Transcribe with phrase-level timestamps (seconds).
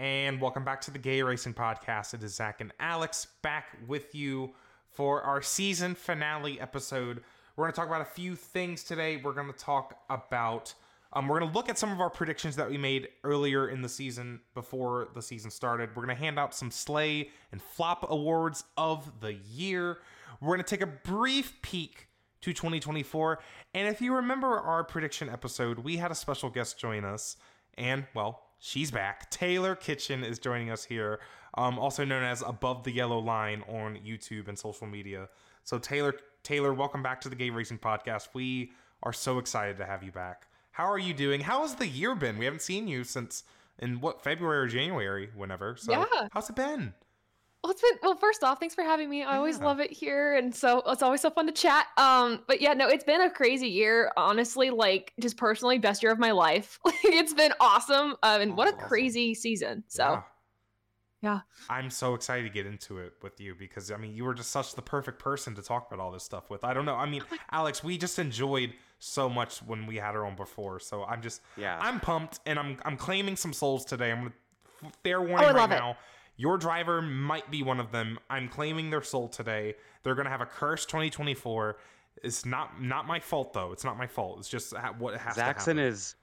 [0.00, 2.14] and welcome back to the Gay Racing Podcast.
[2.14, 4.54] It is Zach and Alex back with you
[4.88, 7.22] for our season finale episode.
[7.54, 9.20] We're going to talk about a few things today.
[9.22, 10.72] We're going to talk about,
[11.12, 13.82] um, we're going to look at some of our predictions that we made earlier in
[13.82, 15.90] the season before the season started.
[15.90, 19.98] We're going to hand out some Slay and Flop awards of the year.
[20.40, 22.08] We're going to take a brief peek
[22.40, 23.38] to 2024.
[23.74, 27.36] And if you remember our prediction episode, we had a special guest join us.
[27.76, 29.30] And, well, she's back.
[29.30, 31.18] Taylor Kitchen is joining us here,
[31.54, 35.28] um, also known as Above the Yellow Line on YouTube and social media.
[35.64, 38.28] So, Taylor, Taylor, welcome back to the Gay Racing Podcast.
[38.34, 38.72] We
[39.02, 40.46] are so excited to have you back.
[40.72, 41.40] How are you doing?
[41.40, 42.38] How has the year been?
[42.38, 43.42] We haven't seen you since
[43.78, 45.76] in what February or January, whenever.
[45.76, 46.28] So, Yeah.
[46.32, 46.94] how's it been?
[47.62, 48.14] Well, it's been well.
[48.14, 49.22] First off, thanks for having me.
[49.22, 49.66] I always Yeah.
[49.66, 51.88] love it here, and so it's always so fun to chat.
[51.98, 54.10] Um, but yeah, no, it's been a crazy year.
[54.16, 56.78] Honestly, like just personally, best year of my life.
[56.84, 58.16] Like it's been awesome.
[58.22, 58.88] Um, and what a Awesome.
[58.88, 59.84] crazy season.
[59.88, 60.22] So
[61.22, 61.40] yeah.
[61.68, 64.50] I'm so excited to get into it with you because I mean you were just
[64.50, 66.64] such the perfect person to talk about all this stuff with.
[66.64, 66.96] I don't know.
[66.96, 70.80] I mean, Alex, we just enjoyed so much when we had her on before.
[70.80, 71.78] So I'm just Yeah.
[71.82, 74.10] I'm pumped and I'm I'm claiming some souls today.
[74.12, 74.18] I'm
[74.80, 75.80] gonna fair warning Oh, I right love it.
[76.40, 76.48] Now.
[76.48, 78.18] Your driver might be one of them.
[78.28, 79.74] I'm claiming their soul today.
[80.02, 81.76] They're gonna have a curse 2024.
[82.22, 83.72] It's not not my fault though.
[83.72, 84.38] It's not my fault.
[84.40, 85.78] It's just ha- what has to Zaxon happen.
[85.78, 86.16] is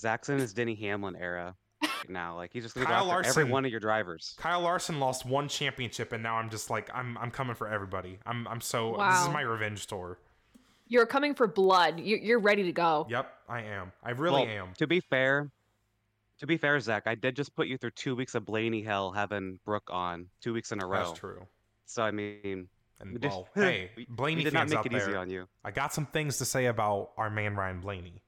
[0.00, 2.36] Zaxon is Denny Hamlin era right now.
[2.36, 4.34] Like he's just gonna Kyle go after every one of your drivers.
[4.38, 8.18] Kyle Larson lost one championship, and now I'm just like I'm I'm coming for everybody.
[8.26, 10.18] I'm I'm so this is my revenge tour.
[10.88, 12.00] you're coming for blood.
[12.00, 13.06] You're, you're ready to go.
[13.10, 13.92] Yep, I am.
[14.02, 14.68] I really Well, am.
[14.78, 15.50] To be fair,
[16.42, 19.12] to be fair, Zach, I did just put you through two weeks of Blaney hell
[19.12, 21.06] having Brooke on two weeks in a row.
[21.06, 21.46] That's true.
[21.86, 22.68] So I mean,
[23.00, 25.46] And we did- well, hey, Blaney we did not make out it easy on you.
[25.64, 28.22] I got some things to say about our man Ryan Blaney.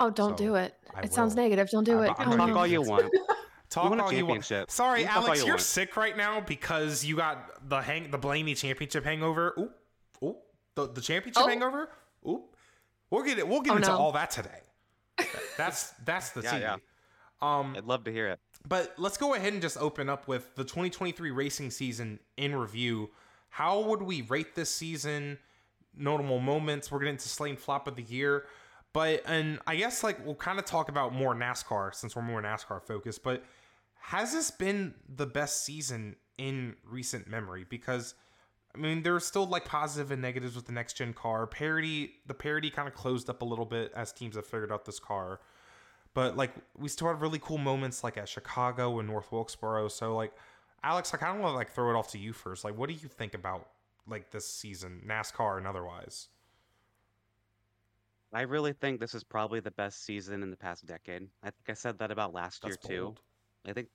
[0.00, 0.74] Oh, don't So, do it.
[0.94, 1.70] I It sounds negative.
[1.70, 2.14] Don't do I- it.
[2.18, 2.56] I'm Oh, Talk no.
[2.58, 3.12] all you want.
[3.70, 4.42] Talk won a all you want.
[4.44, 4.70] championship.
[4.70, 5.62] Sorry, You can talk all Alex, you you're want.
[5.62, 9.54] sick right now because you got the hang the Blaney championship hangover.
[9.58, 9.74] Oop,
[10.22, 10.36] oop,
[10.74, 11.48] the, the championship Oh.
[11.48, 11.88] hangover.
[12.28, 12.54] Oop.
[13.10, 13.46] We'll get it.
[13.48, 13.96] We'll get Oh, into no.
[13.96, 14.60] all that today.
[15.56, 16.60] That's that's the Yeah, tea.
[16.60, 16.76] yeah.
[17.42, 18.38] Um, I'd love to hear it.
[18.66, 23.10] But let's go ahead and just open up with the 2023 racing season in review.
[23.50, 25.38] How would we rate this season?
[25.94, 26.90] Notable moments.
[26.90, 28.44] We're getting to Slain Flop of the Year.
[28.92, 32.40] But, and I guess like we'll kind of talk about more NASCAR since we're more
[32.40, 33.24] NASCAR focused.
[33.24, 33.42] But
[34.00, 37.66] has this been the best season in recent memory?
[37.68, 38.14] Because,
[38.74, 41.46] I mean, there's still like positive and negatives with the next gen car.
[41.48, 44.84] Parity, the parity kind of closed up a little bit as teams have figured out
[44.84, 45.40] this car
[46.14, 49.88] but like we still have really cool moments like at Chicago and North Wilkesboro.
[49.88, 50.32] So like
[50.84, 52.64] Alex, I kind of want to like throw it off to you first.
[52.64, 53.68] Like, what do you think about
[54.08, 56.28] like this season, NASCAR and otherwise?
[58.32, 61.28] I really think this is probably the best season in the past decade.
[61.42, 63.14] I think I said that about last year That's too.
[63.66, 63.88] I think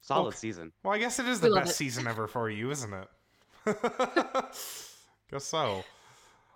[0.02, 0.08] Yeah.
[0.08, 0.38] Solid Okay.
[0.38, 0.72] season.
[0.84, 1.76] Well, I guess it is the best it.
[1.76, 3.08] season ever for you, isn't it?
[5.32, 5.84] guess so.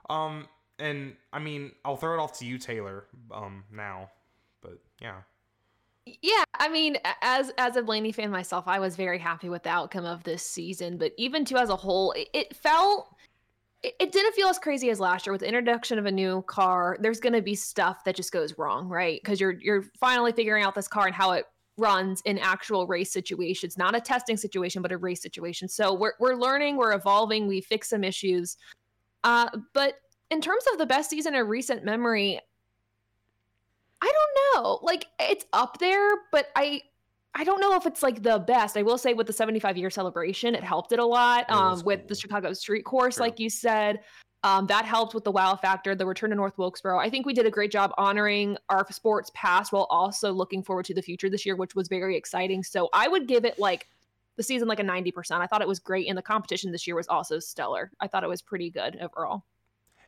[0.10, 0.48] Um,
[0.80, 3.06] and I mean, I'll throw it off to you, Taylor.
[3.34, 4.10] Um, now,
[4.62, 5.22] but yeah.
[6.22, 9.70] Yeah, I mean, as as a Blaney fan myself, I was very happy with the
[9.70, 10.98] outcome of this season.
[10.98, 13.16] But even too, as a whole, it, it felt
[13.84, 16.42] it, it didn't feel as crazy as last year with the introduction of a new
[16.48, 16.98] car.
[17.00, 19.22] There's going to be stuff that just goes wrong, right?
[19.22, 21.46] Because you're you're finally figuring out this car and how it
[21.82, 25.68] runs in actual race situations, not a testing situation, but a race situation.
[25.68, 28.58] So we're we're learning, we're evolving, we fix some issues.
[29.24, 29.96] Uh, but
[30.30, 32.40] in terms of the best season in recent memory,
[34.02, 34.80] I don't know.
[34.82, 36.82] Like it's up there, but I
[37.34, 38.78] I don't know if it's like the best.
[38.78, 41.46] I will say with the 75 year celebration, it helped it a lot.
[41.50, 42.16] It Um, with the.
[42.16, 43.26] Chicago Street Course, True.
[43.26, 44.02] like you said,
[44.44, 45.94] um, that helped with the wow factor.
[45.94, 46.98] The return to North Wilkesboro.
[46.98, 50.86] I think we did a great job honoring our sports past while also looking forward
[50.86, 52.64] to the future this year, which was very exciting.
[52.64, 53.88] So I would give it like
[54.38, 55.40] the season like a 90%.
[55.40, 57.92] I thought it was great, and the competition this year was also stellar.
[58.00, 59.44] I thought it was pretty good overall.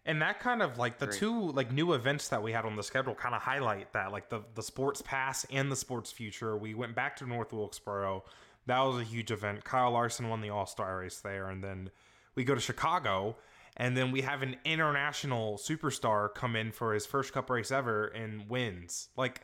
[0.05, 1.19] And that kind of like the Great.
[1.19, 4.29] two like new events that we had on the schedule kind of highlight that like
[4.29, 6.57] the the sports pass and the sports future.
[6.57, 8.25] We went back to North Wilkesboro.
[8.65, 9.63] That was a huge event.
[9.63, 11.89] Kyle Larson won the All Star race there, and then
[12.35, 13.37] we go to Chicago.
[13.77, 18.05] And then we have an international superstar come in for his first cup race ever
[18.07, 19.09] and wins.
[19.17, 19.41] Like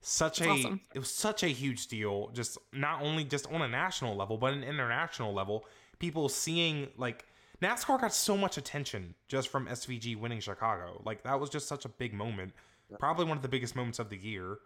[0.00, 0.80] such That's a awesome.
[0.94, 4.52] it was such a huge deal just not only just on a national level but
[4.52, 5.64] an international level.
[5.98, 7.24] People seeing like
[7.62, 11.00] NASCAR got so much attention just from SVG winning Chicago.
[11.04, 12.52] Like that was just such a big moment.
[12.98, 14.58] Probably one of the biggest moments of the year.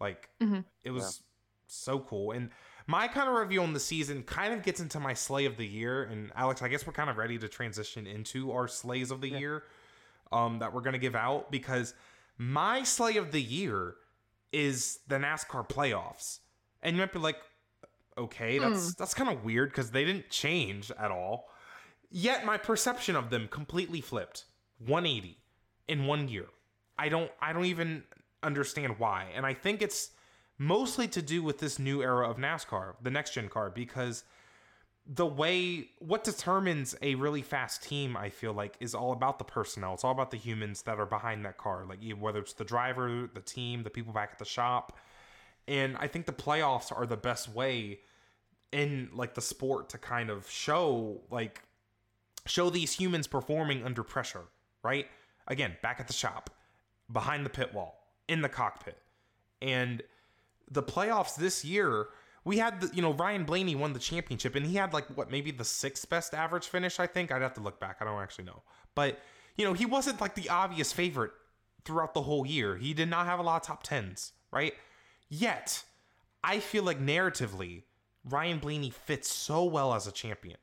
[0.00, 0.64] Like Mhm.
[0.84, 1.22] it was
[1.66, 2.30] so cool.
[2.32, 2.50] And
[2.86, 5.66] my kind of review on the season kind of gets into my slay of the
[5.66, 9.20] year and Alex I guess we're kind of ready to transition into our slays of
[9.20, 9.38] the Yeah.
[9.38, 9.62] year
[10.32, 11.94] um that we're going to give out because
[12.38, 13.94] my slay of the year
[14.52, 16.38] is the NASCAR playoffs.
[16.82, 17.36] And you might be like,
[18.16, 21.48] okay, that's that's kind of weird because they didn't change at all.
[22.10, 24.44] Yet my perception of them completely flipped
[24.78, 25.38] 180
[25.88, 26.46] in one year.
[26.98, 28.04] I don't I don't even
[28.42, 29.26] understand why.
[29.34, 30.10] And I think it's
[30.58, 34.24] mostly to do with this new era of NASCAR, the next gen car, because
[35.06, 39.44] the way what determines a really fast team i feel like is all about the
[39.44, 39.94] personnel.
[39.94, 43.30] It's all about the humans that are behind that car like whether it's the driver
[43.32, 44.98] the team the people back at the shop.
[45.68, 48.00] And i think the playoffs are the best way
[48.72, 51.62] in like the sport to kind of show like
[52.46, 54.46] show these humans performing under pressure
[54.82, 55.06] right?
[55.46, 56.50] Again back at the shop
[57.12, 58.98] behind the pit wall in the cockpit.
[59.62, 60.02] And
[60.70, 62.08] the playoffs this year
[62.44, 65.30] we had the you know Ryan Blaney won the championship and he had like what
[65.30, 67.32] maybe the sixth best average finish I think?
[67.32, 67.96] I'd have to look back.
[68.00, 68.62] I don't actually know.
[68.94, 69.18] But
[69.56, 71.32] you know he wasn't like the obvious favorite
[71.84, 72.76] throughout the whole year.
[72.76, 74.74] He did not have a lot of top tens right?
[75.28, 75.82] Yet
[76.42, 77.82] I feel like narratively
[78.24, 80.58] Ryan Blaney fits so well as a champion.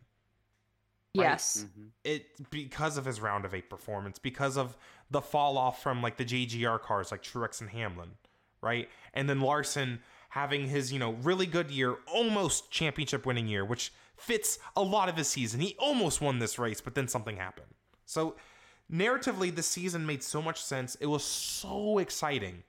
[1.15, 1.25] Right.
[1.25, 1.65] Yes.
[1.77, 1.89] Mhm.
[2.03, 4.75] it because of his round of eight performance, because of
[5.11, 8.17] the fall off from like the JGR cars like Truex and Hamlin,
[8.63, 8.89] right?
[9.13, 9.99] And then Larson
[10.29, 15.09] having his, you know, really good year, almost championship winning year, which fits a lot
[15.09, 15.59] of his season.
[15.59, 17.67] He almost won this race, but then something happened.
[18.05, 18.35] So
[18.91, 20.95] narratively, this season made so much sense.
[20.95, 22.63] It was so exciting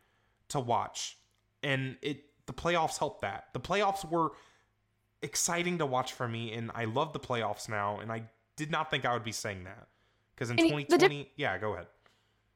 [0.49, 1.17] to watch.
[1.62, 3.49] And it the playoffs helped that.
[3.55, 4.32] The playoffs were
[5.23, 8.25] exciting to watch for me, and I love the playoffs now, and I
[8.56, 9.88] did not think I would be saying that.
[10.35, 11.87] Because in And the dip- 2020, yeah, go ahead.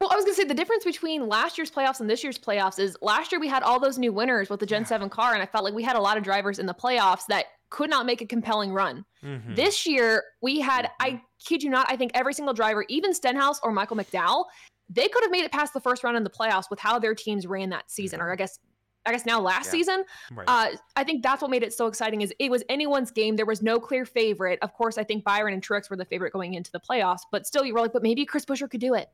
[0.01, 2.79] Well, I was gonna say the difference between last year's playoffs and this year's playoffs
[2.79, 4.89] is last year we had all those new winners with the Gen Yeah.
[4.89, 7.27] 7 car, and I felt like we had a lot of drivers in the playoffs
[7.29, 9.05] that could not make a compelling run.
[9.25, 9.57] Mhm.
[9.57, 13.59] This year we had, I kid you not, I think every single driver, even Stenhouse
[13.63, 14.45] or Michael McDowell,
[14.89, 17.15] they could have made it past the first round in the playoffs with how their
[17.15, 18.59] teams ran that season, or I guess
[19.07, 19.71] I guess now last Yeah.
[19.71, 20.05] season.
[20.33, 20.45] right.
[20.49, 23.37] Uh, I think that's what made it so exciting is it was anyone's game.
[23.37, 24.59] There was no clear favorite.
[24.61, 27.47] Of course, I think Byron and Truex were the favorite going into the playoffs, but
[27.47, 29.09] still you were like, but maybe Chris Buescher could do it.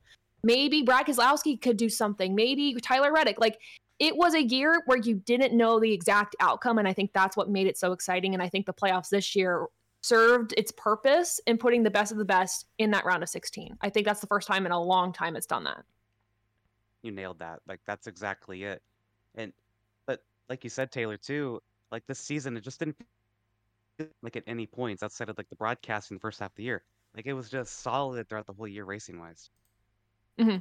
[0.44, 2.34] Maybe Brad Keselowski could do something.
[2.34, 3.40] Maybe Tyler Reddick.
[3.40, 3.58] Like
[3.98, 6.78] it was a year where you didn't know the exact outcome.
[6.78, 8.34] And I think that's what made it so exciting.
[8.34, 9.66] And I think the playoffs this year
[10.02, 13.78] served its purpose in putting the best of the best in that round of 16.
[13.80, 15.82] I think that's the first time in a long time it's done that.
[17.02, 17.60] You nailed that.
[17.66, 18.82] Like that's exactly it.
[19.34, 19.52] And
[20.06, 21.60] but like you said, Taylor, too,
[21.90, 22.96] like this season it just didn't
[24.22, 26.64] like at any points outside of like the broadcast in the first half of the
[26.64, 26.82] year.
[27.16, 29.48] Like it was just solid throughout the whole year racing wise.
[30.38, 30.58] Mm-hmm.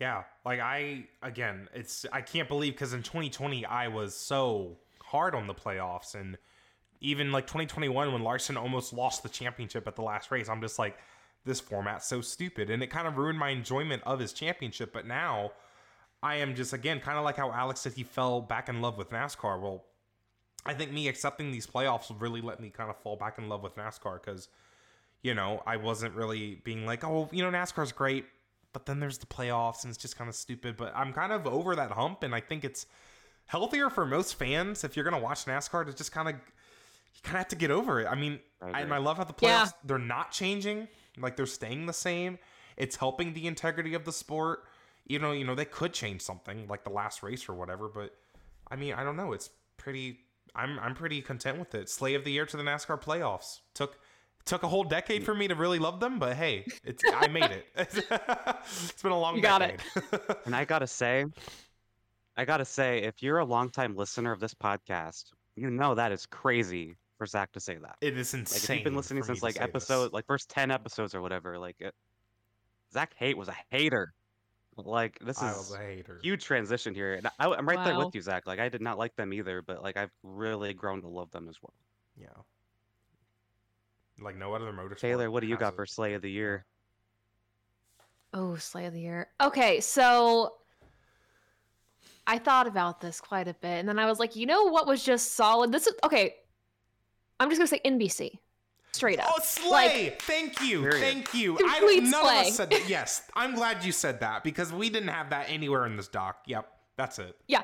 [0.00, 5.34] Yeah, like I again, it's I can't believe because in 2020 I was so hard
[5.34, 6.36] on the playoffs, and
[7.00, 10.78] even like 2021 when Larson almost lost the championship at the last race, I'm just
[10.78, 10.98] like,
[11.44, 14.92] this format's so stupid, and it kind of ruined my enjoyment of his championship.
[14.92, 15.52] But now,
[16.22, 18.98] I am just again kind of like how Alex said he fell back in love
[18.98, 19.60] with NASCAR.
[19.60, 19.84] Well,
[20.66, 23.62] I think me accepting these playoffs really let me kind of fall back in love
[23.62, 24.48] with NASCAR because,
[25.22, 28.24] you know, I wasn't really being like, oh, you know, NASCAR's great,
[28.72, 30.76] but then there's the playoffs and it's just kind of stupid.
[30.76, 32.86] But I'm kind of over that hump, and I think it's
[33.46, 37.36] healthier for most fans if you're gonna watch NASCAR to just kind of you kind
[37.36, 38.06] of have to get over it.
[38.06, 38.92] I mean, I I, and.
[38.94, 39.70] I love how the playoffs Yeah.
[39.84, 42.38] they're not changing, like they're staying the same.
[42.76, 44.64] It's helping the integrity of the sport.
[45.06, 48.12] You know, you know they could change something like the last race or whatever, but
[48.70, 49.32] I mean, I don't know.
[49.32, 50.18] It's pretty.
[50.54, 51.88] I'm I'm pretty content with it.
[51.88, 53.98] Slay of the year to the NASCAR playoffs took
[54.46, 57.50] took a whole decade for me to really love them, but hey, it's I made
[57.50, 57.66] it.
[57.76, 59.80] it's been a long You got decade.
[60.12, 60.38] it.
[60.46, 61.24] And I gotta say,
[62.36, 65.24] I gotta say, if you're a longtime listener of this podcast,
[65.56, 67.96] you know that is crazy for Zach to say that.
[68.00, 68.76] it is Like insane.
[68.76, 69.68] if you've been listening since like say this.
[69.68, 71.94] episode, like first ten episodes or whatever, like it,
[72.92, 74.12] Zach Hate was a hater.
[74.76, 76.20] Like this I is was a hater.
[76.22, 77.14] huge transition here.
[77.14, 78.46] And I, I'm right there with you, Zach.
[78.46, 81.48] Like I did not like them either, but like I've really grown to love them
[81.48, 81.72] as well.
[82.20, 82.26] Yeah.
[84.20, 84.98] Like no other motorsport.
[84.98, 85.76] Taylor, what do you got it.
[85.76, 86.64] for Slay of the Year?
[88.32, 89.28] Oh, Slay of the Year.
[89.42, 90.54] Okay, so
[92.26, 94.86] I thought about this quite a bit, and then I was like, you know what
[94.86, 95.70] was just solid?
[95.72, 96.34] This is okay.
[97.38, 98.38] I'm just gonna say NBC.
[98.92, 99.26] straight up.
[99.28, 100.16] Oh, slay!
[100.20, 101.00] Thank you, Period.
[101.00, 101.56] thank you.
[101.58, 102.40] I Complete don't, none slay.
[102.40, 102.88] of us said that.
[102.88, 106.38] Yes, I'm glad you said that because we didn't have that anywhere in this doc.
[106.46, 107.36] Yep, that's it.
[107.46, 107.62] Yeah.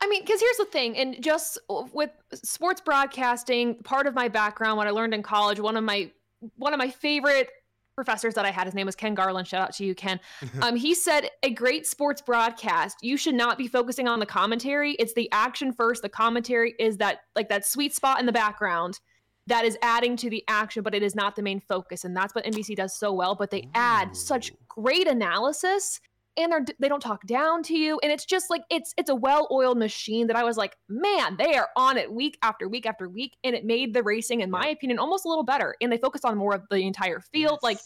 [0.00, 1.58] I mean, because here's the thing, and just
[1.92, 6.10] with sports broadcasting, part of my background, what I learned in college, one of my
[6.56, 7.50] one of my favorite
[7.94, 9.46] professors that I had, his name was Ken Garland.
[9.46, 10.18] Shout out to you, Ken.
[10.62, 14.92] Um, he said a great sports broadcast, you should not be focusing on the commentary.
[14.92, 16.02] It's the action first.
[16.02, 19.00] The commentary is that like that sweet spot in the background
[19.46, 22.04] that is adding to the action, but it is not the main focus.
[22.04, 23.34] And that's what NBC does so well.
[23.34, 26.00] But they add such great analysis
[26.36, 29.14] and they're they don't talk down to you and it's just like it's it's a
[29.14, 33.08] well-oiled machine that i was like man they are on it week after week after
[33.08, 35.98] week and it made the racing in my opinion almost a little better and they
[35.98, 37.78] focused on more of the entire field like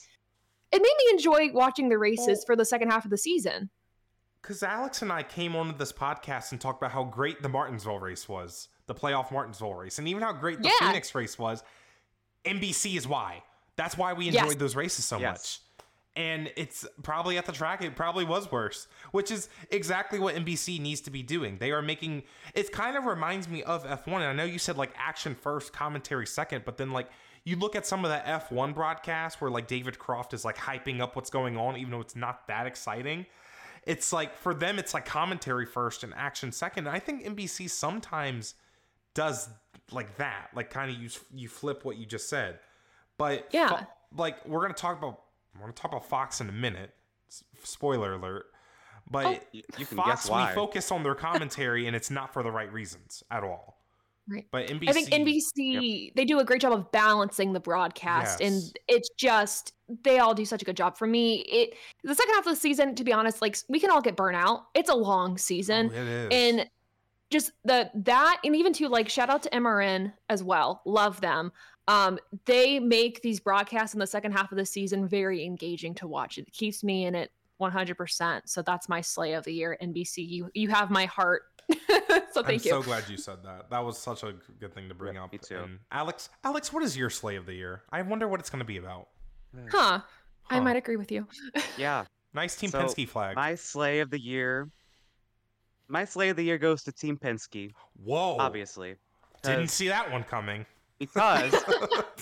[0.72, 3.70] it made me enjoy watching the races Well- for the second half of the season
[4.42, 7.98] Because Alex and I came onto this podcast and talked about how great the Martinsville
[7.98, 10.86] race was, the playoff Martinsville race, and even how great the Yeah.
[10.88, 11.62] Phoenix race was.
[12.44, 13.42] NBC is why.
[13.76, 14.42] That's why we Yes.
[14.42, 15.32] enjoyed those races so Yes.
[15.32, 15.60] much.
[16.16, 20.80] And it's probably at the track, it probably was worse, which is exactly what NBC
[20.80, 21.58] needs to be doing.
[21.58, 22.22] They are making
[22.54, 24.06] it kind of reminds me of F1.
[24.14, 27.08] And I know you said like action first, commentary second, but then like
[27.44, 31.00] you look at some of the F1 broadcasts where like David Croft is like hyping
[31.00, 33.26] up what's going on, even though it's not that exciting
[33.86, 37.68] it's like for them it's like commentary first and action second and i think nbc
[37.68, 38.54] sometimes
[39.12, 39.50] does
[39.92, 42.58] like that like kind of you you flip what you just said
[43.16, 43.84] but Yeah.
[44.16, 45.20] Like we're gonna talk about
[45.54, 46.90] we're gonna talk about fox in a minute
[47.62, 48.46] spoiler alert
[49.10, 49.38] but Oh.
[49.52, 50.48] You, you can fox guess why.
[50.48, 53.78] we focus on their commentary and it's not for the right reasons at all
[54.26, 54.46] Right.
[54.50, 58.50] but nbc i think nbc they do a great job of balancing the broadcast Yes.
[58.64, 62.32] and it's just they all do such a good job for me it the second
[62.34, 64.88] half of the season to be honest like we can all get burnt out it's
[64.88, 66.28] a long season Oh, it is.
[66.30, 66.70] and
[67.30, 71.52] just the that and even to like shout out to mrn as well love them
[71.88, 76.06] um they make these broadcasts in the second half of the season very engaging to
[76.06, 80.16] watch it keeps me in it 100% so that's my slay of the year nbc
[80.16, 81.42] you you have my heart
[82.32, 82.72] so thank you.
[82.72, 83.70] I'm you so glad you said that.
[83.70, 85.32] That was such a good thing to bring Yeah, up.
[85.32, 85.56] me too.
[85.56, 87.84] And Alex, Alex, what is your slay of the year?
[87.90, 89.08] I wonder what it's going to be about.
[89.70, 90.00] huh
[90.50, 91.26] i might agree with you
[91.78, 92.04] Yeah.
[92.34, 93.34] Nice Team So, Penske flag.
[93.36, 94.68] My slay of the year.
[95.88, 97.72] My slay of the year goes to Team Penske,
[98.02, 98.36] Whoa!
[98.38, 98.96] obviously.
[99.42, 100.66] Didn't see that one coming.
[100.98, 101.54] Because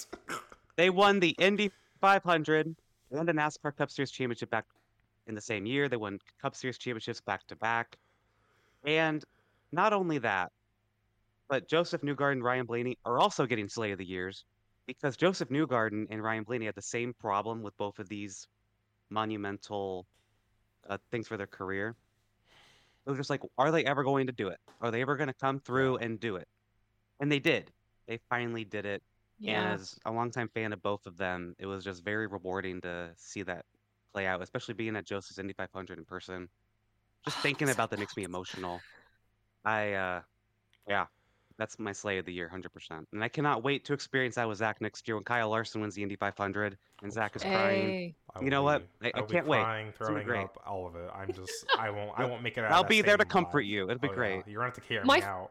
[0.77, 2.75] they won the Indy 500
[3.11, 4.65] and the NASCAR Cup Series championship back
[5.27, 5.89] in the same year.
[5.89, 7.97] They won Cup Series championships back to back.
[8.85, 9.25] And
[9.71, 10.53] not only that,
[11.49, 14.45] but Josef Newgarden and Ryan Blaney are also getting Slay of the Years
[14.87, 18.49] because Josef Newgarden and Ryan Blaney had the same problem with both of these
[19.11, 20.07] monumental
[20.89, 21.95] uh, things for their career.
[23.07, 24.59] It was just like, are they ever going to do it?
[24.81, 26.49] Are they ever going to come through and do it?
[27.21, 27.71] And they did.
[28.07, 29.03] They finally did it.
[29.45, 32.81] And yeah as a longtime fan of both of them, it was just very rewarding
[32.83, 33.65] to see that
[34.13, 36.49] play out, especially being at Josef's Indy 500 in person.
[37.25, 38.81] Just Oh, thinking about that makes me emotional.
[39.65, 40.21] I, uh,
[40.89, 41.07] yeah,
[41.57, 43.07] that's my slay of the year, 100%.
[43.13, 45.95] And I cannot wait to experience that with Zach next year when Kyle Larson wins
[45.95, 47.89] the Indy 500 and Zach is crying.
[47.89, 48.15] Hey.
[48.35, 49.01] I You will know what?
[49.01, 49.63] be- I- I will be can't wait.
[49.63, 50.45] crying, It's gonna throwing great.
[50.45, 51.11] up, all of it.
[51.15, 52.71] I'm just, I won't, I won't make it out.
[52.73, 53.67] I'll of that be there to comfort alive.
[53.67, 53.85] you.
[53.91, 54.17] It'll be Oh, yeah.
[54.17, 54.47] great.
[54.47, 55.51] You're gonna have to carry My me out.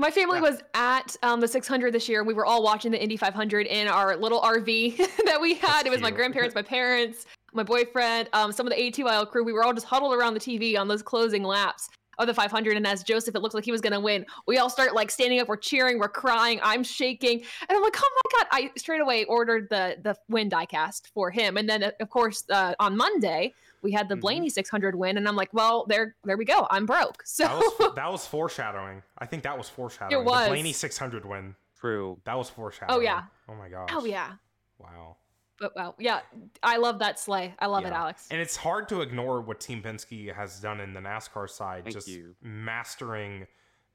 [0.00, 0.50] My family Yeah.
[0.50, 2.20] was at um, the 600 this year.
[2.20, 5.68] And we were all watching the Indy 500 in our little RV that we had.
[5.84, 9.44] That's it was my grandparents, my parents, my boyfriend, um, some of the ATYL crew.
[9.44, 12.76] We were all just huddled around the TV on those closing laps of the 500.
[12.78, 14.24] And as Josef, it looked like he was going to win.
[14.46, 17.40] We all start like standing up, we're cheering, we're crying, I'm shaking.
[17.68, 18.46] And I'm like, oh my God.
[18.52, 21.58] I straight away ordered the, the win diecast for him.
[21.58, 24.20] And then, of course, uh, on Monday, we had the Mhm.
[24.20, 25.16] Blaney 600 win.
[25.16, 26.66] And I'm like, well, there, there we go.
[26.70, 27.22] I'm broke.
[27.26, 29.02] So That was, that was foreshadowing.
[29.18, 30.24] I think that was foreshadowing.
[30.24, 30.44] was.
[30.44, 31.54] The Blaney 600 win.
[31.78, 32.20] True.
[32.24, 32.98] That was foreshadowing.
[32.98, 33.22] Oh yeah.
[33.48, 33.88] Oh my gosh.
[33.92, 34.32] oh, yeah.
[34.78, 35.16] Wow.
[35.58, 36.20] But wow, yeah,
[36.62, 37.54] I love that slay.
[37.58, 38.26] I love it, Alex.
[38.30, 41.94] And it's hard to ignore what Team Penske has done in the NASCAR side, Thank
[41.96, 42.34] just you.
[42.40, 43.46] mastering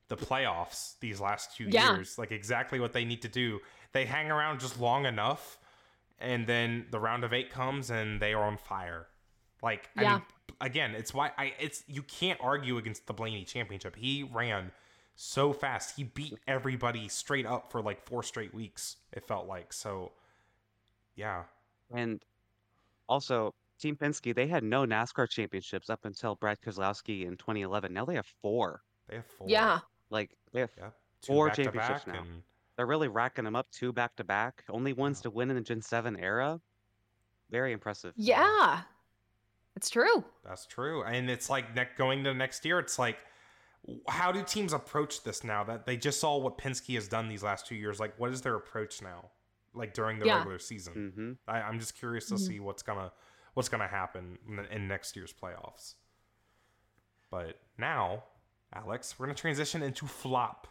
[0.10, 1.94] the playoffs these last two Yeah.
[1.96, 2.20] years.
[2.20, 3.62] Like exactly what they need to do.
[3.94, 5.58] They hang around just long enough,
[6.20, 9.08] and then the round of eight comes and they are on fire.
[9.66, 10.14] Like I Yeah.
[10.14, 10.22] mean,
[10.62, 13.96] again, it's why I it's you can't argue against the Blaney championship.
[13.96, 14.72] He ran
[15.16, 15.96] so fast.
[15.98, 18.98] He beat everybody straight up for like four straight weeks.
[19.12, 20.12] It felt like so.
[21.16, 21.46] Yeah.
[21.92, 22.24] And
[23.10, 27.92] also, Team Penske, they had no NASCAR championships up until Brad Keselowski in 2011.
[27.94, 28.84] Now they have four.
[29.08, 29.48] They have four.
[29.50, 29.80] Yeah,
[30.10, 30.90] Like, they have, Yeah.
[31.22, 32.22] Two Four championships now.
[32.22, 32.44] and
[32.76, 34.64] they're really racking them up two back to back.
[34.70, 35.24] Only ones Wow.
[35.24, 36.60] to win in the Gen 7 era.
[37.50, 38.14] Very impressive.
[38.18, 38.84] yeah,
[39.76, 40.24] it's true.
[40.44, 41.04] That's true.
[41.04, 43.18] And it's like ne- going to next year, it's like,
[44.08, 47.44] how do teams approach this now that they just saw what Penske has done these
[47.44, 48.00] last two years?
[48.00, 49.30] Like, what is their approach now?
[49.78, 50.38] like during the Yeah.
[50.38, 51.12] regular season.
[51.14, 52.40] hmm I, I'm just curious to Mhm.
[52.48, 53.12] see what's gonna
[53.56, 55.96] what's gonna happen in, in next year's playoffs.
[57.30, 58.24] But now,
[58.74, 60.68] Alex, we're gonna transition into flop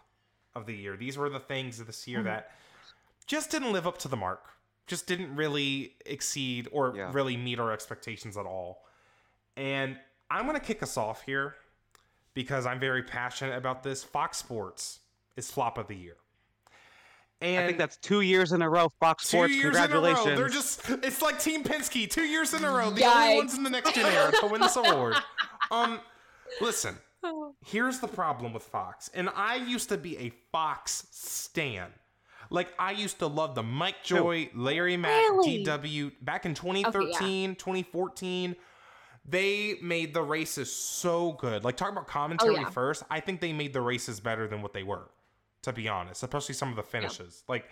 [0.55, 0.97] of the year.
[0.97, 2.25] These were the things this year Mhm.
[2.25, 2.53] that
[3.27, 4.53] just didn't live up to the mark.
[4.87, 7.11] Just didn't really exceed or Yeah.
[7.13, 8.87] really meet our expectations at all.
[9.57, 9.99] And
[10.31, 11.55] I'm gonna kick us off here
[12.35, 14.03] because I'm very passionate about this.
[14.03, 15.01] Fox Sports
[15.37, 16.17] is flop of the year.
[17.41, 18.89] And I think that's two years in a row.
[19.01, 20.27] Fox Two Sports, years in a congratulations.
[20.27, 20.37] row.
[20.37, 22.91] They're just it's like Team Penske, two years in a row.
[22.91, 25.17] The only ones in the next gen era to win this award.
[25.71, 25.99] Um
[26.61, 26.97] listen,
[27.65, 29.11] here's the problem with Fox.
[29.15, 31.89] And I used to be a Fox stan.
[32.51, 35.65] Like I used to love the Mike Joy, Larry Mac, Really?
[35.65, 38.55] DW back in 2013, 2014.
[39.27, 41.65] They made the races so good.
[41.65, 42.71] Like talk about commentary Oh, yeah.
[42.71, 43.03] first.
[43.11, 45.09] I think they made the races better than what they were,
[45.63, 46.23] to be honest.
[46.23, 47.43] Especially some of the finishes.
[47.49, 47.65] Like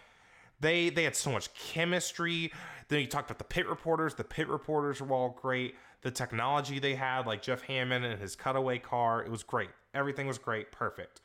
[0.60, 2.52] they they had so much chemistry.
[2.88, 4.14] Then you talked about the pit reporters.
[4.14, 5.74] The pit reporters were all great.
[6.00, 9.70] The technology they had, like Jeff Hammond and his cutaway car, it was great.
[9.94, 11.20] Everything was great, perfect.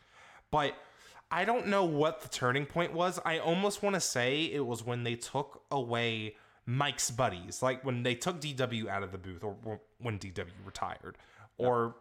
[0.51, 0.73] But
[1.31, 3.19] I don't know what the turning point was.
[3.25, 6.35] I almost want to say it was when they took away
[6.67, 11.17] Mike's buddies, like when they took DW out of the booth, or when DW retired,
[11.57, 11.95] or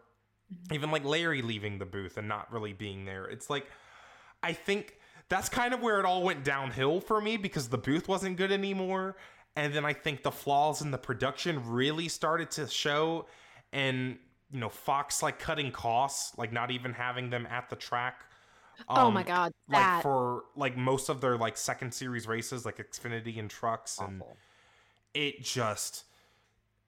[0.73, 3.25] even like Larry leaving the booth and not really being there.
[3.27, 3.69] It's like
[4.43, 8.09] I think that's kind of where it all went downhill for me because the booth
[8.09, 9.17] wasn't good anymore.
[9.57, 13.27] And then I think the flaws in the production really started to show.
[13.73, 14.19] And,
[14.51, 18.27] you know, Fox like cutting costs, like not even having them at the track.
[18.89, 22.77] oh Um, my god, Like for like most of their like second series races, like
[22.77, 23.99] Xfinity and trucks.
[23.99, 24.37] And Awful.
[25.17, 26.05] It just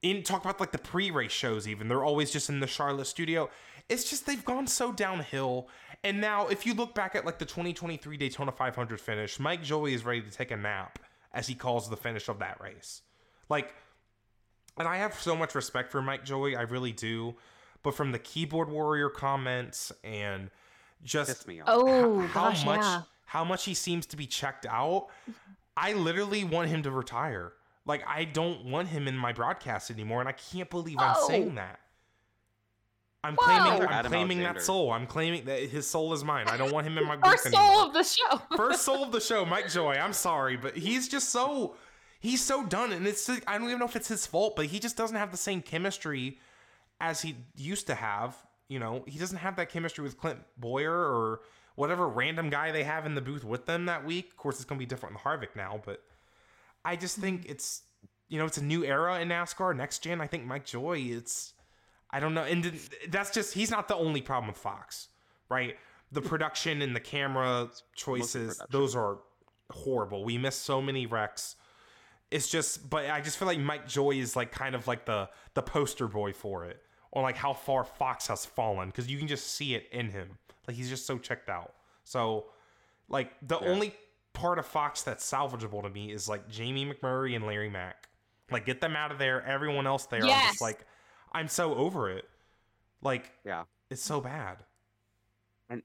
[0.03, 1.89] in talk about like the pre-race shows even.
[1.89, 3.49] They're always just in the charlotte studio.
[3.89, 5.69] It's just they've gone so downhill.
[6.05, 9.87] And now if you look back at like the 2023 daytona 500 finish mike joy
[9.87, 10.99] is ready to take a nap
[11.33, 13.01] as he calls the finish of that race.
[13.49, 13.75] Like
[14.79, 17.35] and i have so much respect for mike joy i really do.
[17.83, 20.51] But from the keyboard warrior comments and
[21.03, 23.03] just me oh h- how gosh, much yeah.
[23.25, 25.07] how much he seems to be checked out
[25.77, 27.53] i literally want him to retire
[27.89, 31.27] like i don't want him in my broadcast anymore and i can't believe i'm Whoa.
[31.27, 31.81] saying that.
[33.25, 33.45] I'm Whoa.
[33.45, 34.93] claiming i'm Adam claiming that soul.
[34.93, 36.47] I'm claiming that his soul is mine.
[36.49, 37.87] I don't want him in my First booth soul anymore.
[37.87, 38.43] of the show.
[38.57, 39.95] first soul of the show mike joy.
[39.95, 41.75] I'm sorry but he's just so
[42.21, 44.79] he's so done and it's i don't even know if it's his fault but he
[44.79, 46.39] just doesn't have the same chemistry
[47.01, 48.37] as he used to have
[48.69, 49.03] you know?
[49.07, 51.41] He doesn't have that chemistry with clint bowyer or
[51.75, 54.31] whatever random guy they have in the booth with them that week.
[54.31, 56.03] Of course it's going to be different in harvick now but
[56.85, 57.83] i just think it's
[58.29, 60.21] you know it's a new era in nascar next gen.
[60.21, 61.55] I think mike joy it's
[62.11, 62.45] i don't know.
[62.45, 65.09] And that's just he's not the only problem with fox
[65.51, 65.77] right?
[66.13, 69.19] The production and the camera choices those are
[69.71, 70.25] horrible.
[70.25, 71.57] We missed so many wrecks.
[72.31, 75.29] It's just but i just feel like mike joy is like kind of like the
[75.55, 76.83] the poster boy for it.
[77.11, 80.37] Or like how far fox has fallen because you can just see it in him.
[80.67, 81.73] Like he's just so checked out.
[82.05, 82.47] So
[83.09, 83.69] like the Yeah.
[83.69, 83.95] only
[84.39, 88.09] part of fox that's salvageable to me is like jamie mcmurray and larry mac
[88.51, 90.85] like get them out of there everyone else there i'm just like
[91.33, 92.25] i'm so over it
[93.03, 93.65] like Yeah.
[93.91, 94.59] it's so bad
[95.71, 95.83] And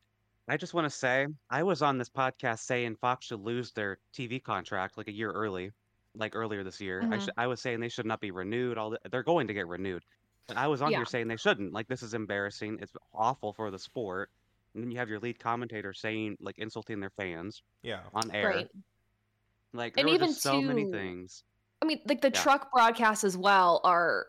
[0.48, 3.98] I just want to say, I was on this podcast saying Fox should lose their
[4.14, 5.72] TV contract like a year early,
[6.16, 7.02] like earlier this year.
[7.02, 7.22] I, Mhm.
[7.26, 8.78] sh- I was saying they should not be renewed.
[8.78, 10.04] All the- they're going to get renewed,
[10.48, 10.98] but I was on Yeah.
[10.98, 11.72] here saying they shouldn't.
[11.72, 12.80] Like this is embarrassing.
[12.82, 14.32] It's awful for the sport.
[14.74, 18.48] And then you have your lead commentator saying like insulting their fans yeah on air.
[18.48, 18.70] Right.
[19.74, 21.44] Like And even just so many things
[21.82, 22.42] I mean, like the Yeah.
[22.42, 24.28] truck broadcasts as well are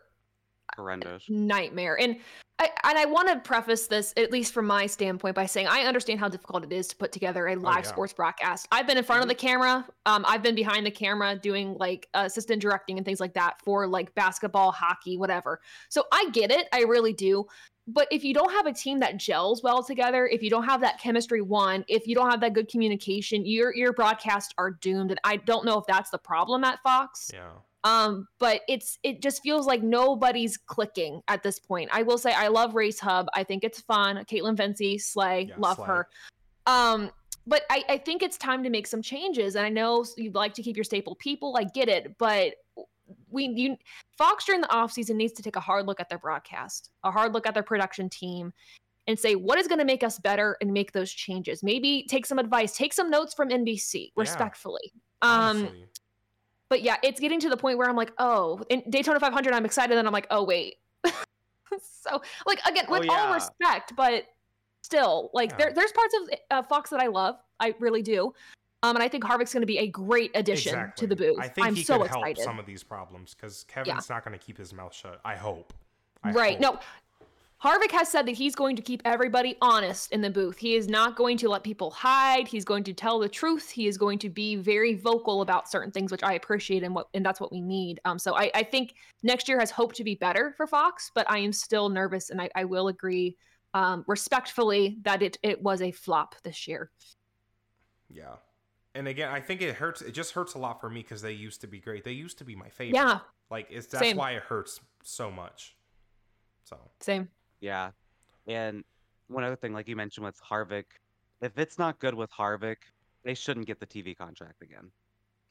[0.75, 1.23] horrendous.
[1.29, 1.97] nightmare.
[1.99, 2.19] And
[2.57, 5.81] I and I want to preface this, at least from my standpoint, by saying I
[5.81, 7.89] understand how difficult it is to put together a live yeah.
[7.89, 8.67] sports broadcast.
[8.71, 9.85] I've been in front of the camera.
[10.05, 13.87] Um, I've been behind the camera doing like assistant directing and things like that for
[13.87, 15.59] like basketball, hockey, whatever.
[15.89, 16.67] So I get it.
[16.71, 17.45] I really do.
[17.87, 20.81] But if you don't have a team that gels well together, if you don't have
[20.81, 25.11] that chemistry, one, if you don't have that good communication, your your broadcasts are doomed.
[25.11, 27.31] And I don't know if that's the problem at Fox.
[27.33, 27.49] yeah
[27.85, 31.89] Um, but it's it just feels like nobody's clicking at this point.
[31.93, 33.27] I will say I love Race Hub.
[33.35, 34.17] I think it's fun.
[34.25, 35.85] Kaitlyn Vincie, Slay, Yeah, love slay.
[35.87, 36.07] her.
[36.65, 37.11] Um,
[37.45, 39.55] but I, I think it's time to make some changes.
[39.55, 41.55] And I know you'd like to keep your staple people.
[41.57, 42.55] I get it, but
[43.29, 43.77] we you
[44.17, 47.33] Fox during the offseason needs to take a hard look at their broadcast, a hard
[47.33, 48.51] look at their production team,
[49.05, 51.61] and say what is going to make us better and make those changes.
[51.61, 54.91] Maybe take some advice, take some notes from NBC, respectfully.
[55.21, 55.85] Um, honestly.
[56.69, 59.65] But yeah, it's getting to the point where I'm like, oh, in Daytona 500, I'm
[59.65, 60.75] excited, and I'm like, oh wait.
[61.05, 64.25] so like again, Oh, with all respect, but
[64.83, 65.57] still, like Yeah.
[65.57, 68.33] there, there's parts of uh, Fox that I love, I really do.
[68.83, 71.07] Um, and I think Harvick's going to be a great addition exactly.
[71.07, 71.39] to the booth.
[71.39, 72.37] I think I'm he so could excited.
[72.37, 75.19] help some of these problems because Kevin's not going to keep his mouth shut.
[75.25, 75.73] I hope.
[76.23, 76.63] I right.
[76.63, 76.75] hope.
[76.75, 76.79] No,
[77.63, 80.57] Harvick has said that he's going to keep everybody honest in the booth.
[80.57, 82.47] He is not going to let people hide.
[82.47, 83.69] He's going to tell the truth.
[83.69, 87.07] He is going to be very vocal about certain things, which I appreciate and what
[87.13, 87.99] and that's what we need.
[88.05, 91.29] Um, so I, I think next year has hope to be better for Fox, but
[91.29, 93.37] I am still nervous and I, I will agree
[93.73, 96.91] um, respectfully that it it was a flop this year.
[98.09, 98.35] Yeah.
[98.93, 100.01] And again, I think it hurts.
[100.01, 102.03] It just hurts a lot for me because they used to be great.
[102.03, 102.95] They used to be my favorite.
[102.95, 104.17] Yeah, Like it's that's Same.
[104.17, 105.75] why it hurts so much.
[106.63, 107.29] So same.
[107.65, 107.91] Yeah.
[108.47, 108.83] And
[109.27, 110.85] one other thing, like you mentioned with Harvick,
[111.41, 112.77] if it's not good with Harvick,
[113.23, 114.91] they shouldn't get the TV contract again.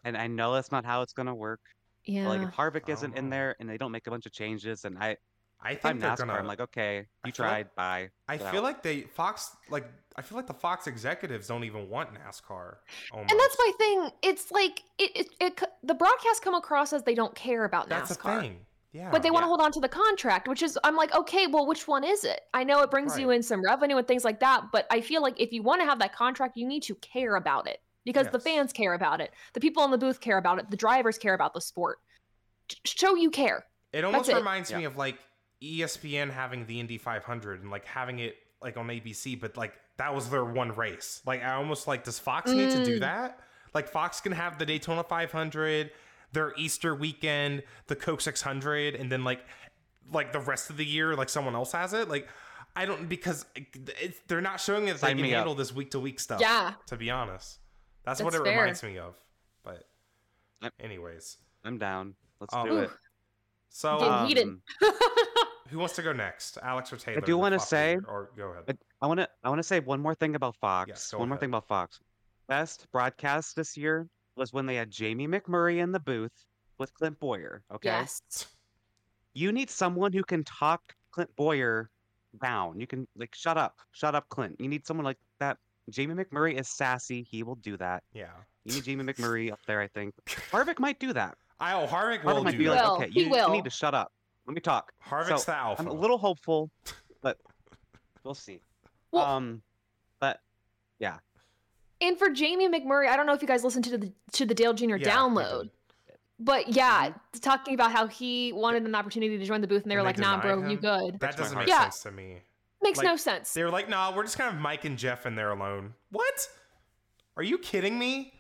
[0.05, 1.61] And I know that's not how it's gonna work.
[2.05, 2.25] Yeah.
[2.25, 3.31] But like if Harvick I isn't in oh.
[3.31, 5.17] there and they don't make a bunch of changes, and I,
[5.61, 6.33] I if I'm they're NASCAR, gonna.
[6.35, 8.11] I'm like, okay, you feel like- tried, bye.
[8.29, 8.65] I get feel out.
[8.65, 12.77] like they Fox like I feel like the Fox executives don't even want NASCAR.
[13.13, 13.33] Almost.
[13.33, 14.11] and that's my thing.
[14.23, 17.89] It's like it, it, it the broadcasts come across as they don't care about NASCAR.
[17.89, 18.41] that's the NASCAR.
[18.41, 18.59] thing.
[18.95, 19.11] Yeah.
[19.11, 19.49] But they want to Yeah.
[19.49, 22.43] hold on to the contract, which is I'm like, okay, well, which one is it?
[22.55, 25.21] I know it brings you in some revenue and things like that, but I feel
[25.21, 28.29] like if you want to have that contract, you need to care about it because
[28.29, 31.19] the fans care about it, the people in the booth care about it, the drivers
[31.19, 31.99] care about the sport.
[32.71, 33.67] Sh- Show you care.
[33.93, 34.37] It almost it.
[34.37, 34.87] reminds me Yeah.
[34.87, 35.19] of like
[35.61, 40.15] ESPN having the Indy 500 and like having it like on ABC, but like that
[40.15, 41.21] was their one race.
[41.27, 43.01] Like I almost like, does Fox need to do Mm.
[43.01, 43.41] that?
[43.75, 45.91] Like Fox can have the Daytona 500,
[46.35, 49.41] their Easter weekend, the Coke 600, and then like
[50.13, 52.09] like the rest of the year, like someone else has it.
[52.09, 52.29] Like
[52.77, 55.39] I don't because it's, they're not showing that they Sign can me up.
[55.39, 56.41] handle this week to week stuff.
[56.41, 56.75] Yeah.
[56.89, 57.59] To be honest,
[58.05, 58.59] that's, what it fair.
[58.61, 59.19] reminds me of.
[59.65, 59.85] But
[60.81, 62.15] anyways, I'm down.
[62.41, 62.91] Let's Um, do it.
[63.71, 64.49] so um, heated.
[65.71, 67.19] who wants to go next, Alex or Taylor?
[67.23, 68.65] I do wanna flop of the say- or go ahead.
[68.69, 70.89] I- I want to I want to say one more thing about Fox.
[70.89, 72.01] Yes, go one more thing about Fox.
[72.49, 76.33] Best broadcast this year was when they had Jamie McMurray in the booth
[76.79, 77.63] with Clint Bowyer.
[77.73, 77.89] Okay.
[77.89, 78.23] Yes.
[79.35, 81.91] You need someone who can talk Clint Bowyer
[82.43, 82.79] down.
[82.81, 84.57] You can like shut up, shut up, Clint.
[84.61, 85.59] You need someone like that.
[85.91, 87.23] Jamie McMurray is sassy.
[87.31, 88.03] He will do that.
[88.13, 88.27] Yeah.
[88.65, 89.81] You need Jamie McMurray up there.
[89.81, 91.37] I think Harvick might do that.
[91.61, 92.71] I oh Harvick Harvick will might do be that.
[92.75, 92.95] like, Will.
[92.97, 94.13] okay, He you, you need to shut up.
[94.47, 94.93] Let me talk.
[95.07, 95.83] Harvick's So, the alpha.
[95.83, 96.71] I'm a little hopeful,
[97.23, 97.39] but
[98.25, 98.61] we'll see.
[99.13, 99.63] Well- um,
[100.21, 100.41] but
[102.01, 104.55] And for Jamie McMurray, I don't know if you guys listened to the to the
[104.55, 104.97] Dale Jr.
[104.97, 105.71] Yeah, download.
[106.41, 107.39] But yeah, Mm-hmm.
[107.41, 110.07] talking about how he wanted an opportunity to join the booth and they were And
[110.07, 111.15] like, they nah, bro, denied you good.
[111.15, 111.83] That Breaks doesn't make Yeah.
[111.83, 112.43] sense to me.
[112.83, 113.55] Makes like, no sense.
[113.55, 116.49] They were like, "Nah, we're just kind of Mike and Jeff in there alone." What?
[117.37, 118.35] Are you kidding me?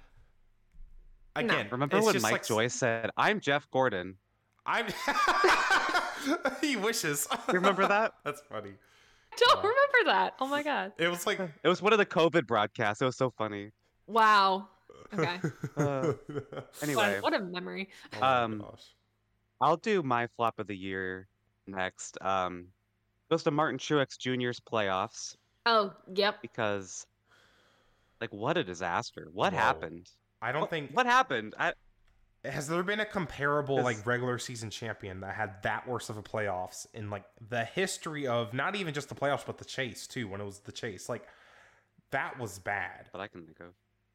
[1.36, 4.16] Again, remember it's when just Mike like, Joyce said, "I'm Jeff Gordon"?
[4.66, 4.86] I'm.
[6.60, 7.26] he wishes.
[7.48, 8.12] Remember that?
[8.24, 8.72] That's funny.
[9.38, 10.34] don't uh, remember that.
[10.40, 10.92] Oh my god.
[10.98, 11.38] It was like.
[11.40, 13.02] It was one of the COVID broadcasts.
[13.02, 13.70] It was so funny.
[14.06, 14.68] Wow.
[15.12, 15.38] Okay.
[15.76, 16.12] Uh,
[16.82, 17.88] Anyway, What, what a memory.
[18.20, 18.94] Oh um, gosh.
[19.60, 21.28] I'll do my flop of the year
[21.68, 22.18] next.
[22.20, 22.66] Um,
[23.30, 26.42] goes to Martin Truex Jr.'s playoffs Oh, yep.
[26.42, 27.06] because,
[28.20, 29.28] like, what a disaster!
[29.32, 29.58] What Whoa.
[29.60, 30.10] happened?
[30.42, 31.54] I don't What, think what happened?
[31.58, 31.74] I,
[32.44, 36.22] has there been a comparable like regular season champion that had that worse of a
[36.22, 40.28] playoffs in like the history of not even just the playoffs but the chase too
[40.28, 41.26] when it was the chase like
[42.10, 43.08] that was bad.
[43.12, 43.68] but I can think of.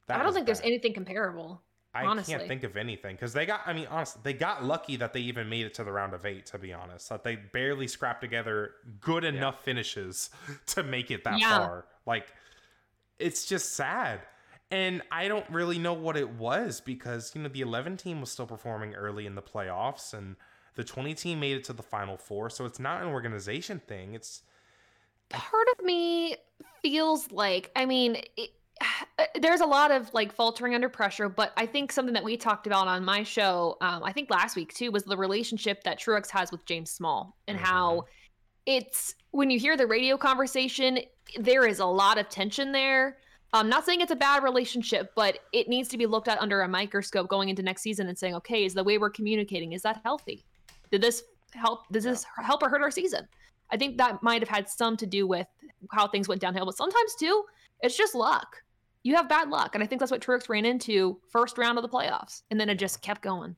[0.07, 1.61] That I don't was think there's anything comparable.
[1.93, 2.35] I honestly.
[2.35, 3.61] can't think of anything because they got.
[3.65, 6.25] I mean, honestly, they got lucky that they even made it to the round of
[6.25, 6.45] eight.
[6.47, 10.29] To be honest, that they barely scrapped together good enough finishes
[10.67, 11.57] to make it that Yeah.
[11.57, 11.85] far.
[12.05, 12.27] Like,
[13.17, 14.21] it's just sad,
[14.71, 18.31] and I don't really know what it was because you know the 11 team was
[18.31, 20.35] still performing early in the playoffs, and
[20.75, 22.49] the 20 team made it to the final four.
[22.49, 24.13] So it's not an organization thing.
[24.13, 24.43] It's
[25.29, 26.35] part of me
[26.81, 28.49] feels like i mean it,
[29.41, 32.67] there's a lot of like faltering under pressure but i think something that we talked
[32.67, 36.29] about on my show um, i think last week too was the relationship that truex
[36.29, 38.03] has with james small and how
[38.65, 40.99] it's when you hear the radio conversation
[41.37, 43.17] there is a lot of tension there
[43.53, 46.61] i'm not saying it's a bad relationship but it needs to be looked at under
[46.61, 49.81] a microscope going into next season and saying okay is the way we're communicating is
[49.81, 50.43] that healthy
[50.91, 53.27] did this help does this help or hurt our season
[53.71, 55.45] I think that might have had some to do with
[55.91, 57.45] how things went downhill, but sometimes too,
[57.81, 58.63] it's just luck.
[59.03, 61.83] You have bad luck, and I think that's what Truex ran into first round of
[61.83, 63.55] the playoffs, and then it just kept going.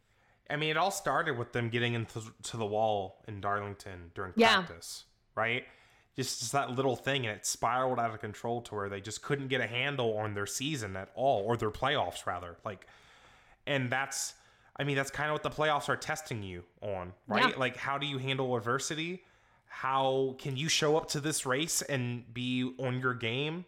[0.49, 4.63] I mean, it all started with them getting into the wall in Darlington during Yeah.
[4.63, 5.63] practice, right?
[6.15, 9.21] Just, just that little thing, and it spiraled out of control to where they just
[9.21, 12.57] couldn't get a handle on their season at all, or their playoffs rather.
[12.65, 12.85] Like,
[13.65, 14.33] and that's,
[14.75, 17.49] I mean, that's kind of what the playoffs are testing you on, right?
[17.51, 17.55] Yeah.
[17.57, 19.23] Like, how do you handle adversity?
[19.67, 23.65] How can you show up to this race and be on your game?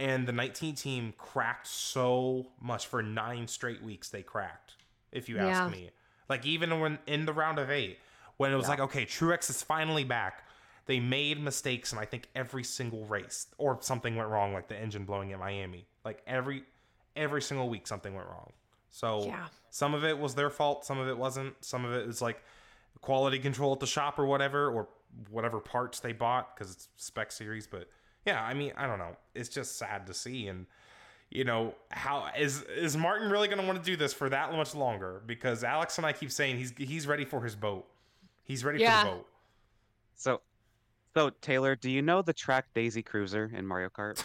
[0.00, 4.08] and the 19 team cracked so much for nine straight weeks.
[4.10, 4.74] They cracked,
[5.10, 5.46] if you Yeah.
[5.48, 5.90] ask me.
[6.28, 7.98] Like even when in the round of eight,
[8.36, 8.70] when it was Yeah.
[8.70, 10.44] like, okay, Truex is finally back.
[10.88, 14.76] They made mistakes in I think every single race, or something went wrong, like the
[14.76, 15.86] engine blowing at Miami.
[16.04, 16.64] Like every
[17.14, 18.52] every single week, something went wrong.
[18.90, 19.46] So Yeah.
[19.70, 21.62] some of it was their fault, some of it wasn't.
[21.64, 22.42] Some of it is like
[23.02, 24.88] quality control at the shop or whatever, or
[25.30, 27.66] whatever parts they bought because it's spec series.
[27.66, 27.88] But
[28.26, 29.16] yeah, I mean, I don't know.
[29.34, 30.66] It's just sad to see, and
[31.30, 34.52] you know how is is Martin really going to want to do this for that
[34.54, 35.20] much longer?
[35.26, 37.86] Because Alex and I keep saying he's he's ready for his boat.
[38.44, 39.02] He's ready Yeah.
[39.02, 39.26] for the boat.
[40.14, 40.40] So,
[41.14, 44.22] so Taylor, do you know the track Daisy Cruiser in Mario Kart?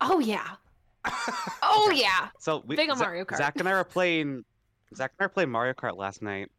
[0.00, 0.50] Oh yeah.
[1.62, 2.28] Oh yeah.
[2.38, 3.36] So we, Big on Za- Mario Kart.
[3.38, 4.44] Zach and I were playing.
[4.94, 6.50] Zach and I were playing Mario Kart last night,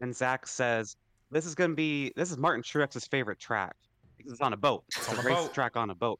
[0.00, 0.96] and Zach says,
[1.30, 3.76] "This is gonna be this is Martin Truex's favorite track
[4.16, 4.84] because it's on a boat.
[4.88, 5.54] It's on a a race boat.
[5.54, 6.18] track on a boat."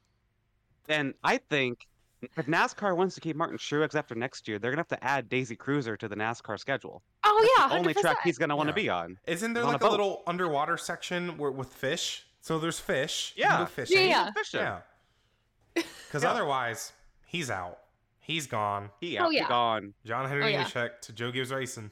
[0.89, 1.87] And I think
[2.23, 5.29] if NASCAR wants to keep Martin Truex after next year, they're gonna have to add
[5.29, 7.03] Daisy Cruiser to the NASCAR schedule.
[7.25, 7.69] Oh yeah.
[7.69, 8.85] The only track he's gonna want to Yeah.
[8.85, 9.19] be on.
[9.27, 9.91] Isn't there On a like a, boat.
[9.91, 12.27] little underwater section where, with fish?
[12.41, 13.33] So there's fish.
[13.37, 13.59] Yeah.
[13.59, 13.99] go fishing.
[13.99, 14.33] Yeah, yeah.
[14.33, 14.61] Fishing.
[14.61, 14.81] Yeah.
[16.07, 16.31] Because Yeah.
[16.31, 16.93] otherwise,
[17.27, 17.79] he's out.
[18.21, 18.91] He's gone.
[19.01, 19.95] He Oh, out, he gone.
[20.05, 20.65] John Henry Oh, yeah.
[20.65, 21.91] Nemechek to Joe Gibbs Racing.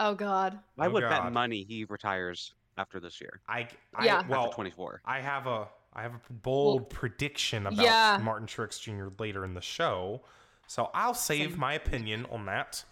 [0.00, 0.58] Oh god.
[0.78, 1.24] I Oh, would God.
[1.24, 3.40] bet money he retires after this year.
[3.48, 4.26] I, I Yeah.
[4.26, 5.02] well, after 24.
[5.04, 8.18] I have a I have a bold prediction about yeah.
[8.22, 9.08] Martin Truex Jr.
[9.18, 10.22] later in the show,
[10.66, 11.60] so I'll save Same.
[11.60, 12.84] my opinion on that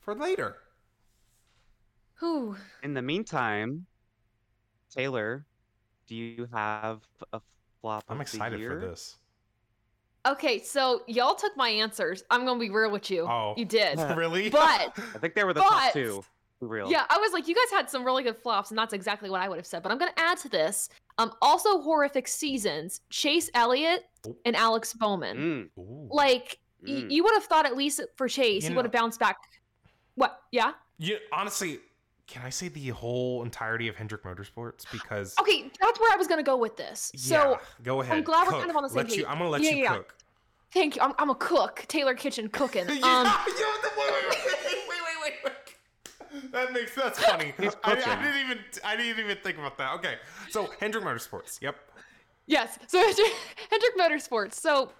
[0.00, 0.56] for later.
[2.20, 2.56] Whew.
[2.82, 3.86] In the meantime,
[4.90, 5.44] Taylor,
[6.06, 7.40] do you have a
[7.80, 8.04] flop?
[8.08, 9.16] I'm of the excited for this.
[10.26, 12.24] Okay, so y'all took my answers.
[12.30, 13.26] I'm gonna be real with you.
[13.28, 13.54] Oh.
[13.58, 13.98] You did.
[14.16, 14.48] really?
[14.48, 16.24] But I think they were the top two.
[16.66, 16.90] For Real.
[16.90, 19.40] yeah, I was like, you guys had some really good flops, and that's exactly what
[19.40, 19.82] I would have said.
[19.82, 20.88] But I'm gonna add to this.
[21.18, 23.00] Um, also horrific seasons.
[23.10, 24.04] Chase Elliott
[24.44, 25.70] and Alex Bowman.
[25.76, 26.08] Mm, Ooh.
[26.10, 27.10] Like y- Mm.
[27.10, 29.36] you would have thought at least for Chase, You he would have bounced back.
[30.16, 30.38] What?
[30.52, 30.72] Yeah.
[30.98, 31.80] You honestly,
[32.26, 34.84] can I say the whole entirety of Hendrick Motorsports?
[34.92, 37.12] Because Okay, that's where I was gonna go with this.
[37.16, 38.16] So yeah, go ahead.
[38.16, 39.24] I'm glad we're kind of on the same Let you, page.
[39.28, 39.94] I'm gonna let Yeah, you yeah.
[39.96, 40.14] cook.
[40.72, 41.02] thank you.
[41.02, 41.84] I'm, I'm a cook.
[41.88, 42.84] Taylor Kitchen cooking.
[42.88, 43.52] yeah, Um, yeah, wait,
[43.96, 44.38] wait, wait,
[44.88, 46.43] wait, wait, wait, wait.
[46.54, 47.16] That makes sense.
[47.16, 47.52] that's funny.
[47.60, 49.94] He's I, I didn't even I didn't even think about that.
[49.96, 50.14] Okay,
[50.48, 51.60] so Hendrick Motorsports.
[51.60, 51.76] Yep.
[52.46, 52.78] Yes.
[52.86, 52.98] So
[53.70, 54.54] Hendrick Motorsports.
[54.54, 54.92] So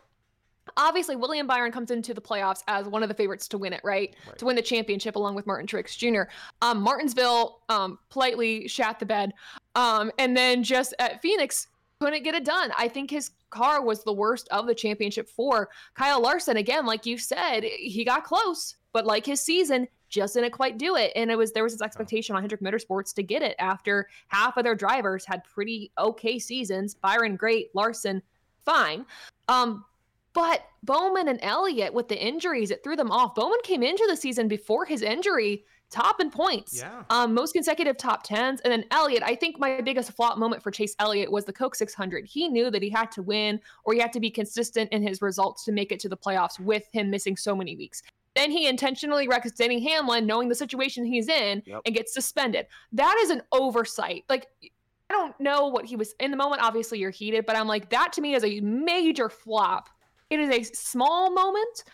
[0.77, 3.81] obviously William Byron comes into the playoffs as one of the favorites to win it,
[3.85, 4.17] right?
[4.27, 4.38] Right.
[4.38, 6.31] To win the championship along with Martin Truex Jr.
[6.61, 9.33] Um, Martinsville um, politely shat the bed,
[9.75, 11.69] um, and then just at Phoenix
[12.01, 12.73] couldn't get it done.
[12.77, 15.69] I think his car was the worst of the championship four.
[15.95, 19.87] Kyle Larson, again, like you said, he got close, but like his season.
[20.14, 23.12] Just didn't quite do it, and it was there was this expectation on Hendrick Motorsports
[23.14, 26.94] to get it after half of their drivers had pretty okay seasons.
[26.94, 27.74] Byron, great.
[27.74, 28.22] Larson,
[28.64, 29.05] fine.
[29.48, 29.85] Um,
[30.33, 33.35] but Bowman and Elliott with the injuries, it threw them off.
[33.35, 36.79] Bowman came into the season before his injury, top in points.
[36.79, 37.03] Yeah.
[37.11, 38.61] Um, most consecutive top tens.
[38.61, 41.74] And then Elliott, I think my biggest flop moment for Chase Elliott was the Coke
[41.74, 42.24] 600.
[42.24, 45.20] He knew that he had to win or he had to be consistent in his
[45.20, 48.03] results to make it to the playoffs with him missing so many weeks.
[48.35, 51.83] Then he intentionally wrecks Denny Hamlin, knowing the situation he's in, Yep.
[51.87, 52.66] and gets suspended.
[52.92, 54.25] That is an oversight.
[54.29, 56.62] Like, I don't know what he was in the moment.
[56.62, 59.88] Obviously, you're heated, but I'm like, that to me is a major flop.
[60.31, 61.85] It is a small moment,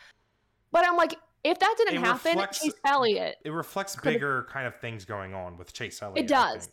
[0.73, 4.67] but I'm like, if that didn't It happen, reflects- Chase Elliott, It reflects bigger kind
[4.67, 6.25] of things going on with Chase Elliott.
[6.25, 6.71] it does.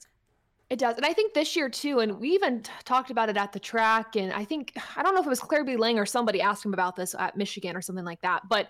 [0.70, 0.98] It does.
[0.98, 3.60] And I think this year too, and we even t- talked about it at the
[3.60, 4.18] track.
[4.18, 5.78] And I think, I don't know if it was Claire B.
[5.78, 8.42] Lang or somebody asked him about this at Michigan or something like that.
[8.50, 8.70] But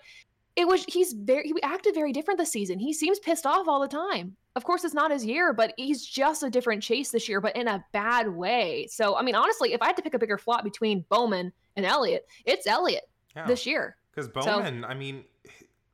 [0.58, 2.80] it was, he's very, he acted very different this season.
[2.80, 4.36] He seems pissed off all the time.
[4.56, 7.54] Of course, it's not his year, but he's just a different chase this year, but
[7.54, 8.88] in a bad way.
[8.90, 11.86] So, I mean, honestly, if I had to pick a bigger flop between Bowman and
[11.86, 13.46] Elliott, it's Elliott Yeah.
[13.46, 13.96] this year.
[14.10, 15.22] Because Bowman, I mean,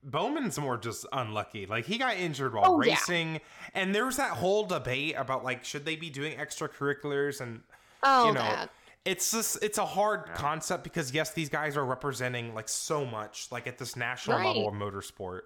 [0.02, 1.66] Bowman's more just unlucky.
[1.66, 2.92] Like he got injured while Oh, yeah.
[2.94, 3.40] racing,
[3.74, 7.60] and there was that whole debate about like should they be doing extracurriculars, and
[8.02, 8.70] Oh, you know, that.
[9.04, 10.34] It's just it's a hard Yeah.
[10.34, 14.68] concept because yes, these guys are representing like so much, like at this national level
[14.68, 15.42] of motorsport.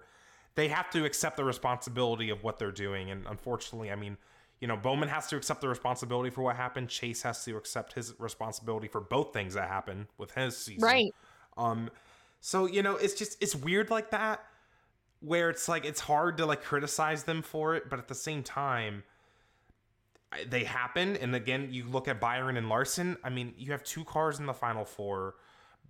[0.55, 4.17] They have to accept the responsibility of what they're doing, and unfortunately, I mean.
[4.61, 6.89] You know, Bowman has to accept the responsibility for what happened.
[6.89, 10.83] Chase has to accept his responsibility for both things that happened with his season.
[10.83, 11.15] Right.
[11.55, 11.89] Um,
[12.41, 14.43] so you know, it's just it's weird like that,
[15.21, 18.43] where it's like it's hard to like criticize them for it, but at the same
[18.43, 19.03] time,
[20.47, 21.15] they happen.
[21.17, 23.17] And again, you look at Byron and Larson.
[23.23, 25.35] I mean, you have two cars in the final four.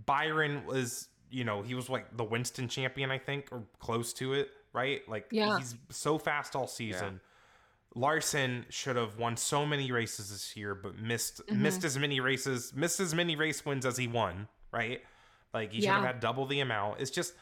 [0.05, 4.33] Byron was, you know, he was like the Winston champion, I think, or close to
[4.33, 5.07] it, right?
[5.09, 5.57] Like Yeah.
[5.57, 7.19] he's so fast all season.
[7.95, 11.57] Larson should have won so many races this year, but missed Mhm.
[11.57, 15.03] missed as many races, missed as many race wins as he won, right?
[15.53, 17.01] Like he should have had double the amount.
[17.01, 17.33] It's just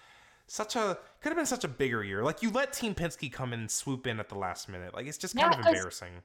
[0.48, 2.24] such a could have been such a bigger year.
[2.24, 4.94] Like you let Team Penske come in and swoop in at the last minute.
[4.94, 6.24] Like it's just kind Yeah, of 'cause- embarrassing.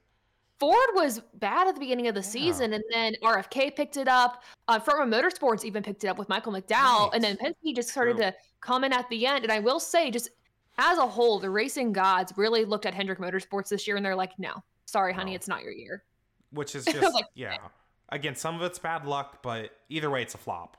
[0.58, 2.26] Ford was bad at the beginning of the Yeah.
[2.26, 4.42] season, and then RFK picked it up.
[4.68, 7.88] Uh, Front Row Motorsports even picked it up with Michael McDowell, and then Penske just
[7.88, 8.26] started True.
[8.30, 9.42] to come in at the end.
[9.44, 10.30] And I will say, just
[10.78, 14.14] as a whole, the racing gods really looked at Hendrick Motorsports this year, and they're
[14.16, 15.34] like, "No, sorry, honey, No.
[15.36, 16.04] it's not your year."
[16.50, 17.58] Which is just like, yeah.
[18.10, 20.76] Again, some of it's bad luck, but either way, it's a flop.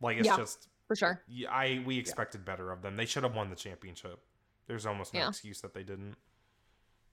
[0.00, 0.36] Like it's Yeah.
[0.36, 1.24] just For sure.
[1.50, 2.96] I we expected better of them.
[2.96, 4.22] They should have won the championship.
[4.66, 5.28] There's almost no Yeah.
[5.30, 6.16] excuse that they didn't.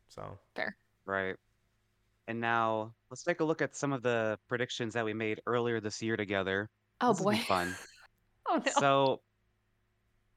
[0.09, 1.37] So fair, Right.
[2.31, 5.81] And now let's take a look at some of the predictions that we made earlier
[5.81, 6.69] this year together.
[7.01, 7.35] Oh This boy.
[7.45, 7.75] fun.
[8.47, 8.71] Oh no.
[8.79, 9.21] So,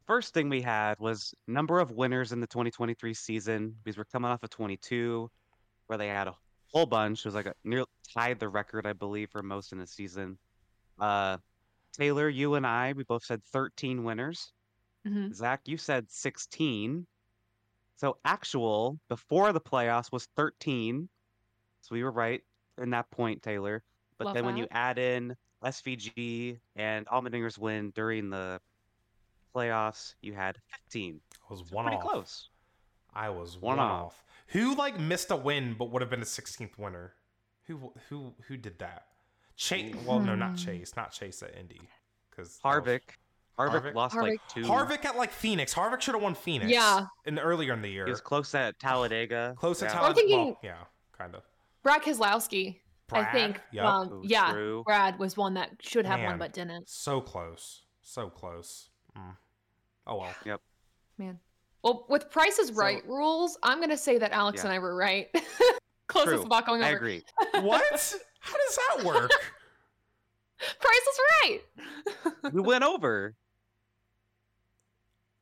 [0.08, 4.28] first thing we had was number of winners in the 2023 season because we're coming
[4.30, 5.30] off of 22,
[5.86, 6.34] where they had a
[6.72, 7.20] whole bunch.
[7.20, 10.36] It was like a near tied the record, I believe, for most in the season.
[10.98, 11.38] Uh,
[11.92, 14.52] Taylor, you and I, we both said 13 winners.
[15.06, 15.32] Mhm.
[15.32, 17.06] Zach, you said 16.
[17.96, 21.08] So actual before the playoffs was 13.
[21.84, 22.42] So we were right
[22.80, 23.82] in that point, Taylor.
[24.16, 28.58] But Love then when you add in SVG and Allmendinger's win during the
[29.54, 31.20] playoffs, you had 15.
[31.32, 32.02] I was So one pretty off.
[32.02, 32.48] close.
[33.14, 34.06] I was One one, off.
[34.06, 34.24] off.
[34.48, 37.12] Who like missed a win but would have been a 16th winner?
[37.66, 39.06] Who who who did that?
[39.56, 39.94] Chase.
[40.06, 40.56] Well, no, not Hmm.
[40.56, 40.96] Chase.
[40.96, 41.80] Not Chase at Indy.
[42.30, 43.00] Because Harvick.
[43.58, 43.94] Harvick, Harvick?
[43.94, 44.62] lost like two.
[44.62, 45.72] Harvick at like Phoenix.
[45.74, 46.70] Harvick should have won Phoenix.
[46.70, 47.06] Yeah.
[47.24, 48.04] In earlier in the year.
[48.06, 49.54] He was close at Talladega.
[49.58, 49.92] Close to Yeah.
[49.92, 50.08] Talladega.
[50.10, 50.84] I'm thinking- well, yeah,
[51.16, 51.42] kind of.
[51.84, 52.80] Brad Keselowski,
[53.12, 53.60] I think.
[53.70, 53.84] Yep.
[53.84, 54.82] Um, Ooh, yeah, true.
[54.84, 56.30] Brad was one that should have Man.
[56.30, 56.88] won but didn't.
[56.88, 57.82] So close.
[58.02, 58.88] So close.
[59.16, 59.36] Mm.
[60.08, 60.34] Oh well.
[60.44, 60.60] Yep.
[61.18, 61.38] Man.
[61.84, 64.70] Well, with Price is So- Right rules, I'm gonna say that Alex Yeah.
[64.70, 65.28] and I were right.
[66.08, 66.44] Closest True.
[66.44, 67.22] spot going I agree.
[67.60, 68.16] what?
[68.40, 69.30] How does that work?
[70.58, 72.52] Price is right.
[72.52, 73.34] we went over.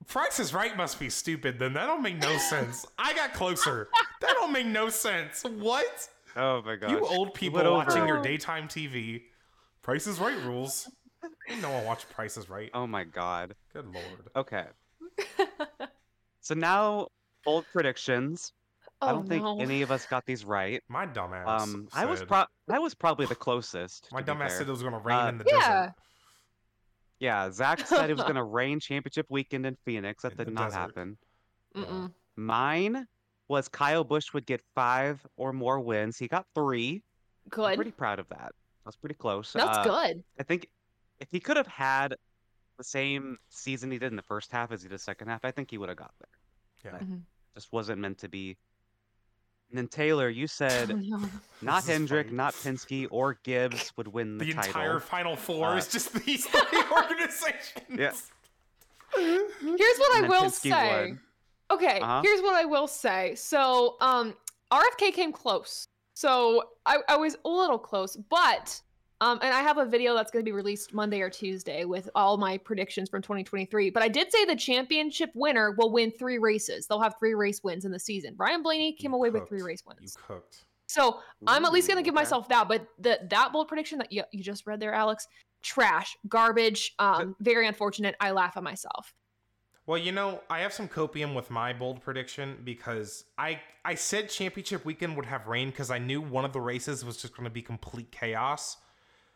[0.09, 1.73] Price is Right must be stupid then.
[1.75, 2.85] That don't make no sense.
[2.99, 3.89] I got closer.
[4.21, 5.43] That don't make no sense.
[5.45, 6.09] What?
[6.37, 6.91] Oh my god!
[6.91, 9.23] You old people went watching your daytime TV.
[9.83, 10.89] Price is Right rules.
[11.49, 12.71] Ain't no one watch Price is Right.
[12.75, 13.55] Oh my god.
[13.73, 14.29] Good lord.
[14.37, 14.65] Okay.
[16.45, 17.07] So now
[17.47, 18.53] old predictions.
[19.01, 19.61] oh, I don't think no.
[19.61, 20.83] any of us got these right.
[20.89, 21.47] My dumbass.
[21.47, 24.09] Um, I was pro- I was probably the closest.
[24.11, 25.59] My to be dumbass said it was gonna rain Uh, in the Yeah.
[25.61, 25.95] desert.
[27.21, 30.25] Yeah, Zach said it was gonna rain championship weekend in Phoenix.
[30.25, 30.79] That In did not desert.
[30.81, 31.19] happen.
[31.77, 32.13] Mm-mm.
[32.35, 33.07] Mine
[33.53, 36.17] was Kyle Busch would get five or more wins.
[36.19, 37.03] He got three.
[37.45, 37.77] I'm Good.
[37.77, 38.53] pretty proud of that.
[38.85, 39.53] I was pretty close.
[39.53, 40.25] That's Uh, good.
[40.41, 40.69] I think
[41.21, 42.17] if he could have had
[42.79, 45.45] the same season he did in the first half as he did the second half,
[45.45, 46.29] I think he would have got there.
[46.93, 46.99] Yeah.
[46.99, 47.21] but Mhm.
[47.55, 48.57] Just wasn't meant to be.
[49.69, 51.29] And then Taylor, you said Oh, no.
[51.63, 52.37] not Hendrick, funny.
[52.37, 54.69] not Penske, or Gibbs would win the, The title.
[54.69, 57.85] entire Final Four Uh, is just these three organizations.
[57.91, 58.13] Yeah.
[59.15, 60.71] Here's what I And then will Penske say.
[61.11, 61.21] won.
[61.73, 62.21] Okay, Uh-huh.
[62.23, 63.35] here's what I will say.
[63.35, 64.35] So, um,
[64.73, 65.87] RFK came close.
[66.15, 68.81] So I, I was a little close, but
[69.21, 72.11] um, and I have a video that's going to be released Monday or Tuesday with
[72.15, 73.91] all my predictions from 2023.
[73.91, 76.87] But I did say the championship winner will win three races.
[76.87, 78.35] They'll have three race wins in the season.
[78.37, 79.69] Ryan Blaney came You away with three cooked.
[79.69, 80.17] race You wins.
[80.27, 80.65] cooked.
[80.89, 82.21] So I'm at least going to give okay.
[82.23, 82.67] myself that.
[82.69, 85.29] But the that bold prediction that you, you just read there, Alex,
[85.63, 88.17] trash, garbage, um, very unfortunate.
[88.21, 89.15] I laugh at myself.
[89.87, 94.29] Well, you know, I have some copium with my bold prediction because I I said
[94.29, 97.45] championship weekend would have rain because I knew one of the races was just going
[97.45, 98.77] to be complete chaos,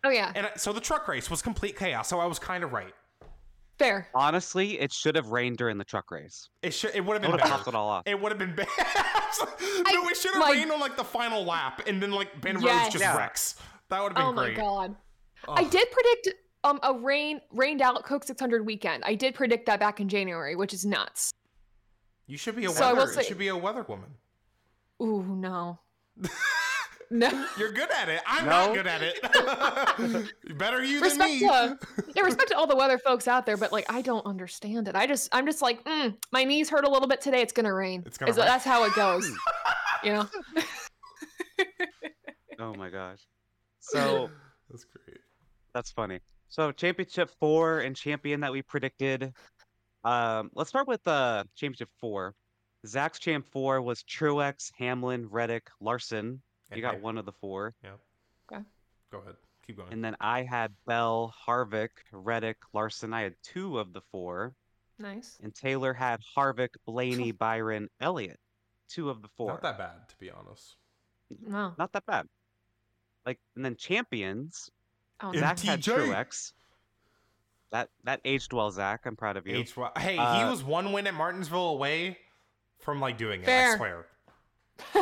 [0.04, 2.08] Oh yeah, and I, so the truck race was complete chaos.
[2.08, 2.94] So I was kind of right.
[3.76, 4.06] fair.
[4.14, 6.48] Honestly, it should have rained during the truck race.
[6.62, 8.04] It should it would have been would have it all off.
[8.06, 8.68] It would have been bad.
[9.92, 12.60] no, it should have my- rained on like the final lap, and then like Ben
[12.60, 12.82] Yes.
[12.82, 13.16] Rhodes just Yeah.
[13.16, 13.56] wrecks.
[13.88, 14.58] That would have been great.
[14.60, 14.94] Oh my great.
[14.94, 14.96] god.
[15.48, 16.28] I did predict
[16.66, 19.04] um a rain rained out Coke 600 weekend.
[19.06, 21.30] I did predict that back in January, which is nuts.
[22.26, 23.12] You should be a So weather.
[23.12, 24.10] say- you should be a weather woman.
[25.00, 25.78] Ooh no.
[27.10, 27.46] no.
[27.58, 28.20] You're good at it.
[28.26, 28.50] I'm No.
[28.50, 29.20] not good at it.
[30.58, 31.38] Better you than me.
[31.40, 31.78] to
[32.14, 34.96] yeah, respect to all the weather folks out there, but like I don't understand it.
[34.96, 37.42] I just I'm just like, mm, my knees hurt a little bit today.
[37.42, 38.02] It's gonna rain.
[38.06, 38.38] It's gonna rain.
[38.44, 39.30] That's how it goes.
[40.02, 40.28] you know.
[42.58, 43.18] Oh my gosh.
[43.80, 44.30] So
[44.70, 45.18] That's great.
[45.74, 46.20] that's funny.
[46.48, 49.32] So championship four and champion that we predicted.
[50.04, 52.34] Um, let's start with uh championship four.
[52.86, 56.40] Zach's champ four was Truex, Hamlin, Reddick, Larson.
[56.70, 57.74] You And got one of the four.
[57.82, 57.90] Yeah.
[58.50, 58.62] Okay.
[59.10, 59.36] Go ahead.
[59.66, 59.92] Keep going.
[59.92, 63.12] And then I had Bell, Harvick, Reddick, Larson.
[63.12, 64.54] I had two of the four.
[64.98, 65.38] Nice.
[65.42, 68.38] And Taylor had Harvick, Blaney, Byron, Elliott.
[68.88, 69.48] Two of the four.
[69.48, 70.76] Not that bad, to be honest.
[71.40, 71.74] No.
[71.76, 72.26] Not that bad.
[73.24, 74.70] Like, and then champions.
[75.20, 75.40] Oh, Yeah.
[75.40, 75.96] Zach had TJ.
[76.08, 76.52] Truex.
[77.70, 79.02] that that aged well, Zach.
[79.06, 79.56] I'm proud of you.
[79.56, 82.18] H- hey, he Uh, was one win at Martinsville away
[82.80, 83.48] from like doing it.
[83.48, 84.06] I swear.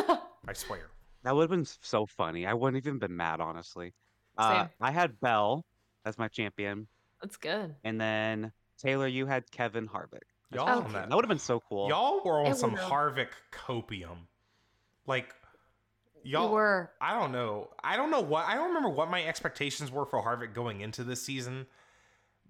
[0.47, 0.89] I swear.
[1.23, 2.45] That would have been so funny.
[2.45, 3.93] I wouldn't even been mad, honestly.
[4.37, 4.69] Uh, Same.
[4.81, 5.65] I had Bell
[6.05, 6.87] as my champion,
[7.21, 7.75] That's good.
[7.83, 10.21] and then Taylor, you had Kevin Harvick.
[10.51, 10.93] Y'all your on champion.
[10.93, 11.09] that.
[11.09, 11.89] That would have been so cool.
[11.89, 12.85] Y'all were on It some would've.
[12.87, 14.17] Harvick copium.
[15.07, 15.33] Like
[16.25, 16.91] You y'all were.
[16.99, 17.69] I don't know.
[17.83, 21.03] I don't know what I don't remember what my expectations were for Harvick going into
[21.03, 21.67] this season.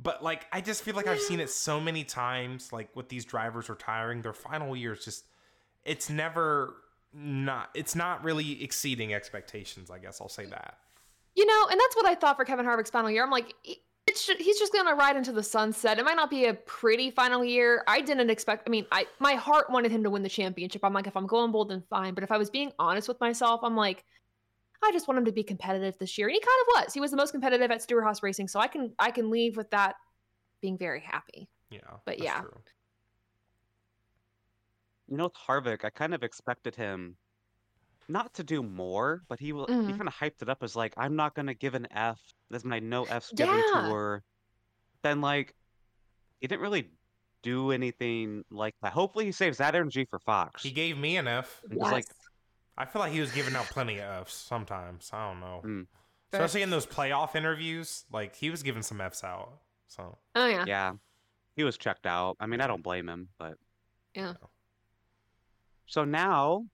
[0.01, 3.25] But like I just feel like I've seen it so many times like with these
[3.25, 5.25] drivers retiring their final years just
[5.83, 6.73] it's never
[7.13, 10.77] not it's not really exceeding expectations, I guess I'll say that.
[11.35, 13.23] You know, and that's what I thought for Kevin Harvick's final year.
[13.23, 13.53] I'm like,
[14.15, 15.99] it's ju- he's just going to ride into the sunset.
[15.99, 17.83] It might not be a pretty final year.
[17.85, 18.63] I didn't expect.
[18.65, 20.83] I mean, I my heart wanted him to win the championship.
[20.85, 22.13] I'm like, if I'm going bold, then fine.
[22.13, 24.05] But if I was being honest with myself, I'm like,
[24.81, 26.93] I just want him to be competitive this year, and he kind of was.
[26.93, 29.57] He was the most competitive at Stewart Haas Racing, so I can I can leave
[29.57, 29.95] with that
[30.61, 31.49] being very happy.
[31.69, 31.79] Yeah.
[32.05, 32.39] But that's yeah.
[32.39, 32.61] true.
[35.09, 37.17] You know, with Harvick, I kind of expected him
[38.07, 39.65] not to do more, but he will.
[39.67, 39.97] He Mhm.
[39.97, 42.21] kind of hyped it up as like, I'm not gonna give an F.
[42.49, 43.87] This is my no F's given Yeah.
[43.87, 44.23] tour.
[45.01, 45.55] Then like,
[46.39, 46.91] he didn't really
[47.41, 48.93] do anything like that.
[48.93, 50.63] Hopefully, he saves that energy for Fox.
[50.63, 51.61] He gave me an F.
[51.69, 52.05] It was like-
[52.77, 55.09] I feel like he was giving out plenty of Fs sometimes.
[55.13, 55.61] I don't know.
[55.63, 55.87] Mm.
[56.33, 59.61] Especially in those playoff interviews, like he was giving some Fs out.
[59.87, 60.65] So oh yeah.
[60.67, 60.93] yeah,
[61.55, 62.35] he was checked out.
[62.39, 63.57] I mean, I don't blame him, but
[64.13, 64.33] Yeah.
[65.85, 66.65] So now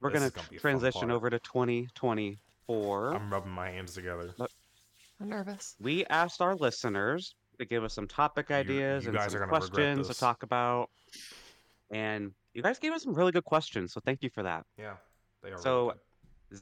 [0.00, 3.14] we're gonna, gonna be a fun transition over to 2024.
[3.14, 4.34] I'm rubbing my hands together.
[5.20, 5.74] I'm nervous.
[5.80, 9.52] we asked our listeners to give us some topic ideas you and some are gonna
[9.52, 10.90] regret questions to talk about.
[11.90, 14.64] And you guys gave us some really good questions, so thank you for that.
[14.78, 14.94] Yeah,
[15.42, 15.58] they are.
[15.58, 15.98] So- really.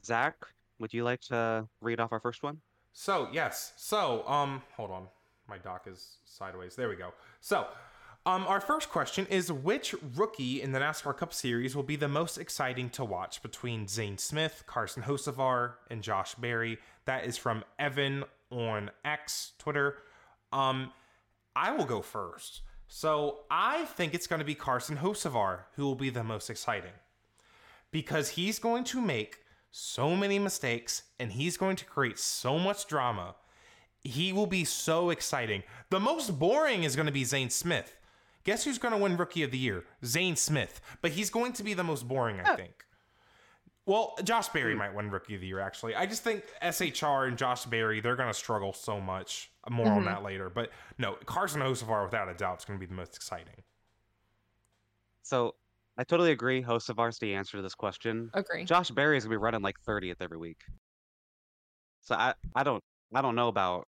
[0.03, 0.35] Zach,
[0.79, 2.59] would you like to read off our first one?
[2.91, 3.73] So yes.
[3.77, 5.07] So um, hold on,
[5.47, 6.75] my dock is sideways.
[6.75, 7.13] There we go.
[7.41, 7.67] So.
[8.27, 12.09] Um, our first question is which rookie in the NASCAR Cup Series will be the
[12.09, 16.77] most exciting to watch between Zane Smith, Carson Hocevar, and Josh Berry?
[17.05, 19.99] That is from Evan on X Twitter.
[20.51, 20.91] Um,
[21.55, 22.63] I will go first.
[22.89, 26.91] So I think it's going to be Carson Hocevar who will be the most exciting
[27.91, 29.37] because he's going to make
[29.71, 33.35] so many mistakes and he's going to create so much drama.
[34.01, 35.63] He will be so exciting.
[35.91, 37.93] The most boring is going to be Zane Smith.
[38.47, 39.83] Guess who's going to win Rookie of the Year?
[40.05, 40.79] Zane Smith.
[41.01, 42.85] But he's going to be the most boring, I think.
[43.85, 45.95] Well, Josh Berry might win Rookie of the Year, actually.
[45.95, 49.51] I just think SHR and Josh Berry, they're going to struggle so much.
[49.69, 50.05] More on Mhm.
[50.05, 50.49] that later.
[50.49, 53.63] But no, Carson Hocevar, without a doubt, is going to be the most exciting.
[55.23, 55.55] So
[55.97, 56.63] I totally agree.
[56.63, 58.29] Hocevar's the answer to this question.
[58.33, 58.63] Agree.
[58.63, 60.63] Josh Berry is gonna be running like 30th every week.
[61.99, 62.81] So I, I don't
[63.13, 63.89] I don't know about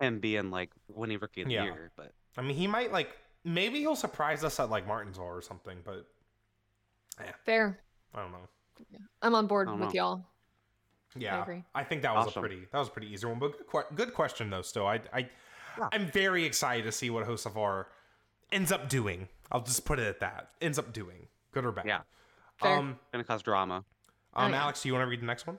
[0.00, 1.64] him being like winning rookie of the Yeah.
[1.64, 3.10] year, but I mean, he might, like,
[3.44, 5.78] maybe he'll surprise us at, like, Martinsville or something.
[5.84, 6.06] But
[7.44, 7.78] Fair.
[8.14, 8.48] I don't know.
[9.22, 9.90] I'm on board with know.
[9.92, 10.24] y'all.
[11.16, 11.64] Yeah, agree.
[11.74, 12.40] I think that was Awesome.
[12.44, 14.62] a pretty that was a pretty easy one, but good, good question though.
[14.62, 15.28] Still, I I
[15.76, 15.88] Yeah.
[15.92, 17.86] I'm very excited to see what Hocevar
[18.52, 19.28] ends up doing.
[19.52, 20.50] I'll just put it at that.
[20.60, 21.84] Ends up doing good or bad.
[21.86, 22.02] Yeah.
[22.56, 22.76] Fair.
[22.76, 23.74] Um, gonna cause drama.
[23.76, 23.84] um,
[24.34, 24.62] Oh, yeah.
[24.62, 25.58] Alex, do you want to read the next one?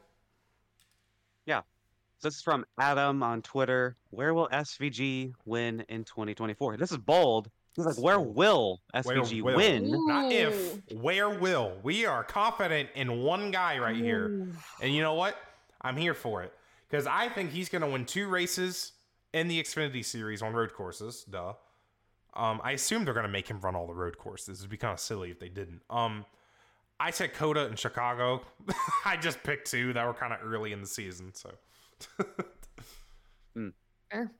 [1.48, 3.98] So this is from Adam on Twitter.
[4.12, 6.78] Where will SVG win in 2024?
[6.78, 7.50] This is bold.
[7.76, 9.56] He's like, where will SVG will.
[9.56, 10.08] win?
[10.08, 11.78] Not if, where will.
[11.84, 14.50] We are confident in one guy right here.
[14.82, 15.38] And you know what?
[15.82, 16.54] I'm here for it.
[16.90, 18.92] Because I think he's going to win two races
[19.34, 21.24] in the Xfinity Series on road courses.
[21.24, 21.54] Duh.
[22.34, 24.60] Um, I assume they're going to make him run all the road courses.
[24.60, 25.82] It'd be kind of silly if they didn't.
[25.90, 26.26] Um,
[27.00, 28.42] I said COTA and Chicago.
[29.06, 31.34] I just picked two that were kind of early in the season.
[31.34, 31.52] So
[34.12, 34.32] Fair.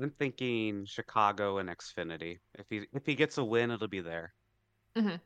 [0.00, 2.38] I'm thinking Chicago and Xfinity.
[2.58, 4.32] If he if he gets a win, it'll be there.
[4.96, 5.16] Mm-hmm.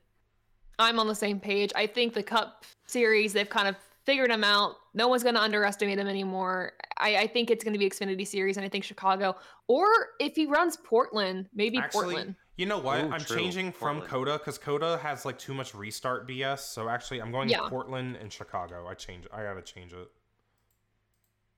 [0.79, 1.73] I'm on the same page.
[1.75, 4.77] I think the Cup Series, they've kind of figured him out.
[4.95, 6.73] No one's going to underestimate him anymore.
[6.99, 9.37] I, I think it's going to be Xfinity Series, and I think Chicago.
[9.69, 9.87] Or
[10.21, 12.35] if he runs Portland, maybe actually, Portland.
[12.57, 13.03] you know what?
[13.05, 13.37] Ooh, I'm true.
[13.39, 14.11] changing from Portland.
[14.11, 16.59] COTA because COTA has like too much restart BS.
[16.61, 17.69] So actually, I'm going Yeah.
[17.69, 18.87] Portland and Chicago.
[18.87, 19.27] I change.
[19.33, 20.09] I gotta change it.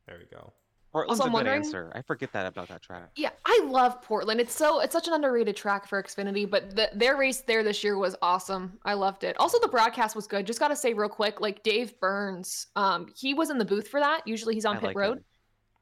[0.06, 0.52] There we go.
[0.92, 1.92] Portland's Also, a I'm good wondering- answer.
[1.94, 3.10] I forget that about that track.
[3.16, 4.40] Yeah, I love Portland.
[4.40, 7.84] It's so it's such an underrated track for Xfinity, but the, their race there this
[7.84, 8.78] year was awesome.
[8.84, 9.36] I loved it.
[9.38, 10.46] Also, the broadcast was good.
[10.46, 13.88] Just got to say real quick, like Dave Burns, um, he was in the booth
[13.88, 14.22] for that.
[14.26, 15.18] Usually he's on I pit like road.
[15.18, 15.24] him.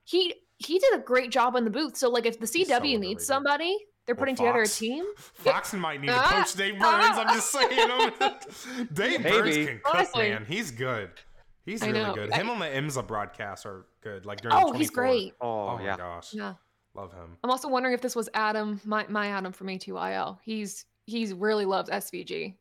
[0.05, 1.97] He he did a great job in the booth.
[1.97, 3.77] So like if the He's so CW needs somebody,
[4.07, 5.05] they're Or putting together a team.
[5.35, 7.17] Fox might need to Ah, coach Dave Burns.
[7.19, 8.87] I'm just saying.
[8.93, 10.31] Dave Burns can cook, Honestly.
[10.31, 10.45] man.
[10.49, 11.11] He's good.
[11.67, 12.15] He's I really know.
[12.15, 12.33] good.
[12.33, 14.25] I- Him on the IMSA broadcasts are good.
[14.25, 15.05] Like during Oh, he's 24.
[15.05, 15.35] Oh, great.
[15.41, 15.97] Oh, my yeah.
[15.97, 16.33] gosh.
[16.33, 16.55] Yeah.
[16.95, 17.37] Love him.
[17.45, 20.39] I'm also wondering if this was Adam, my my Adam from ATYL.
[20.43, 22.55] He's he's really loves SVG.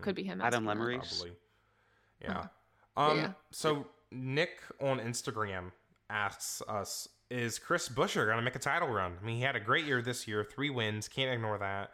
[0.00, 0.40] Could be him.
[0.40, 0.82] Adam asking.
[0.82, 0.96] Lemery.
[0.98, 1.32] Probably.
[2.22, 2.38] Yeah.
[2.96, 3.10] Uh-huh.
[3.10, 3.18] Um.
[3.18, 3.32] Yeah.
[3.50, 5.72] So Nick on Instagram
[6.08, 9.12] asks us, "Is Chris Buescher gonna make a title run?
[9.20, 11.06] I mean, he had a great year this year, three wins.
[11.08, 11.90] Can't ignore that.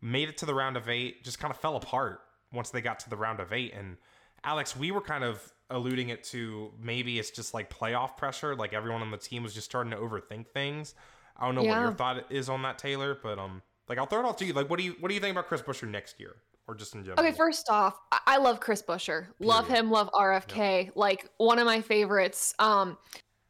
[0.00, 1.24] Made it to the round of eight.
[1.24, 2.20] Just kind of fell apart
[2.52, 3.72] once they got to the round of eight.
[3.74, 3.96] And
[4.44, 8.54] Alex, we were kind of alluding it to maybe it's just like playoff pressure.
[8.54, 10.94] Like everyone on the team was just starting to overthink things.
[11.36, 14.20] I don't know what your thought is on that, Taylor, but um, like I'll throw
[14.20, 14.52] it off to you.
[14.52, 16.36] Like, what do you what do you think about Chris Buescher next year,
[16.66, 17.20] or just in general?
[17.20, 19.26] Okay, first off, I, love Chris Buescher.
[19.38, 20.90] Love him, love RFK.
[20.94, 22.54] Like one of my favorites.
[22.58, 22.96] Um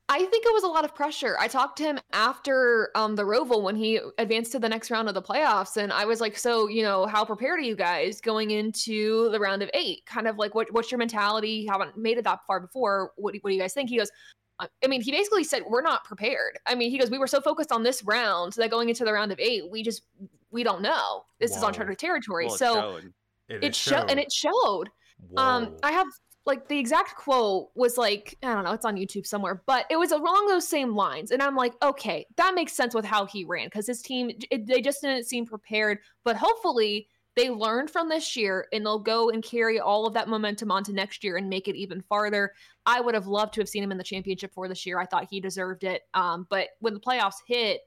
[0.08, 1.36] I think it was a lot of pressure.
[1.40, 5.08] I talked to him after um the Roval when he advanced to the next round
[5.08, 8.20] of the playoffs and I was like, "So, you know, how prepared are you guys
[8.20, 10.06] going into the round of 8?
[10.06, 11.50] Kind of like what what's your mentality?
[11.50, 13.12] You haven't made it that far before.
[13.16, 14.10] What do, what do you guys think?" He goes,
[14.58, 16.58] I mean, he basically said we're not prepared.
[16.66, 19.12] I mean, he goes, we were so focused on this round that going into the
[19.12, 20.02] round of eight, we just
[20.50, 21.24] we don't know.
[21.40, 21.68] This is Whoa.
[21.68, 22.46] uncharted territory.
[22.46, 23.12] Well, it so showed.
[23.48, 24.88] it showed and it showed
[25.36, 26.06] um i have
[26.46, 29.98] like the exact quote was like i don't know it's on youtube somewhere but it
[29.98, 33.44] was along those same lines and i'm like okay that makes sense with how he
[33.44, 38.08] ran because his team it, they just didn't seem prepared but hopefully they learned from
[38.08, 41.50] this year and they'll go and carry all of that momentum onto next year and
[41.50, 42.54] make it even farther.
[42.86, 44.98] I would have loved to have seen him in the championship for this year.
[44.98, 47.82] I thought he deserved it um but when the playoffs hit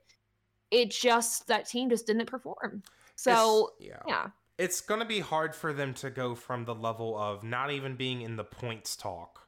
[0.69, 2.83] it just that team just didn't perform.
[3.15, 4.27] So It's- yeah
[4.59, 7.95] it's going to be hard for them to go from the level of not even
[7.95, 9.47] being in the points talk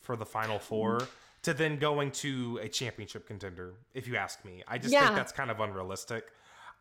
[0.00, 1.06] for the final four
[1.42, 5.04] to then going to a championship contender if you ask me i just Yeah.
[5.04, 6.24] think that's kind of unrealistic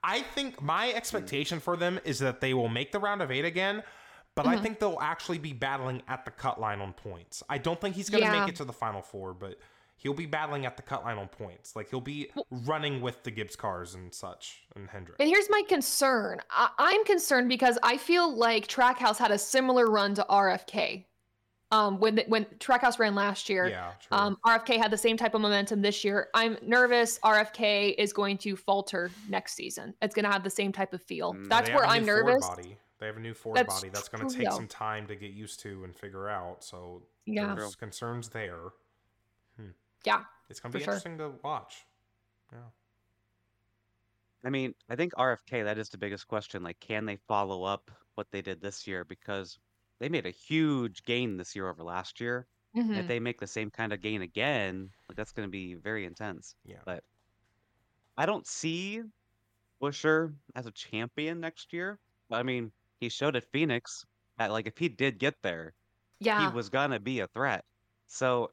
[0.03, 3.45] i think my expectation for them is that they will make the round of eight
[3.45, 3.84] again
[4.36, 4.61] but i Mhm.
[4.63, 8.09] think they'll actually be battling at the cut line on points i don't think he's
[8.09, 8.39] going to Yeah.
[8.41, 9.59] make it to the final four but
[9.97, 12.29] he'll be battling at the cut line on points like he'll be
[12.65, 16.39] running with the gibbs cars and such and hendrick And here's my concern.
[16.49, 21.05] I- I'm concerned because I feel like Trackhouse had a similar run to RFK.
[21.69, 24.17] Um, when the, when Trackhouse ran last year, yeah true.
[24.17, 26.29] um, RFK had the same type of momentum this year.
[26.33, 27.19] I'm nervous.
[27.25, 29.93] RFK is going to falter next season.
[30.01, 31.33] It's going to have the same type of feel.
[31.33, 32.47] Mm, That's where I'm nervous.
[32.47, 32.77] Body.
[32.99, 34.55] They have a new Ford That's body that's going to take though.
[34.55, 36.63] some time to get used to and figure out.
[36.63, 37.53] So Yeah.
[37.53, 38.59] there's concerns there.
[40.08, 40.93] Yeah, It's going to for be sure.
[40.93, 41.86] interesting to watch.
[42.51, 42.60] Yeah.
[44.43, 46.64] I mean, I think RFK, that is the biggest question.
[46.64, 49.03] Like, can they follow up what they did this year?
[49.03, 49.60] Because
[49.99, 52.47] they made a huge gain this year over last year.
[52.74, 52.97] And Mhm.
[52.99, 56.05] if they make the same kind of gain again, like that's going to be very
[56.05, 56.55] intense.
[56.64, 56.82] Yeah.
[56.86, 57.03] But
[58.18, 59.03] I don't see
[59.82, 61.99] Buescher as a champion next year.
[62.32, 64.05] I mean, he showed at Phoenix
[64.38, 65.74] that like if he did get there,
[66.20, 66.49] yeah.
[66.49, 67.66] he was gonna be a threat.
[68.08, 68.51] So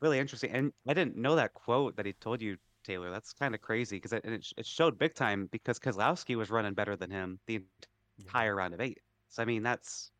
[0.00, 0.50] really interesting.
[0.52, 3.10] And I didn't know that quote that he told you, Taylor.
[3.10, 6.74] That's kind of crazy because it, it, it showed big time because Keselowski was running
[6.74, 7.62] better than him the
[8.18, 8.98] entire round of eight.
[9.28, 10.10] So I mean, that's.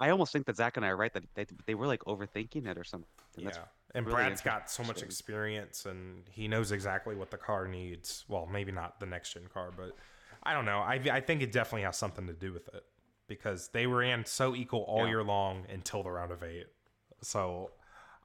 [0.00, 2.66] I almost think that Zach and I are right that they, they were like overthinking
[2.66, 3.08] it or something.
[3.36, 3.44] Yeah.
[3.44, 3.58] That's
[3.94, 8.24] And really Brad's got so much experience and he knows exactly what the car needs.
[8.28, 9.96] Well, maybe not the next gen car, but
[10.42, 10.78] I don't know.
[10.78, 12.84] I, I think it definitely has something to do with it
[13.28, 15.10] because they ran so equal all Yeah.
[15.10, 16.66] year long until the round of eight.
[17.22, 17.70] So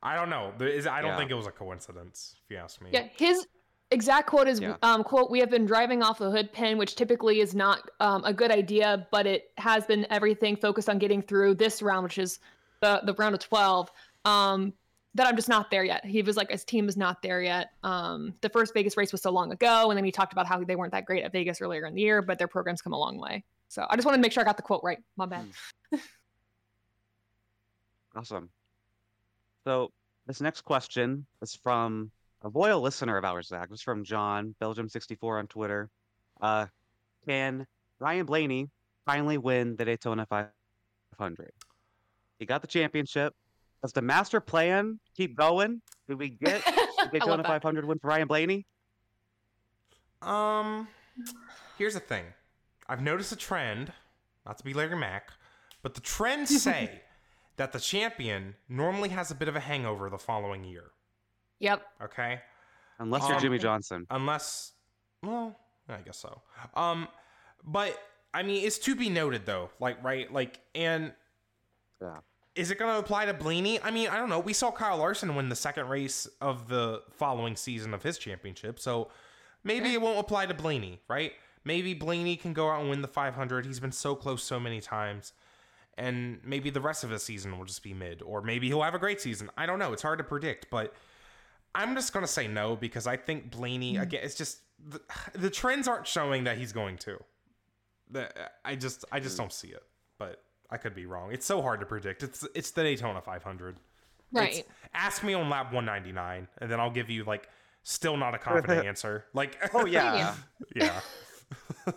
[0.04, 0.54] I don't know.
[0.58, 1.18] There is, I don't Yeah.
[1.18, 2.92] think it was a coincidence, if you ask me.
[2.94, 3.48] Yeah, his
[3.90, 4.76] exact quote is Yeah.
[4.84, 8.22] um, quote we have been driving off the hood pin which typically is not um,
[8.26, 12.18] a good idea but it has been everything focused on getting through this round which
[12.18, 12.40] is
[12.82, 13.90] the, the round of 12
[14.26, 14.74] um,
[15.16, 17.70] that i'm just not there yet he was like his team is not there yet
[17.84, 20.62] um, the first vegas race was so long ago and then he talked about how
[20.62, 23.00] they weren't that great at vegas earlier in the year but their program's come a
[23.00, 25.26] long way so i just wanted to make sure i got the quote right my
[25.26, 25.46] bad
[28.16, 28.50] Awesome.
[29.68, 29.92] So
[30.26, 32.10] this next question is from
[32.42, 33.68] a loyal listener of ours, Zach.
[33.70, 35.90] It's from John, Belgium64 on Twitter.
[36.40, 36.68] Uh,
[37.28, 37.68] can
[38.00, 38.70] Ryan Blaney
[39.06, 41.52] finally win the Daytona 500?
[42.40, 43.34] He got the championship.
[43.82, 45.82] Does the master plan keep going?
[46.08, 47.48] Did we get the I love Daytona that.
[47.48, 48.66] 500 win for Ryan Blaney?
[50.22, 50.88] Um,
[51.78, 52.24] here's the thing.
[52.88, 53.92] I've noticed a trend,
[54.46, 55.34] not to be Larry Mac,
[55.82, 57.02] but the trends say
[57.58, 60.92] that the champion normally has a bit of a hangover the following year.
[61.60, 62.40] yep Okay,
[63.00, 64.08] Unless you're Um, Jimmie Johnson.
[64.10, 64.74] unless,
[65.22, 66.42] well, I guess so.
[66.76, 67.08] Um,
[67.64, 68.00] but
[68.34, 69.70] I mean, it's to be noted though.
[69.80, 71.14] Like, right, like, and
[72.02, 72.20] Yeah.
[72.56, 73.82] is it going to apply to Blaney?
[73.82, 74.40] I mean, I don't know.
[74.40, 78.80] We saw Kyle Larson win the second race of the following season of his championship,
[78.80, 79.10] so
[79.64, 81.34] maybe it won't apply to Blaney, right?
[81.64, 83.66] Maybe Blaney can go out and win the 500.
[83.66, 85.34] He's been so close so many times.
[85.98, 88.94] And maybe the rest of his season will just be mid, or maybe he'll have
[88.94, 89.50] a great season.
[89.58, 89.94] I don't know.
[89.94, 90.94] It's hard to predict, but
[91.74, 94.02] I'm just gonna say no because I think Blaney mm.
[94.02, 94.22] again.
[94.24, 95.02] It's just the,
[95.34, 97.18] the trends aren't showing that he's going to.
[98.10, 98.30] The,
[98.64, 99.40] I just I just mm.
[99.40, 99.84] don't see it,
[100.18, 101.32] but I could be wrong.
[101.32, 102.24] It's so hard to predict.
[102.24, 103.78] It's it's the Daytona 500.
[104.32, 104.50] Right.
[104.50, 107.50] It's- ask me on lap 199, and then I'll give you like
[107.84, 109.26] still not a confident answer.
[109.34, 110.36] Like Oh yeah,
[110.76, 111.00] yeah.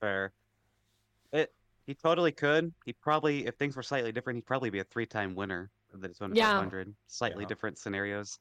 [0.00, 0.32] fair.
[1.86, 2.72] It he totally could.
[2.84, 6.08] He probably, if things were slightly different, he'd probably be a three-time winner of the
[6.08, 6.52] Daytona Yeah.
[6.52, 6.94] 500.
[7.06, 7.48] Slightly Yeah.
[7.48, 8.38] different scenarios,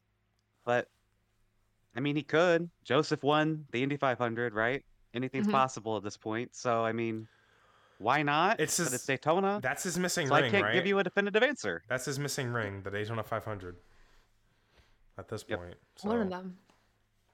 [0.66, 0.90] but
[1.96, 2.70] I mean, he could.
[2.84, 4.84] Josef won the Indy 500, right?
[5.14, 5.52] Anything's Mhm.
[5.52, 6.54] possible at this point.
[6.54, 7.28] So I mean,
[8.00, 8.60] why not?
[8.60, 9.60] It's but just- it's Daytona.
[9.62, 10.74] That's his missing so I ring, can't right?
[10.74, 11.84] give you a definitive answer.
[11.88, 13.78] That's his missing ring, the Daytona 500.
[15.18, 15.60] At this Yep.
[15.60, 16.58] point, One of them.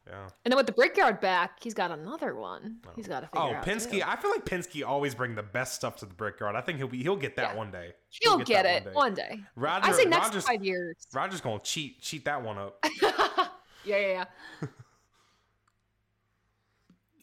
[0.08, 0.28] Yeah.
[0.44, 2.78] And then with the Brickyard back, he's got another one.
[2.88, 2.92] Oh.
[2.96, 3.66] He's got to figure Oh, out.
[3.66, 3.92] Penske!
[3.92, 4.02] too.
[4.06, 6.56] I feel like Penske always bring the best stuff to the Brickyard.
[6.56, 7.58] I think he'll be he'll get that Yeah.
[7.58, 7.94] one day.
[8.10, 9.40] He'll get get, it one one day.
[9.56, 10.96] Roger, I say next Roger's, five years.
[11.14, 12.84] Roger's gonna cheat cheat that one up.
[13.02, 13.50] yeah,
[13.86, 14.26] yeah, yeah.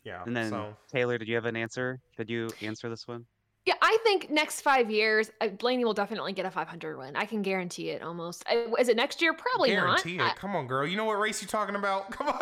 [0.05, 0.22] Yeah.
[0.24, 2.01] And then so Taylor, did you have an answer?
[2.16, 3.26] Did you answer this one?
[3.68, 7.14] Yeah, I think next five years, uh, Blaney will definitely get a 500 win.
[7.16, 8.42] I can guarantee it almost.
[8.50, 9.34] Uh, Is it next year?
[9.34, 10.32] Probably guarantee not.
[10.32, 10.38] it.
[10.38, 10.86] Come on, girl.
[10.86, 12.10] You know what race you talking about?
[12.12, 12.38] Come on.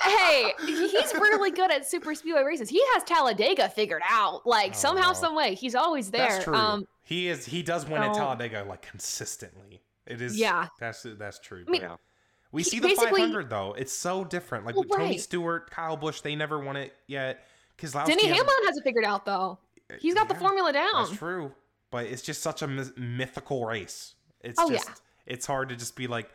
[0.00, 2.70] Hey, he's really good at super speedway races.
[2.70, 4.46] He has Talladega figured out.
[4.46, 5.12] Like Oh, somehow, wow.
[5.12, 6.26] some way, he's always there.
[6.30, 6.54] That's true.
[6.54, 7.44] Um, he is.
[7.44, 9.82] He does win at Talladega like consistently.
[10.06, 10.38] It is.
[10.38, 10.68] Yeah.
[10.80, 11.64] That's that's true.
[11.68, 11.96] I mean, yeah.
[12.50, 13.74] we he see the 500 though.
[13.76, 14.64] It's so different.
[14.64, 15.20] Like Well, Tony right.
[15.20, 17.44] Stewart, Kyle Busch, they never won it yet.
[17.76, 19.58] Keselowski Denny hasn't- Hamlin has it figured out though.
[20.00, 20.90] He's got the formula down.
[20.94, 21.52] That's true,
[21.90, 24.14] but it's just such a mythical race.
[24.40, 24.78] It's Oh, yeah.
[24.78, 26.30] just it's hard to just be like.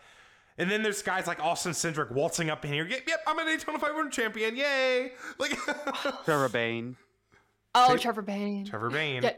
[0.59, 2.87] And then there's guys like Austin Cindric waltzing up in here.
[2.87, 4.55] Yep, yep, I'm an a Daytona 500 champion.
[4.55, 5.11] Yay!
[5.37, 5.55] Like
[6.25, 6.95] Trevor Bayne.
[7.75, 8.65] Oh, Trevor Bayne.
[8.65, 9.21] Trevor Bayne.
[9.21, 9.37] Yeah.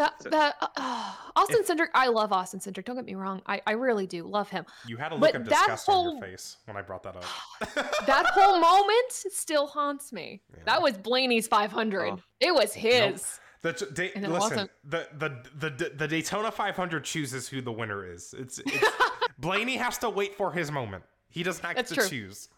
[0.00, 1.88] That So- that uh, Austin Cindric.
[1.94, 2.84] I love Austin Cindric.
[2.86, 3.42] Don't get me wrong.
[3.46, 4.64] I, I really do love him.
[4.86, 7.16] You had a But look of that disgust on your face when I brought that
[7.16, 7.24] up.
[8.06, 10.40] That whole moment still haunts me.
[10.56, 10.62] Yeah.
[10.64, 12.08] That was Blaney's 500.
[12.12, 12.18] Oh.
[12.40, 13.38] It was his.
[13.62, 14.70] The da- And it listen, wasn't.
[14.84, 18.34] the, the the the Daytona 500 chooses who the winner is.
[18.38, 18.88] It's, it's
[19.38, 21.04] Blaney has to wait for his moment.
[21.28, 22.08] He does not get That's to true.
[22.08, 22.48] choose.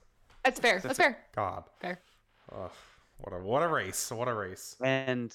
[0.44, 0.78] That's fair.
[0.80, 1.18] That's fair.
[1.34, 2.00] God, Fair.
[2.52, 2.70] Ugh,
[3.18, 4.10] what a what a race!
[4.12, 4.76] What a race!
[4.80, 5.34] And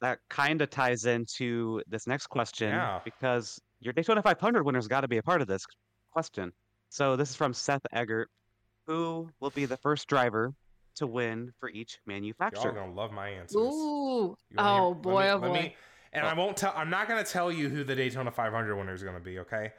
[0.00, 3.00] that kind of ties into this next question Yeah.
[3.04, 5.64] because your Daytona 500 winner's got to be a part of this
[6.10, 6.52] question.
[6.90, 8.28] So this is from Seth Eggert.
[8.86, 10.52] Who will be the first driver
[10.96, 12.64] to win for each manufacturer.
[12.66, 12.88] Y'all manufacturer?
[12.88, 13.56] gonna love my answers.
[13.56, 14.36] Ooh.
[14.50, 15.10] You wanna hear- Oh let boy.
[15.10, 15.52] Oh, me- oh let boy.
[15.62, 15.76] me-
[16.12, 16.72] and I won't tell.
[16.76, 19.38] I'm not gonna tell you who the Daytona 500 winner is gonna be.
[19.40, 19.72] Okay,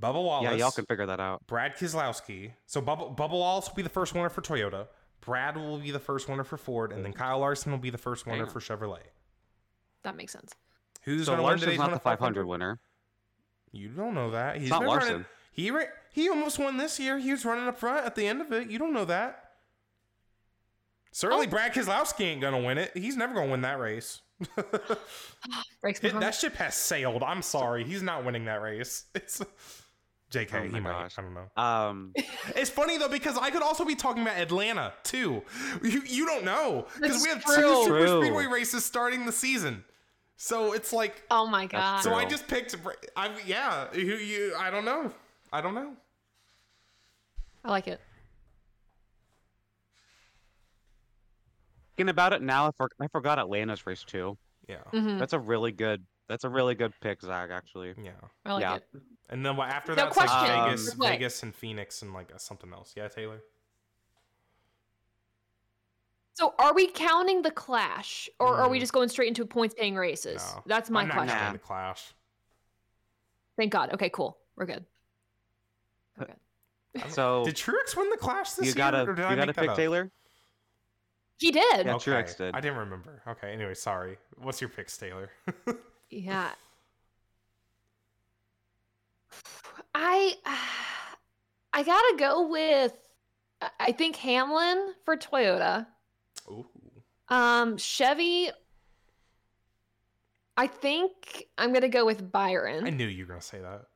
[0.00, 0.44] Bubba Wallace.
[0.50, 1.46] yeah, y'all can figure that out.
[1.46, 2.52] Brad Keselowski.
[2.66, 4.88] So Bubba, Bubba Wallace will be the first winner for Toyota.
[5.20, 7.98] Brad will be the first winner for Ford, and then Kyle Larson will be the
[7.98, 8.52] first winner Damn.
[8.52, 9.02] for Chevrolet.
[10.02, 10.52] That makes sense.
[11.02, 12.78] Who's so gonna win Larson's not the 500 winner.
[13.72, 14.56] You don't know that.
[14.56, 15.10] He's not Larson.
[15.12, 17.18] running- He ra- he almost won this year.
[17.18, 18.68] He was running up front at the end of it.
[18.70, 19.44] You don't know that.
[21.12, 21.50] Certainly, Oh.
[21.50, 22.96] Brad Keselowski ain't gonna win it.
[22.96, 24.20] He's never gonna win that race.
[25.82, 27.22] It- that ship has sailed.
[27.22, 27.84] I'm sorry.
[27.84, 29.04] He's not winning that race.
[29.14, 29.42] It's
[30.32, 30.54] JK.
[30.54, 30.90] Oh he my might.
[30.92, 31.18] gosh.
[31.18, 31.50] I don't know.
[31.60, 32.12] Um,
[32.54, 35.42] It's funny though because I could also be talking about Atlanta too.
[35.82, 37.54] You you don't know because we have true.
[37.56, 38.20] two super True.
[38.22, 39.84] speedway races starting the season.
[40.36, 42.00] So it's like oh my god.
[42.00, 42.74] so I just picked.
[43.16, 43.88] I yeah.
[43.92, 45.12] Who you I don't know.
[45.52, 45.92] I don't know.
[47.64, 48.00] I like it.
[51.96, 54.38] thinking about it now, I, forgot Atlanta's race too.
[54.66, 54.78] Yeah.
[54.90, 55.18] Mhm.
[55.18, 56.02] That's a really good.
[56.28, 57.50] That's a really good pick, Zach.
[57.50, 57.92] Actually.
[58.02, 58.12] Yeah.
[58.46, 58.76] I like yeah.
[58.76, 58.84] it.
[59.28, 60.48] And then what after that, that's like.
[60.48, 62.94] Vegas, Um, Vegas and Phoenix and like something else.
[62.96, 63.42] Yeah, Taylor.
[66.40, 68.80] So are we counting the clash or are we Mm.
[68.80, 70.42] just going straight into points paying races?
[70.56, 70.62] No.
[70.64, 71.36] That's my I'm not question.
[71.36, 72.14] counting the Clash.
[73.58, 73.92] Thank God.
[73.92, 74.38] Okay, cool.
[74.56, 74.86] We're good.
[76.18, 76.32] Okay.
[77.10, 78.74] So Did Truex win the Clash this you year?
[78.74, 79.74] gotta or did you I gotta pick?
[79.74, 80.10] Taylor.
[81.38, 81.62] He did.
[81.84, 81.92] Yeah.
[81.92, 81.94] Yeah.
[81.96, 82.54] Truex did.
[82.54, 83.20] I didn't remember.
[83.28, 83.52] Okay.
[83.52, 84.16] Anyway, sorry.
[84.38, 85.30] What's your picks, Taylor?
[86.12, 86.50] Yeah.
[89.94, 90.34] I
[91.72, 92.92] I gotta go with
[93.60, 95.86] I- I think Hamlin for Toyota.
[97.30, 98.50] Um Chevy.
[100.56, 102.86] I think I'm gonna go with Byron.
[102.86, 103.86] I knew you were gonna say that.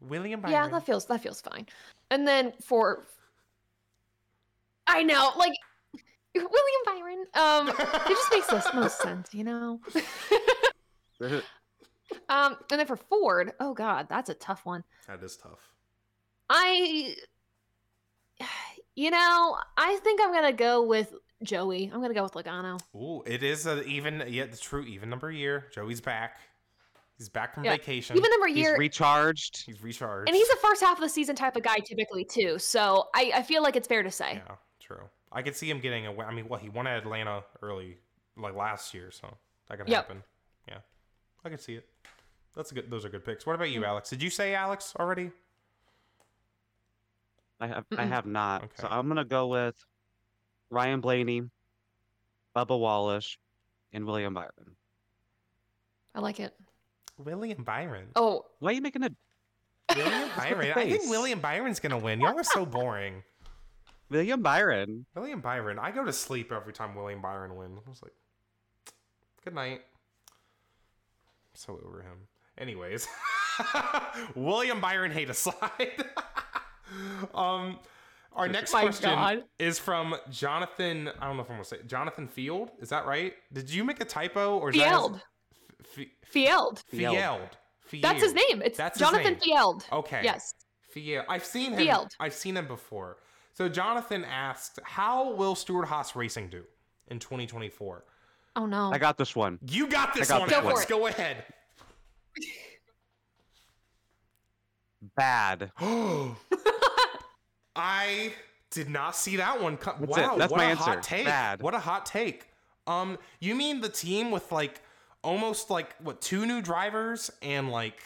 [0.00, 0.52] William Byron.
[0.52, 1.66] Yeah, that feels that feels fine.
[2.10, 3.06] And then for
[4.86, 5.52] I know, like
[6.34, 6.50] William
[6.86, 7.24] Byron.
[7.34, 9.80] Um it just makes the most sense, you know.
[12.28, 14.84] um and then for Ford, oh god, that's a tough one.
[15.08, 15.70] that is tough.
[16.48, 17.16] I
[18.94, 21.12] you know, I think I'm gonna go with
[21.42, 21.90] Joey.
[21.92, 22.80] I'm gonna go with Logano.
[22.94, 24.24] Ooh, it is a even.
[24.28, 24.82] Yeah, it's true.
[24.84, 25.66] Even number year.
[25.74, 26.38] Joey's back.
[27.18, 27.72] He's back from Yeah.
[27.72, 28.16] vacation.
[28.16, 28.70] Even number year.
[28.72, 29.64] He's recharged.
[29.66, 30.28] he's recharged.
[30.28, 32.58] and he's a first half of the season type of guy typically too.
[32.58, 34.42] So I, I feel like it's fair to say.
[34.46, 35.08] yeah, true.
[35.32, 36.24] I could see him getting away.
[36.26, 37.98] I mean, well, he won at Atlanta early,
[38.36, 39.28] like last year, so
[39.68, 39.96] that could Yep.
[40.04, 40.22] happen.
[40.68, 40.78] Yeah,
[41.44, 41.88] I could see it.
[42.54, 42.90] That's a good.
[42.90, 43.44] Those are good picks.
[43.46, 43.72] What about Mm.
[43.72, 44.08] you, Alex?
[44.10, 45.30] Did you say Alex already?
[47.60, 48.08] I have I Mm-mm.
[48.08, 48.68] have not.
[48.78, 49.76] So I'm gonna go with
[50.70, 51.42] Ryan Blaney,
[52.54, 53.36] Bubba Wallace,
[53.92, 54.76] and William Byron.
[56.14, 56.54] I like it.
[57.18, 58.08] William Byron.
[58.16, 59.10] Oh, Why are you making a
[59.94, 60.72] William Look at the Byron.
[60.76, 61.02] I think.
[61.10, 62.20] William Byron's gonna win.
[62.20, 63.22] Y'all are so boring.
[64.08, 65.06] William Byron?
[65.14, 65.78] William Byron.
[65.78, 67.80] I go to sleep every time William Byron wins.
[67.84, 68.12] I was like,
[69.44, 69.80] good night.
[70.28, 72.18] I'm so over him.
[72.58, 73.06] Anyways,
[74.34, 76.04] William Byron hate aside.
[77.34, 77.78] um,
[78.36, 79.44] our next My question God.
[79.58, 81.10] is from Jonathan.
[81.20, 82.70] I don't know if I'm gonna say Jonathan Field.
[82.80, 83.32] Is that right?
[83.52, 85.14] Did you make a typo or is Field.
[85.14, 86.82] that his, F- Field.
[86.86, 87.56] Field.
[87.80, 88.02] Field?
[88.02, 88.62] That's his name.
[88.62, 89.40] It's That's Jonathan name.
[89.40, 89.86] Field.
[89.90, 90.20] Okay.
[90.22, 90.52] Yes.
[90.90, 91.24] Field.
[91.28, 91.78] I've seen him.
[91.78, 92.12] Field.
[92.20, 93.18] I've seen him before.
[93.54, 96.64] So Jonathan asked, "How will Stewart Haas Racing do
[97.08, 98.04] in 2024?"
[98.56, 98.92] Oh no.
[98.92, 99.58] I got this one.
[99.66, 100.66] You got this got one, this one.
[100.72, 100.84] Alex.
[100.86, 101.44] Go Go ahead.
[105.16, 105.70] Bad.
[107.76, 108.32] I
[108.70, 109.76] did not see that one.
[109.76, 110.38] Co- That's it.
[110.38, 110.82] That's what my a answer.
[110.82, 111.26] hot take!
[111.26, 111.62] Bad.
[111.62, 112.48] What a hot take.
[112.86, 114.80] Um, you mean the team with like
[115.22, 118.00] almost like what two new drivers and like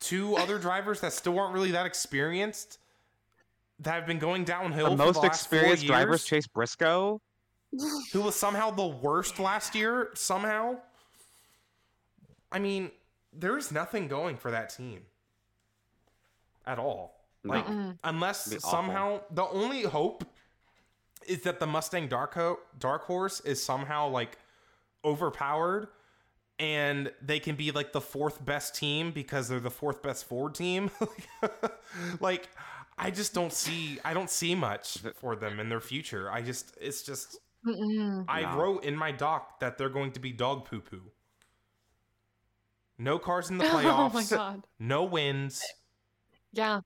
[0.00, 2.78] two other drivers that still aren't really that experienced
[3.80, 4.90] that have been going downhill.
[4.90, 7.20] The most the experienced drivers, Chase Briscoe.
[8.12, 10.10] who was somehow the worst last year.
[10.14, 10.76] Somehow,
[12.52, 12.90] I mean,
[13.32, 15.02] there's nothing going for that team
[16.66, 17.15] at all.
[17.48, 17.66] Like.
[17.66, 17.98] Mm-mm.
[18.04, 18.70] unless Be awful.
[18.70, 20.24] somehow the only hope
[21.26, 24.38] is that the Mustang Dark Ho- Dark Horse is somehow like
[25.04, 25.88] overpowered
[26.58, 30.54] and they can be like the fourth best team because they're the fourth best Ford
[30.54, 30.90] team.
[32.20, 32.48] like
[32.98, 36.30] I just don't see I don't see much for them in their future.
[36.30, 38.24] I just it's just Mm-mm.
[38.28, 38.56] I No.
[38.56, 41.02] wrote in my doc that they're going to be dog poo poo.
[42.98, 44.14] No cars in the oh playoffs.
[44.14, 44.62] my god.
[44.78, 45.62] No wins.
[46.52, 46.80] Yeah.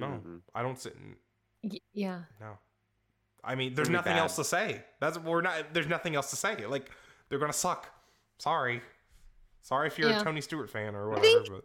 [0.00, 0.40] No, Mhm.
[0.54, 0.90] I don't see.
[1.62, 2.22] Y- yeah.
[2.40, 2.58] No.
[3.44, 4.20] I mean, there's gonna nothing bad.
[4.20, 4.84] else to say.
[5.00, 5.72] That's we're not.
[5.72, 6.66] There's nothing else to say.
[6.66, 6.90] Like
[7.28, 7.88] they're gonna suck.
[8.38, 8.82] Sorry.
[9.62, 10.20] Sorry if you're Yeah.
[10.20, 11.22] a Tony Stewart fan or I whatever.
[11.24, 11.64] think- but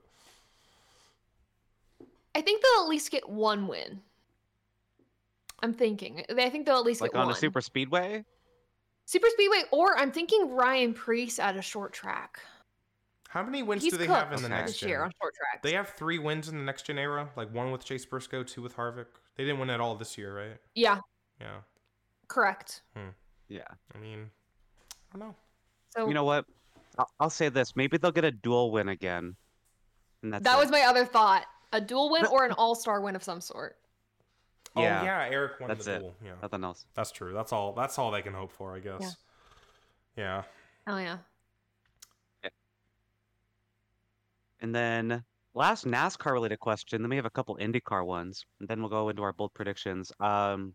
[2.36, 4.02] I think they'll at least get one win.
[5.62, 6.26] I'm thinking.
[6.38, 7.36] I think they'll at least Like get on one.
[7.36, 8.26] a super speedway.
[9.08, 12.40] Super Speedway, or I'm thinking Ryan Preece at a short track.
[13.36, 14.90] How many wins He's do they have in the next this gen?
[14.90, 15.60] year on short tracks.
[15.62, 17.30] They have three wins in the next gen era.
[17.36, 19.08] Like one with Chase Briscoe, two with Harvick.
[19.36, 20.58] They didn't win at all this year, right?
[20.74, 21.00] yeah,
[21.42, 21.58] Yeah.
[22.30, 22.82] correct.
[22.96, 23.10] Hmm.
[23.50, 23.68] Yeah.
[23.94, 24.32] I mean,
[25.14, 25.36] I don't know.
[25.98, 26.46] So You know what?
[26.98, 27.76] I'll, I'll say this.
[27.76, 29.36] Maybe they'll get a duel win again.
[30.24, 30.62] And that's that it.
[30.62, 33.76] was my other thought: a duel win or an all-star win of some sort.
[34.78, 35.02] Yeah.
[35.02, 36.00] Oh yeah, Aric won That's the it.
[36.00, 36.16] duel.
[36.24, 36.86] Yeah, nothing else.
[36.96, 37.34] that's true.
[37.34, 37.74] That's all.
[37.74, 39.18] That's all they can hope for, I guess.
[40.16, 40.44] Yeah.
[40.88, 41.18] Oh yeah.
[44.66, 47.04] And then last NASCAR related question.
[47.04, 48.44] Then we have a couple IndyCar ones.
[48.60, 50.12] And then we'll go into our bold predictions.
[50.20, 50.74] Um,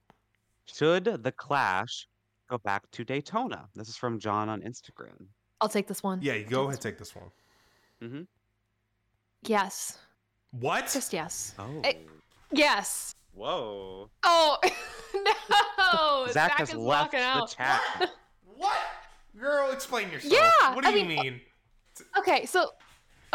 [0.66, 2.06] should the Clash
[2.48, 3.68] go back to Daytona?
[3.74, 5.26] This is from John on Instagram.
[5.60, 6.20] I'll take this one.
[6.22, 6.34] Yeah.
[6.34, 7.30] You go take ahead, this take this one.
[8.00, 8.22] Mm-hmm.
[9.46, 9.98] Yes.
[10.52, 10.88] What?
[10.92, 11.54] Just yes.
[11.58, 11.80] Oh.
[11.82, 11.94] Eh,
[12.52, 13.16] Yes.
[13.34, 14.08] Whoa.
[14.22, 14.58] Oh
[15.78, 16.32] no!
[16.32, 17.80] Zach has is left walking the chat.
[18.56, 18.76] What?
[19.38, 20.32] Girl, explain yourself.
[20.34, 21.40] Yeah, What do I you mean, mean?
[22.18, 22.72] Okay, so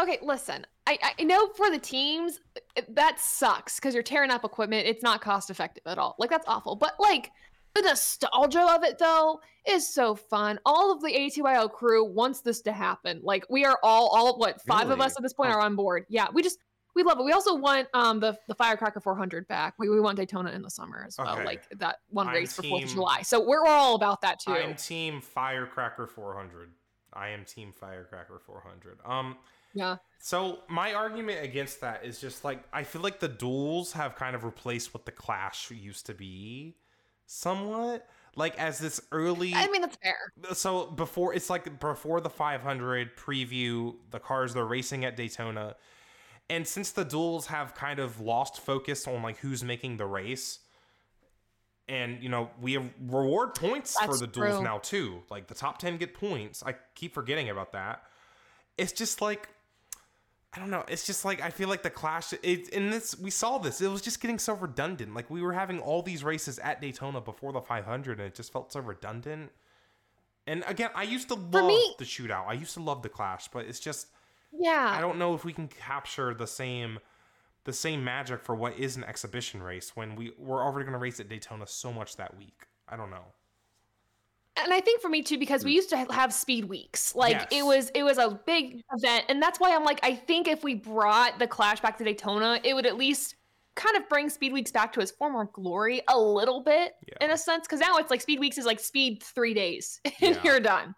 [0.00, 0.66] okay, listen.
[0.86, 2.40] I I know for the teams
[2.76, 4.86] it- that sucks because you're tearing up equipment.
[4.86, 6.14] It's not cost effective at all.
[6.18, 6.76] Like that's awful.
[6.76, 7.30] But like
[7.74, 10.58] the nostalgia of it though is so fun.
[10.64, 13.20] All of the ATYL crew wants this to happen.
[13.22, 15.54] Like we are all all what five of us at this point Oh.
[15.56, 16.06] are on board.
[16.08, 16.58] Yeah, we just
[16.94, 17.24] we love it.
[17.24, 19.74] We also want um the the Firecracker 400 back.
[19.78, 21.34] We, we want Daytona in the summer as well.
[21.34, 21.44] Okay.
[21.44, 23.22] Like that one I'm race for Fourth of July.
[23.22, 24.52] So we're all about that too.
[24.52, 26.70] I'm Team Firecracker 400.
[27.12, 28.98] I am Team Firecracker 400.
[29.04, 29.36] Um,
[29.76, 29.96] yeah.
[30.18, 34.34] so my argument against that is just like I feel like the duels have kind
[34.34, 36.76] of replaced what the Clash used to be,
[37.26, 38.08] somewhat.
[38.38, 40.16] Like as this early, I mean that's fair.
[40.52, 45.76] so before it's like before the 500 preview the cars they're racing at Daytona
[46.48, 50.60] and since the duels have kind of lost focus on like who's making the race
[51.88, 54.62] and you know we have reward points for the duels true.
[54.62, 58.02] now too like the top 10 get points i keep forgetting about that
[58.76, 59.48] it's just like
[60.56, 63.30] i don't know it's just like i feel like the clash it in this we
[63.30, 66.58] saw this it was just getting so redundant like we were having all these races
[66.60, 69.50] at daytona before the 500 and it just felt so redundant
[70.48, 72.46] And again, I used to love me- the shootout.
[72.46, 74.06] I used to love the clash, but it's just
[74.52, 74.94] yeah.
[74.96, 77.00] I don't know if we can capture the same
[77.64, 80.98] the same magic for what is an exhibition race when we we're already going to
[81.00, 82.66] race at Daytona so much that week.
[82.88, 83.26] I don't know.
[84.62, 87.14] And I think for me too, because we used to have speed weeks.
[87.14, 87.46] Like Yes.
[87.50, 89.26] it was it was a big event.
[89.28, 92.58] And that's why I'm like, I think if we brought the clash back to Daytona,
[92.64, 93.36] it would at least
[93.74, 97.26] kind of bring speed weeks back to its former glory a little bit Yeah.
[97.26, 97.66] in a sense.
[97.68, 100.40] Cause now it's like speed weeks is like speed three days and Yeah.
[100.42, 100.94] you're done.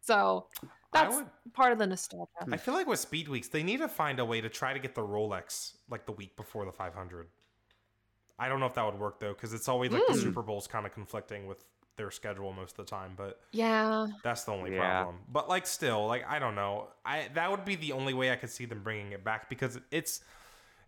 [0.00, 0.46] So
[0.92, 2.30] that's would part of the nostalgia.
[2.50, 4.78] I feel like with speed weeks, they need to find a way to try to
[4.78, 7.28] get the Rolex like the week before the 500.
[8.38, 10.22] I don't know if that would work though, because it's always like the Mm.
[10.22, 11.62] Super Bowl's kind of conflicting with
[11.98, 13.12] their schedule most of the time.
[13.16, 14.06] But Yeah.
[14.22, 14.78] that's the only Yeah.
[15.02, 15.20] problem.
[15.28, 16.88] But like, still, like I don't know.
[17.04, 19.78] I that would be the only way I could see them bringing it back because
[19.90, 20.22] it's,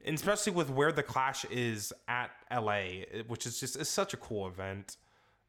[0.02, 4.16] and especially with where the Clash is at LA, which is just is such a
[4.16, 4.96] cool event,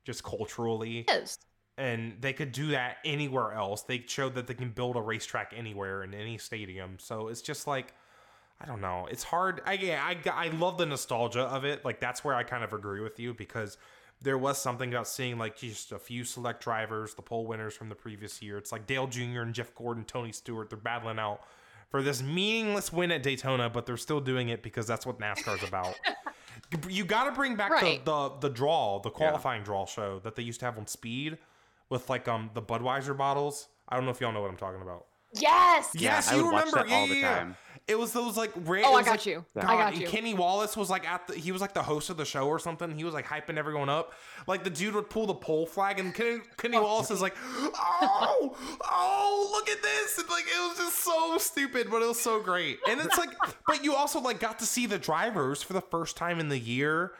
[0.04, 1.38] just culturally It is.
[1.78, 3.84] and they could do that anywhere else.
[3.84, 6.98] They showed that they can build a racetrack anywhere in any stadium.
[7.00, 7.94] So it's just like
[8.60, 9.08] I don't know.
[9.10, 9.62] It's hard.
[9.66, 11.84] I yeah, I I love the nostalgia of it.
[11.86, 13.78] Like that's where I kind of agree with you because
[14.22, 17.90] there was something about seeing like just a few select drivers, the pole winners from
[17.90, 18.58] the previous year.
[18.58, 19.42] It's like Dale Jr.
[19.42, 20.70] and Jeff Gordon, Tony Stewart.
[20.70, 21.42] They're battling out
[21.90, 25.68] for this meaningless win at Daytona, but they're still doing it because that's what NASCAR's
[25.68, 25.96] about.
[26.90, 28.04] you got to bring back Right.
[28.06, 31.38] the, the the draw, the qualifying draw show that they used to have on Speed
[31.90, 33.68] with like um the Budweiser bottles.
[33.90, 35.06] I don't know if y'all know what I'm talking about.
[35.34, 35.92] Yes.
[35.96, 37.36] Yeah, Yes, I you would watch remember that all yeah, the yeah, yeah.
[37.40, 37.58] time.
[37.88, 39.44] It was those like ra- Oh, I got like- you.
[39.56, 40.08] God, I got and you.
[40.08, 42.58] Kenny Wallace was like at the he was like the host of the show or
[42.60, 42.92] something.
[42.98, 44.14] He was like hyping everyone up.
[44.48, 46.84] Like the dude would pull the pole flag and Kenny, Kenny oh.
[46.84, 48.56] Wallace is like, "Oh,
[48.90, 52.40] oh, look at this." And like it was just so stupid, but it was so
[52.40, 52.80] great.
[52.88, 53.30] And it's like
[53.68, 56.60] but you also like got to see the drivers for the first time in the
[56.60, 57.12] year.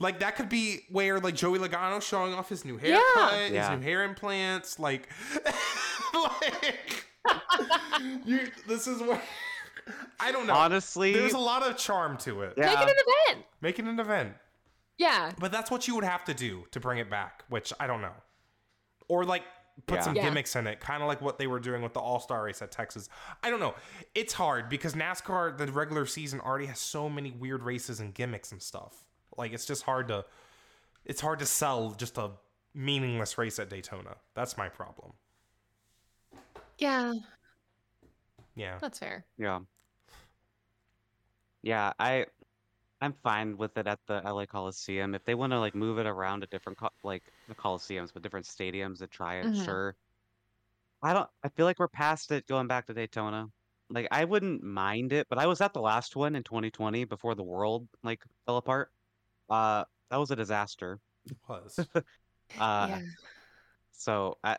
[0.00, 3.70] Like that could be where like Joey Logano showing off his new haircut, Yeah.
[3.70, 5.08] his new hair implants, like
[6.14, 7.04] like
[8.24, 9.20] you this is what
[10.20, 10.54] I don't know.
[10.54, 12.54] Honestly, There's a lot of charm to it.
[12.56, 12.66] yeah.
[12.66, 12.94] Make it an
[13.34, 13.46] event.
[13.60, 14.34] Make it an event.
[14.96, 15.32] Yeah.
[15.38, 18.00] But that's what you would have to do to bring it back, which I don't
[18.00, 18.14] know.
[19.08, 19.42] Or like
[19.86, 20.00] put Yeah.
[20.02, 20.22] some Yeah.
[20.22, 22.62] gimmicks in it, kind of like what they were doing with the All Star race
[22.62, 23.08] at Texas.
[23.42, 23.74] I don't know.
[24.14, 28.52] It's hard because NASCAR, the regular season, already has so many weird races and gimmicks
[28.52, 29.04] and stuff.
[29.36, 30.24] Like it's just hard to,
[31.04, 32.30] it's hard to sell just a
[32.72, 34.16] meaningless race at Daytona.
[34.34, 35.12] That's my problem.
[36.78, 37.14] Yeah.
[38.54, 38.78] Yeah.
[38.80, 39.24] That's fair.
[39.36, 39.60] Yeah.
[41.64, 42.26] Yeah, I
[43.00, 45.14] I'm fine with it at the LA Coliseum.
[45.14, 48.22] If they want to like move it around to different co- like the Coliseums, but
[48.22, 49.64] different stadiums to try it, Mhm.
[49.64, 49.96] sure.
[51.02, 53.48] I don't I feel like we're past it going back to Daytona.
[53.90, 57.34] Like I wouldn't mind it, but I was at the last one in 2020 before
[57.34, 58.90] the world like fell apart.
[59.50, 61.00] Uh that was a disaster.
[61.30, 61.78] It was.
[62.58, 63.00] Uh yeah.
[63.92, 64.58] so I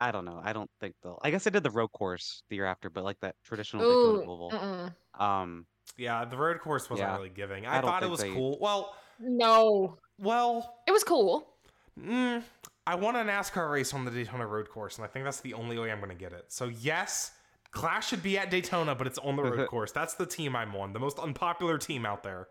[0.00, 0.40] I don't know.
[0.44, 3.04] I don't think they'll I guess they did the road course the year after, but
[3.04, 3.88] like that traditional Ooh.
[3.88, 4.52] Daytona Oval.
[4.52, 4.94] mm-mm.
[5.20, 5.66] Um
[5.96, 7.16] yeah, the road course wasn't Yeah.
[7.16, 7.66] really giving.
[7.66, 8.58] I I, thought it was they- cool.
[8.60, 9.98] Well, No.
[10.18, 11.54] well, It was cool.
[12.00, 12.42] Mm,
[12.86, 15.54] I want a NASCAR race on the Daytona Road Course, and I think that's the
[15.54, 16.46] only way I'm going to get it.
[16.52, 17.32] So yes,
[17.72, 19.92] Clash should be at Daytona, but it's on the road course.
[19.92, 22.48] That's the team I'm on, the most unpopular team out there.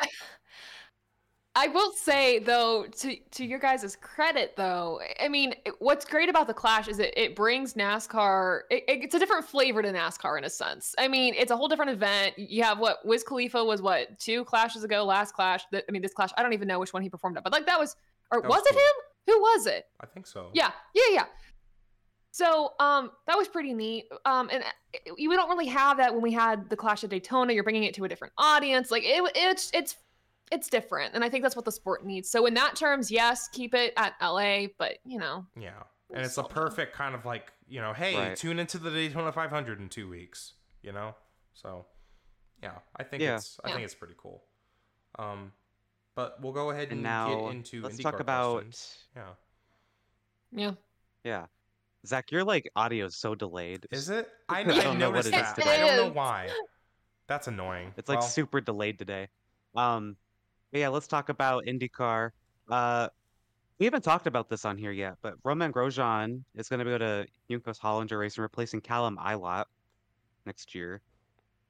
[1.60, 6.46] I will say though, to to your guys' credit though, I mean, what's great about
[6.46, 8.60] the Clash is it, it brings NASCAR.
[8.70, 10.94] It, it's a different flavor to NASCAR in a sense.
[10.98, 12.38] I mean, it's a whole different event.
[12.38, 15.64] You have what Wiz Khalifa was what two clashes ago, last Clash.
[15.70, 16.30] That I mean, this Clash.
[16.38, 17.94] I don't even know which one he performed at, but like that was,
[18.32, 18.94] or That was, was it him?
[19.26, 19.84] Who was it?
[20.00, 20.48] I think so.
[20.54, 21.24] Yeah, yeah, yeah.
[22.30, 24.06] So, um, that was pretty neat.
[24.24, 27.52] Um, and uh, we don't really have that when we had the Clash of Daytona.
[27.52, 28.90] You're bringing it to a different audience.
[28.90, 29.96] Like it, it's it's
[30.50, 32.30] it's different, and I think that's what the sport needs.
[32.30, 34.66] So, in that terms, yes, keep it at LA.
[34.78, 35.82] But you know, Yeah.
[36.12, 38.36] And it's a perfect kind of like, you know, hey, Right.
[38.36, 41.14] tune into the Daytona 500 in two weeks, you know?
[41.54, 41.86] So,
[42.60, 43.36] yeah, I think Yeah.
[43.36, 43.74] it's I Yeah.
[43.74, 44.42] think it's pretty cool.
[45.20, 45.52] Um,
[46.16, 49.06] but we'll go ahead and, and now get into let's IndyCar talk about questions.
[49.14, 49.34] Yeah.
[50.50, 50.72] yeah.
[51.22, 51.46] yeah.
[52.04, 53.86] Zach, your like audio is so delayed.
[53.92, 54.28] Is it?
[54.48, 55.54] I, I I, don't know what it is that.
[55.54, 55.74] today.
[55.82, 56.48] I don't know why.
[57.28, 57.94] That's annoying.
[57.96, 59.28] It's like Well, super delayed today.
[59.76, 60.16] Um,
[60.70, 62.30] but yeah, let's talk about IndyCar.
[62.70, 63.08] Uh,
[63.78, 66.98] we haven't talked about this on here yet, but Romain Grosjean is going to go
[66.98, 69.64] to Juncos Hollinger Racing, replacing Callum Ilott
[70.46, 71.00] next year.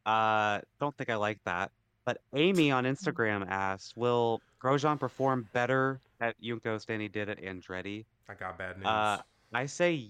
[0.04, 1.70] Uh, don't think I like that.
[2.04, 7.40] But Amy on Instagram asked, "Will Grosjean perform better at Juncos than he did at
[7.40, 8.86] Andretti?" I got bad news.
[8.86, 9.18] Uh,
[9.52, 10.08] I say,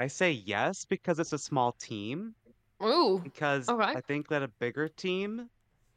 [0.00, 2.34] I say yes because it's a small team.
[2.82, 3.84] Ooh, because Okay.
[3.84, 5.48] I think that a bigger team,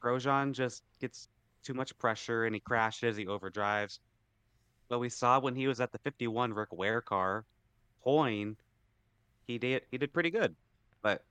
[0.03, 1.27] Grosjean just gets
[1.63, 3.99] too much pressure and he crashes, he overdrives.
[4.87, 7.45] But we saw when he was at the 51 Rick Ware car,
[8.03, 8.57] point,
[9.45, 10.55] he did he did pretty good.
[11.01, 11.23] But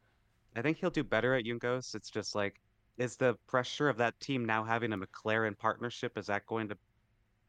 [0.57, 1.95] I think he'll do better at Juncos.
[1.95, 2.61] It's just like,
[2.99, 6.76] is the pressure of that team now having a McLaren partnership, is that going to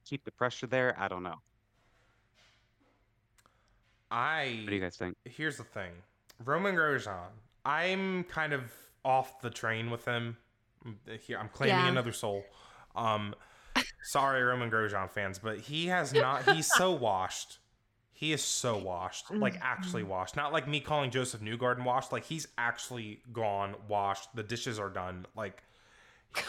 [0.05, 0.95] keep the pressure there?
[0.99, 1.35] I don't know.
[4.11, 4.61] I.
[4.63, 5.15] What do you guys think?
[5.25, 5.91] Here's the thing,
[6.43, 7.29] Romain Grosjean.
[7.65, 8.71] I'm kind of
[9.05, 10.37] off the train with him.
[11.21, 11.89] Here, I'm claiming Yeah.
[11.89, 12.45] another soul.
[12.95, 13.35] Um,
[14.03, 16.49] sorry, Romain Grosjean fans, but he has not.
[16.55, 17.59] He's so washed.
[18.13, 20.35] He is so washed, like actually washed.
[20.35, 22.11] Not like me calling Josef Newgarden washed.
[22.11, 24.27] Like he's actually gone washed.
[24.35, 25.25] The dishes are done.
[25.37, 25.63] Like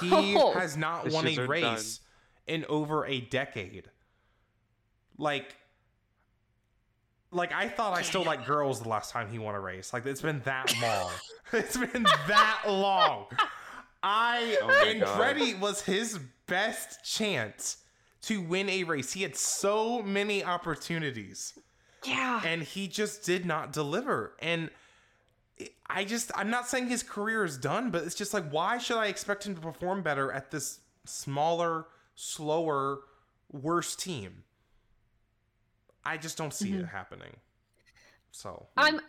[0.00, 0.52] he Oh.
[0.52, 1.48] has not won a are done.
[1.48, 2.00] race
[2.48, 3.84] in over a decade.
[5.16, 5.54] Like
[7.30, 9.92] like I thought I still liked girls the last time he won a race.
[9.92, 11.10] Like it's been that long.
[11.52, 13.26] it's been that long.
[14.02, 15.36] I Oh my God.
[15.36, 17.78] Andretti was his best chance
[18.22, 19.12] to win a race.
[19.12, 21.58] He had so many opportunities
[22.04, 22.42] Yeah.
[22.44, 24.34] and he just did not deliver.
[24.40, 24.70] And
[25.86, 28.96] I just I'm not saying his career is done, but it's just like why should
[28.98, 33.00] I expect him to perform better at this smaller, slower,
[33.50, 34.44] worse team?
[36.04, 36.84] I just don't see it mm-hmm.
[36.84, 37.36] happening.
[38.32, 39.00] So I'm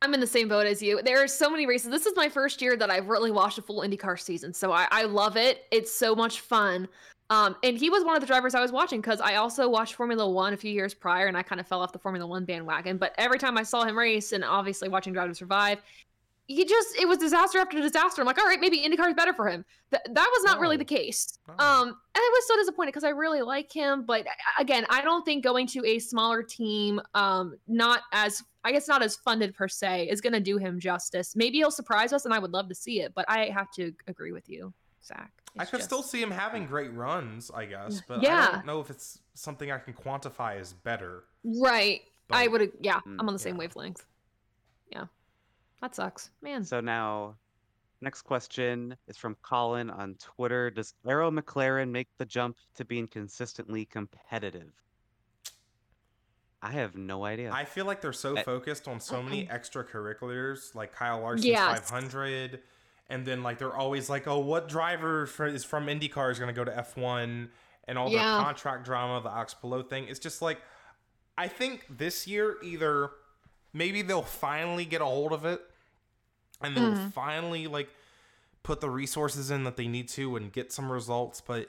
[0.00, 1.02] I'm in the same boat as you.
[1.02, 1.90] There are so many races.
[1.90, 4.86] This is my first year that I've really watched a full IndyCar season, so I,
[4.92, 5.64] I love it.
[5.72, 6.88] It's so much fun.
[7.30, 9.94] Um, and he was one of the drivers I was watching because I also watched
[9.94, 12.44] Formula One a few years prior, and I kind of fell off the Formula One
[12.44, 12.96] bandwagon.
[12.96, 15.82] But every time I saw him race, and obviously watching Drive to Survive,
[16.48, 18.20] he just it was disaster after disaster.
[18.22, 19.64] I'm like, all right, maybe IndyCar is better for him.
[19.92, 21.38] Th- that was not really the case.
[21.46, 21.54] No.
[21.64, 24.26] Um, and I was so disappointed because I really like him, but
[24.58, 29.02] again, I don't think going to a smaller team, um, not as I guess not
[29.02, 31.36] as funded per se, is going to do him justice.
[31.36, 33.12] Maybe he'll surprise us, and I would love to see it.
[33.14, 34.72] But I have to agree with you,
[35.04, 35.30] Zack.
[35.58, 38.28] I It's could just- still see him having great runs, I guess, but yeah.
[38.28, 38.50] I Yeah.
[38.52, 41.24] don't know if it's something I can quantify as better.
[41.44, 42.00] right.
[42.30, 42.72] I would.
[42.80, 43.60] Yeah, Mm, I'm on the same yeah.
[43.60, 44.04] wavelength.
[44.92, 45.04] Yeah,
[45.80, 46.64] that sucks, man.
[46.64, 47.36] So now,
[48.00, 50.70] next question is from Colin on Twitter.
[50.70, 54.72] Does Arrow McLaren make the jump to being consistently competitive?
[56.60, 57.52] I have no idea.
[57.52, 61.88] I feel like they're so I- focused on so many extracurriculars, like Kyle Larson's Yes.
[61.88, 62.60] 500,
[63.08, 66.52] and then like they're always like, "Oh, what driver fr- is from IndyCar is going
[66.52, 67.50] to go to F1?"
[67.86, 68.38] and all Yeah.
[68.38, 70.08] the contract drama, the Alex Palou thing.
[70.08, 70.60] It's just like,
[71.38, 73.12] I think this year either
[73.72, 75.62] maybe they'll finally get a hold of it,
[76.60, 77.12] and they'll Mhm.
[77.12, 77.88] finally like
[78.62, 81.68] put the resources in that they need to and get some results, but.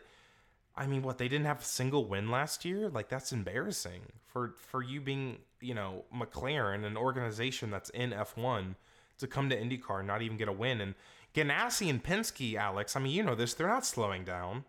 [0.76, 2.88] I mean, what they didn't have a single win last year?
[2.88, 8.76] Like that's embarrassing for for you being, you know, McLaren, an organization that's in F1,
[9.18, 10.80] to come to IndyCar and not even get a win.
[10.80, 10.96] And
[11.34, 14.64] Ganassi and Penske, Alex, I mean, you know this, they're not slowing down.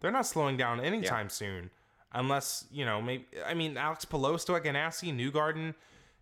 [0.00, 1.70] They're not slowing down anytime soon,
[2.12, 3.24] unless you know, maybe.
[3.46, 5.74] I mean, Alex Palou still at Ganassi, Newgarden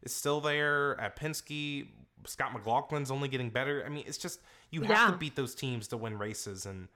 [0.03, 1.89] is still there at Penske.
[2.27, 3.85] Scott McLaughlin's only getting better.
[3.85, 5.11] I mean, it's just you have Yeah.
[5.11, 6.89] to beat those teams to win races and.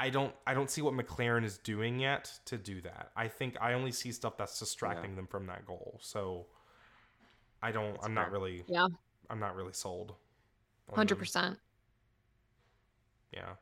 [0.00, 3.10] I don't I don't see what McLaren is doing yet to do that.
[3.16, 5.98] I think I only see stuff that's distracting them from that goal.
[6.00, 6.46] So
[7.64, 8.86] I don't That's I'm not really Yeah.
[9.28, 10.14] I'm not really sold.
[10.94, 11.58] Hundred percent.
[13.32, 13.54] Yeah.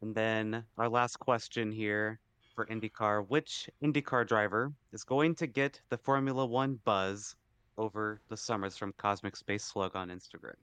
[0.00, 2.18] And then our last question here
[2.54, 7.36] for IndyCar Which IndyCar driver is going to get the Formula One buzz
[7.76, 10.54] over the summers from Cosmic Space Slug on Instagram?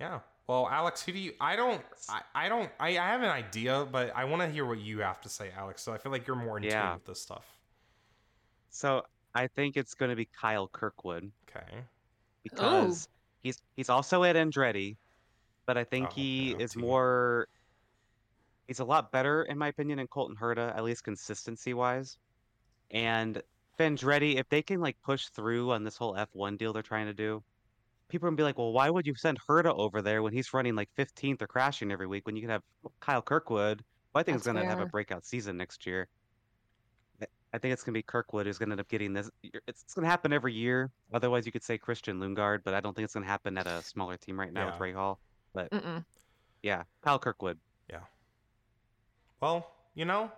[0.00, 0.20] Yeah.
[0.46, 3.86] Well, Alex, who do you I don't I, I don't I, I have an idea,
[3.90, 5.82] but I want to hear what you have to say, Alex.
[5.82, 7.44] So I feel like you're more in tune with this stuff.
[8.70, 9.02] So
[9.34, 11.84] I think it's going to be Kyle Kirkwood Okay.
[12.42, 13.08] because
[13.42, 14.96] he's he's also at Andretti,
[15.66, 17.46] but I think Oh, he yeah, is more.
[18.66, 22.18] He's a lot better, in my opinion, than Colton Herta, at least consistency wise.
[22.92, 23.42] And
[23.80, 27.14] Andretti, if they can like push through on this whole F1 deal they're trying to
[27.14, 27.42] do,
[28.08, 30.52] people are gonna be like, well, why would you send Herta over there when he's
[30.52, 32.62] running like 15th or crashing every week when you can have
[33.00, 36.08] Kyle Kirkwood, who I think is That's gonna have a breakout season next year.
[37.22, 39.30] I- I think it's gonna be Kirkwood who's gonna end up getting this.
[39.42, 40.90] It's, it's gonna happen every year.
[41.12, 43.82] Otherwise, you could say Christian Lundgaard, but I don't think it's gonna happen at a
[43.82, 45.16] smaller team right now with Rahal.
[45.70, 46.04] Mm-mm.
[46.62, 47.58] Yeah, Kyle Kirkwood.
[47.88, 48.00] Yeah.
[49.40, 50.30] Well, you know,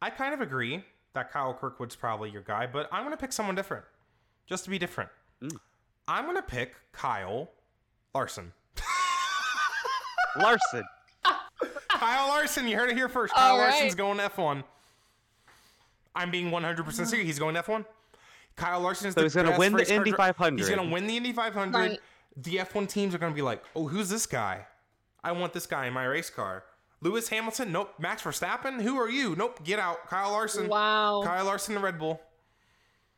[0.00, 0.84] I kind of agree
[1.18, 3.84] that Kyle Kirkwood's probably your guy, but I'm going to pick someone different.
[4.46, 5.10] Just to be different.
[5.42, 5.56] Mm.
[6.06, 7.50] I'm going to pick Kyle
[8.14, 8.52] Larson.
[10.36, 10.84] Larson.
[11.88, 13.34] Kyle Larson, you heard it here first.
[13.34, 14.62] All Kyle Larson's going F1.
[16.14, 17.26] I'm being 100% serious.
[17.26, 17.84] He's going F1.
[18.56, 20.58] Kyle Larson is So the he's gonna win the Indy 500.
[20.58, 21.74] He's going to win the Indy 500.
[21.74, 22.00] Right.
[22.36, 24.66] The F1 teams are going to be like, oh, who's this guy?
[25.22, 26.64] I want this guy in my race car.
[27.00, 27.70] Lewis Hamilton?
[27.72, 27.94] Nope.
[27.98, 28.80] Max Verstappen?
[28.82, 29.36] Who are you?
[29.36, 29.62] Nope.
[29.64, 30.06] Get out.
[30.08, 30.68] Kyle Larson.
[30.68, 31.22] Wow.
[31.24, 32.20] Kyle Larson and Red Bull.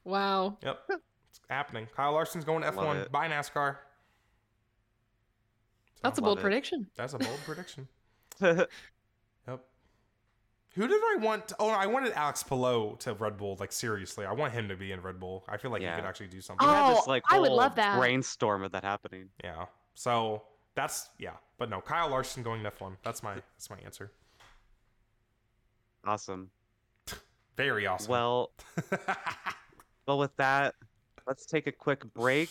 [0.04, 0.58] Wow.
[0.62, 0.80] Yep.
[0.90, 1.86] It's happening.
[1.94, 3.02] Kyle Larson's going to Love F1.
[3.02, 3.12] it.
[3.12, 3.76] Bye NASCAR.
[6.02, 6.42] That's a bold it.
[6.42, 6.86] prediction.
[6.96, 7.88] That's a bold prediction.
[9.48, 9.64] Yep.
[10.76, 11.52] Who did I want?
[11.58, 13.56] oh, I wanted Alex Palou to Red Bull.
[13.58, 15.44] Like seriously, I want him to be in Red Bull.
[15.48, 15.96] I feel like Yeah.
[15.96, 16.66] he could actually do something.
[16.68, 17.98] Oh, we had this Oh, like I would love that.
[17.98, 19.30] brainstorm of that happening.
[19.42, 19.64] Yeah.
[19.94, 20.42] So
[20.80, 21.32] that's yeah.
[21.58, 22.96] But no, Kyle Larson going to F1.
[23.04, 24.10] That's my that's my answer.
[26.06, 26.50] Awesome.
[27.56, 28.10] Very awesome.
[28.10, 28.52] Well,
[30.06, 30.74] well, with that,
[31.26, 32.48] let's take a quick break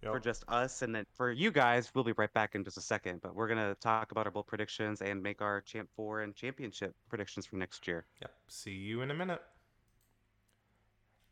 [0.00, 0.12] Yep.
[0.12, 2.80] for just us, and then for you guys, we'll be right back in just a
[2.80, 3.20] second.
[3.20, 6.94] But we're gonna talk about our bold predictions and make our champ four and championship
[7.08, 8.04] predictions for next year.
[8.22, 8.30] Yep.
[8.46, 9.42] See you in a minute.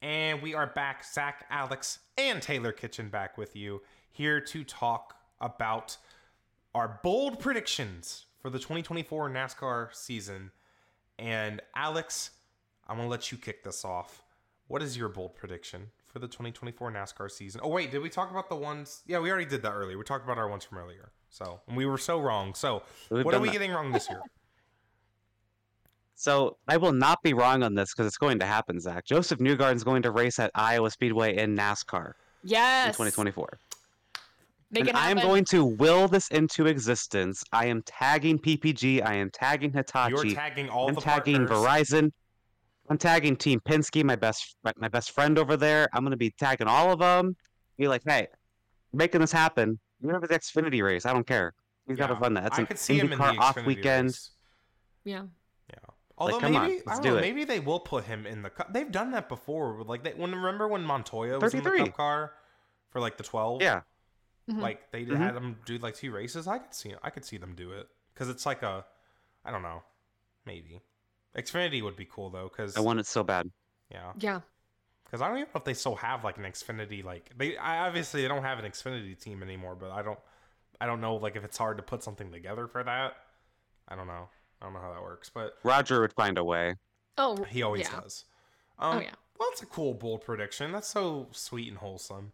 [0.03, 5.15] And we are back, Zack, Alex, and Taylor Kitchen back with you here to talk
[5.41, 5.97] about
[6.77, 10.51] our bold predictions for the 2024 NASCAR season.
[11.19, 12.33] And Alex,
[12.87, 14.23] I'm going to let you kick this off.
[14.69, 17.63] What is your bold prediction for the 2024 NASCAR season?
[17.65, 19.03] Oh, wait, did we talk about the ones?
[19.07, 19.97] Yeah, we already did that earlier.
[19.97, 21.13] We talked about our ones from earlier.
[21.31, 22.53] So, and we were so wrong.
[22.55, 23.53] So, We've what are we that.
[23.53, 24.21] getting wrong this year?
[26.19, 29.05] So I will not be wrong on this because it's going to happen, Zack.
[29.05, 32.87] Josef Newgarden's going to race at Iowa Speedway in NASCAR Yes.
[32.87, 33.59] in 2024.
[34.71, 37.43] Make and it I am going to will this into existence.
[37.53, 39.05] I am tagging PPG.
[39.07, 40.11] I am tagging Hitachi.
[40.11, 40.35] You're Hitachi.
[40.35, 41.59] tagging all I'm the tagging partners.
[41.59, 42.13] Verizon.
[42.89, 45.89] I'm tagging Team Penske, my best my best friend over there.
[45.93, 47.37] I'm gonna be tagging all of them.
[47.79, 48.29] Be like, hey,
[48.93, 49.79] making this happen.
[50.01, 51.07] You remember the Xfinity race?
[51.07, 51.55] I don't care.
[51.87, 52.43] He's got to run that.
[52.45, 54.07] That's I an could see him in the IndyCar off Xfinity weekend.
[54.09, 54.31] race.
[55.05, 55.23] Yeah.
[55.71, 55.77] Yeah.
[56.19, 57.21] Although come on, maybe I let's don't do know, it.
[57.21, 58.73] maybe they will put him in the cup.
[58.73, 59.83] They've done that before.
[59.85, 62.33] Like they when remember when Montoya was in the cup car
[62.91, 63.63] for like the 12?
[63.63, 63.83] Yeah,
[64.49, 64.61] Mhm.
[64.61, 65.17] Like they Mhm.
[65.17, 66.47] had them do like two races.
[66.47, 68.85] I could see I could see them do it cuz it's like a
[69.45, 69.83] I don't know.
[70.45, 70.81] Maybe.
[71.37, 73.51] Xfinity would be cool though cuz I want it so bad.
[73.91, 74.13] yeah.
[74.19, 74.41] Yeah.
[75.11, 77.87] Cuz I don't even know if they still have like an Xfinity like they I
[77.87, 80.21] obviously they don't have an Xfinity team anymore, but I don't
[80.81, 83.17] I don't know like if it's hard to put something together for that.
[83.89, 84.29] I don't know.
[84.61, 86.77] I don't know how that works, but Roger would find a way.
[87.19, 88.01] Oh, He always yeah.
[88.01, 88.25] does.
[88.79, 89.15] Um, Oh, yeah.
[89.39, 90.73] Well, that's a cool bold prediction.
[90.73, 92.33] That's so sweet and wholesome.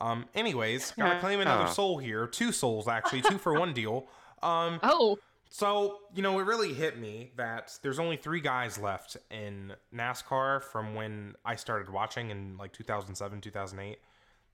[0.00, 1.72] Um, anyways, gotta claim another Oh.
[1.72, 2.26] soul here.
[2.26, 4.06] Two souls actually, two for one deal.
[4.42, 5.18] Um, Oh,
[5.50, 10.62] so you know, it really hit me that there's only three guys left in NASCAR
[10.62, 13.98] from when I started watching in like 2007, 2008.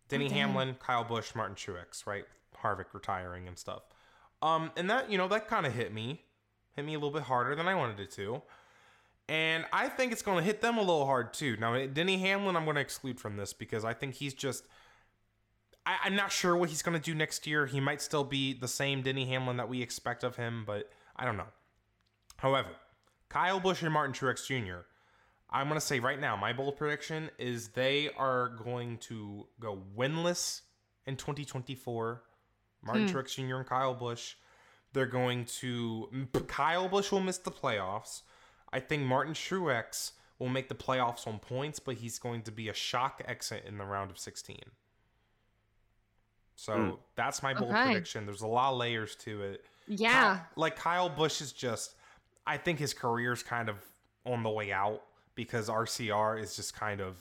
[0.09, 0.31] Denny Oh.
[0.31, 2.25] Hamlin, Kyle Busch, Martin Truex, right?
[2.63, 3.83] Harvick retiring and stuff.
[4.43, 6.25] Um, and that you know that kind of hit me,
[6.75, 8.43] hit me a little bit harder than I wanted it to.
[9.29, 11.57] And I think it's going to hit them a little hard too.
[11.59, 14.67] Now, Denny Hamlin, I'm going to exclude from this because I think he's just.
[15.89, 17.65] I, I'm not sure what he's going to do next year.
[17.65, 21.25] He might still be the same Denny Hamlin that we expect of him, but I
[21.25, 21.49] don't know.
[22.37, 22.69] However,
[23.31, 24.81] Kyle Busch and Martin Truex Jr.,
[25.51, 29.81] I'm going to say right now, my bold prediction is they are going to go
[29.97, 30.61] winless
[31.07, 32.23] in 2024.
[32.83, 33.17] Martin Hmm.
[33.17, 33.57] Truex Jr.
[33.57, 34.35] and Kyle Busch.
[34.93, 36.29] They're going to.
[36.49, 38.23] Kyle Busch will miss the playoffs.
[38.73, 42.69] I think Martin Truex will make the playoffs on points, but he's going to be
[42.69, 44.59] a shock exit in the round of 16.
[46.61, 46.91] So Hmm.
[47.15, 47.85] that's my bold Okay.
[47.85, 48.27] prediction.
[48.27, 49.65] There's a lot of layers to it.
[49.87, 50.39] yeah.
[50.39, 51.95] Ky- like Kyle Busch is just,
[52.49, 53.77] I think his career's kind of
[54.27, 55.03] on the way out
[55.37, 57.17] because RCR is just kind of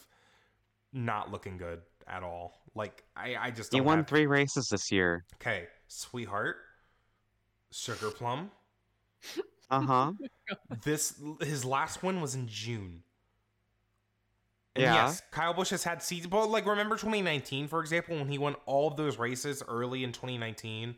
[0.92, 2.60] not looking good at all.
[2.74, 5.24] Like I, I just He don't won have- three races this year.
[5.36, 6.58] Okay, sweetheart,
[7.72, 8.50] sugar plum.
[9.70, 10.14] Uh huh.
[10.84, 13.04] This his last one was in June.
[14.78, 15.08] And Yeah.
[15.08, 18.56] yes, Kyle Busch has had seasons, but like remember 2019, for example, when he won
[18.68, 20.96] all of those races early in 2019,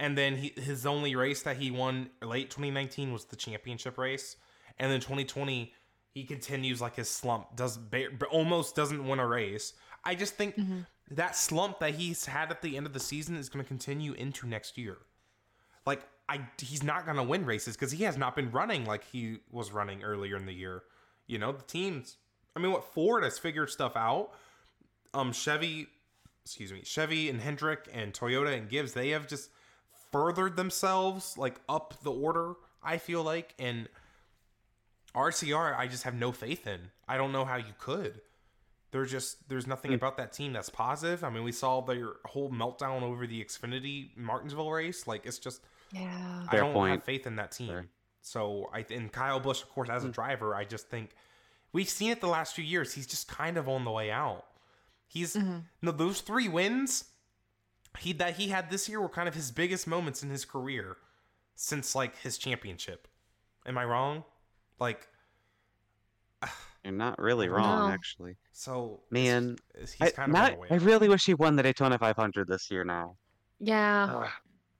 [0.00, 4.36] and then he his only race that he won late 2019 was the championship race,
[4.78, 5.74] and then 2020
[6.14, 7.78] he continues like his slump, does
[8.30, 9.74] almost doesn't win a race.
[10.04, 10.86] I just think Mhm.
[11.10, 14.12] that slump that he's had at the end of the season is going to continue
[14.14, 14.98] into next year.
[15.84, 19.04] Like I, he's not going to win races because he has not been running like
[19.04, 20.84] he was running earlier in the year.
[21.26, 22.16] You know, the teams.
[22.56, 24.30] I mean, what Ford has figured stuff out.
[25.14, 25.88] Um, Chevy,
[26.44, 29.50] excuse me, Chevy and Hendrick and Toyota and Gibbs, they have just
[30.10, 32.54] furthered themselves like up the order.
[32.82, 33.88] I feel like and
[35.14, 36.80] RCR, I just have no faith in.
[37.06, 38.20] I don't know how you could.
[38.90, 39.96] There's just there's nothing Hmm.
[39.96, 41.24] about that team that's positive.
[41.24, 45.06] I mean, we saw their whole meltdown over the Xfinity Martinsville race.
[45.06, 46.44] Like it's just Yeah.
[46.48, 47.68] I Fair don't have faith in that team.
[47.68, 47.86] Fair.
[48.22, 50.12] So I and Kyle Busch, of course, as a Hmm.
[50.12, 51.14] driver, I just think
[51.72, 52.94] we've seen it the last few years.
[52.94, 54.44] He's just kind of on the way out.
[55.06, 55.64] He's Mhm.
[55.82, 57.04] no those three wins
[57.98, 60.96] he that he had this year were kind of his biggest moments in his career
[61.54, 63.06] since like his championship.
[63.66, 64.24] Am I wrong?
[64.78, 65.08] Like
[66.84, 67.94] You're not really wrong, know.
[67.94, 68.36] actually.
[68.52, 70.68] So Man, he's, I, he's kind of not- on the way.
[70.70, 73.16] I really wish he won the Daytona 500 this year now.
[73.60, 74.30] Yeah, Ugh,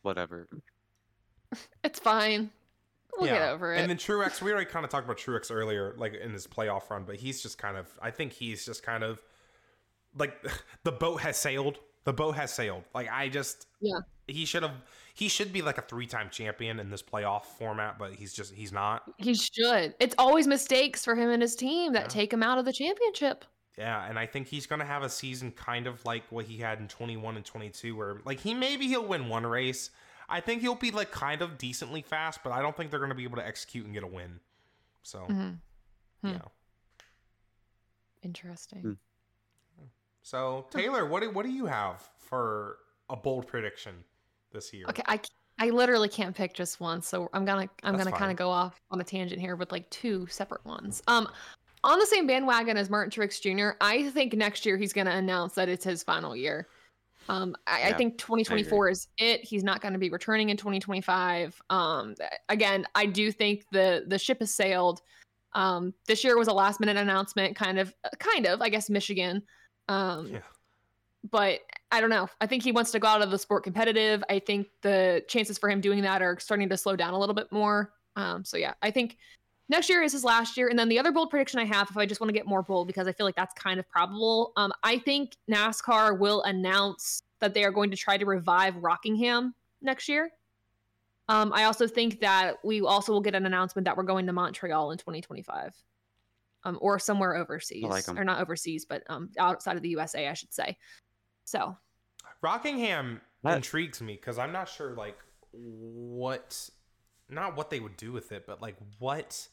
[0.03, 0.49] whatever.
[1.85, 2.51] it's fine.
[3.19, 3.51] We'll get Yeah.
[3.51, 3.79] over it.
[3.81, 6.89] And then Truex, we already kind of talked about Truex earlier, like in his playoff
[6.91, 9.21] run, but he's just kind of, I think he's just kind of
[10.17, 10.35] like
[10.85, 11.79] the boat has sailed.
[12.05, 12.85] The boat has sailed.
[12.95, 13.99] Like I just, Yeah.
[14.27, 14.73] he should have,
[15.15, 18.55] he should be like a three time champion in this playoff format, but he's just,
[18.55, 19.03] he's not.
[19.19, 19.95] he should.
[20.01, 22.09] It's always mistakes for him and his team that Yeah.
[22.09, 23.45] take him out of the championship.
[23.79, 26.59] Yeah, and I think he's going to have a season kind of like what he
[26.59, 29.91] had in 21 and 22 where like he maybe he'll win one race.
[30.33, 33.11] I think he'll be like kind of decently fast, but I don't think they're going
[33.11, 34.41] to be able to execute and get a win.
[35.03, 35.59] So, Mhm.
[36.23, 36.29] Hmm.
[36.29, 36.41] yeah.
[38.23, 38.81] Interesting.
[39.79, 39.85] Hmm.
[40.23, 42.79] So, Taylor, what do, what do you have for
[43.11, 44.05] a bold prediction
[44.53, 44.87] this year?
[44.89, 45.21] Okay, I
[45.59, 48.49] I literally can't pick just one, so I'm gonna I'm That's gonna kind of go
[48.49, 51.03] off on a tangent here with like two separate ones.
[51.09, 51.29] Um,
[51.85, 55.55] on the same bandwagon as Martin Truex Jr., I think next year he's gonna announce
[55.55, 56.69] that it's his final year.
[57.29, 59.45] Um, I, I think 2024 is it.
[59.45, 61.61] He's not going to be returning in 2025.
[61.71, 62.15] Um,
[62.49, 65.01] again, I do think the the ship has sailed.
[65.55, 68.89] Um, this year was a last minute announcement, kind of, uh, kind of, I guess,
[68.89, 69.43] Michigan.
[69.89, 70.39] Um, Yeah.
[71.31, 72.29] but I don't know.
[72.41, 74.25] I think he wants to go out of the sport competitive.
[74.31, 77.35] I think the chances for him doing that are starting to slow down a little
[77.35, 77.93] bit more.
[78.17, 79.19] Um, so yeah, I think
[79.69, 80.69] next year is his last year.
[80.69, 82.63] And then the other bold prediction I have, if I just want to get more
[82.63, 87.23] bold, because I feel like that's kind of probable, um, I think NASCAR will announce
[87.41, 90.31] that they are going to try to revive Rockingham next year.
[91.29, 94.33] Um, I also think that we also will get an announcement that we're going to
[94.33, 95.73] Montreal in 2025.
[96.65, 98.17] Um, or somewhere overseas, like 'em.
[98.17, 100.79] or not overseas, but um, outside of the USA, I should say.
[101.45, 101.77] So
[102.41, 105.19] Rockingham That- intrigues me because I'm not sure, like,
[105.51, 106.71] what,
[107.33, 109.49] not what they would do with it, but like what,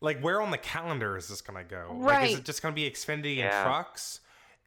[0.00, 1.96] like, where on the calendar is this gonna go?
[1.98, 3.56] Like, is it just gonna be Xfinity Yeah.
[3.60, 4.20] and trucks?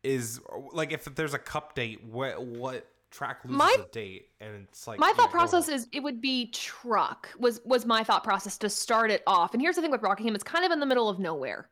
[0.04, 0.40] Is
[0.74, 4.30] like if there's a cup date, what what track loses My- a date?
[4.40, 8.24] And it's like my thought process is it would be truck was was my thought
[8.24, 10.80] process to start it off and here's the thing with rockingham it's kind of in
[10.80, 11.68] the middle of nowhere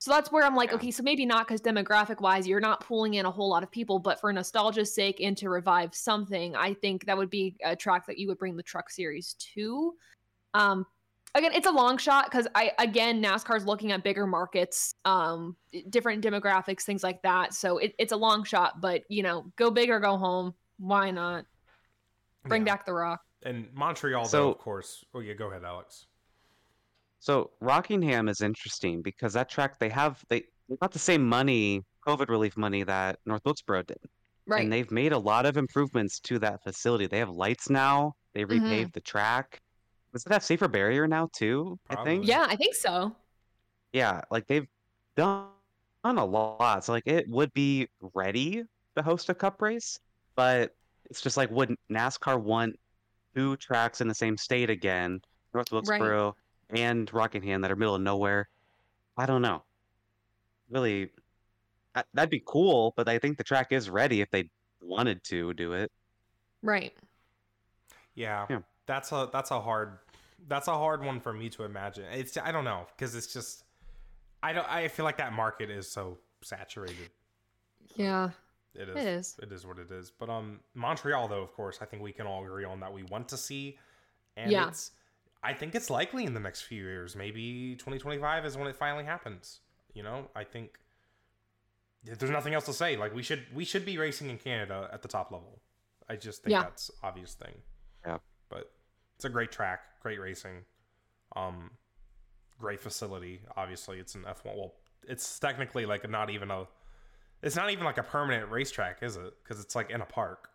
[0.00, 0.76] so that's where i'm like Yeah.
[0.76, 3.70] okay so maybe not because demographic wise you're not pulling in a whole lot of
[3.70, 7.76] people but for nostalgia's sake and to revive something i think that would be a
[7.76, 9.94] track that you would bring the truck series to
[10.54, 10.84] um
[11.34, 15.54] again it's a long shot because i again nascar's looking at bigger markets um
[15.90, 19.70] different demographics things like that so it, it's a long shot but you know go
[19.70, 21.44] big or go home why not
[22.46, 22.72] bring Yeah.
[22.72, 25.02] back the rock and Montreal though, of course.
[25.14, 26.04] Oh yeah, go ahead, Alex.
[27.20, 31.84] So Rockingham is interesting because that track they have they they got the same money,
[32.06, 33.98] COVID relief money that North Wilkesboro did.
[34.46, 34.62] Right.
[34.62, 37.06] And they've made a lot of improvements to that facility.
[37.06, 38.14] They have lights now.
[38.32, 38.60] They Mhm.
[38.60, 39.60] repaved the track.
[40.12, 41.78] Does it have safer barrier now too?
[41.88, 42.26] I think.
[42.26, 43.14] Yeah, I think so.
[43.92, 44.66] Yeah, like they've
[45.14, 45.48] done
[46.02, 46.84] done a lot.
[46.84, 48.62] So like it would be ready
[48.96, 49.98] to host a cup race,
[50.34, 50.74] but
[51.10, 52.76] it's just like would NASCAR want
[53.34, 55.20] two tracks in the same state again,
[55.52, 56.34] North Wilkesboro
[56.74, 58.48] and Rockingham that are middle of nowhere?
[59.16, 59.62] I don't know.
[60.70, 61.10] Really,
[61.94, 65.52] that- that'd be cool, but I think the track is ready if they wanted to
[65.54, 65.90] do it.
[66.62, 66.96] Right.
[68.14, 68.60] Yeah, Yeah.
[68.86, 69.98] that's a that's a hard
[70.48, 72.04] that's a hard one for me to imagine.
[72.12, 73.64] It's I don't know because it's just
[74.42, 77.10] I don't I feel like that market is so saturated.
[77.96, 78.30] Yeah,
[78.74, 78.96] It is.
[78.96, 79.36] it is.
[79.42, 80.10] It is what it is.
[80.10, 82.92] But um, Montreal though, of course, I think we can all agree on that.
[82.92, 83.78] We want to see,
[84.36, 84.68] and Yeah.
[84.68, 84.92] it's.
[85.42, 87.16] I think it's likely in the next few years.
[87.16, 89.60] Maybe 2025 is when it finally happens.
[89.94, 90.78] You know, I think.
[92.04, 92.96] There's nothing else to say.
[92.96, 95.60] Like we should we should be racing in Canada at the top level.
[96.08, 96.62] I just think Yeah.
[96.62, 97.54] that's obvious thing.
[98.06, 98.18] Yeah.
[98.48, 98.70] But
[99.16, 100.64] it's a great track, great racing,
[101.36, 101.70] um,
[102.58, 103.42] great facility.
[103.56, 104.56] Obviously, it's an F1.
[104.56, 104.74] Well,
[105.06, 106.66] it's technically like not even a
[107.42, 109.32] it's not even like a permanent racetrack, is it?
[109.42, 110.48] Because it's like in a park,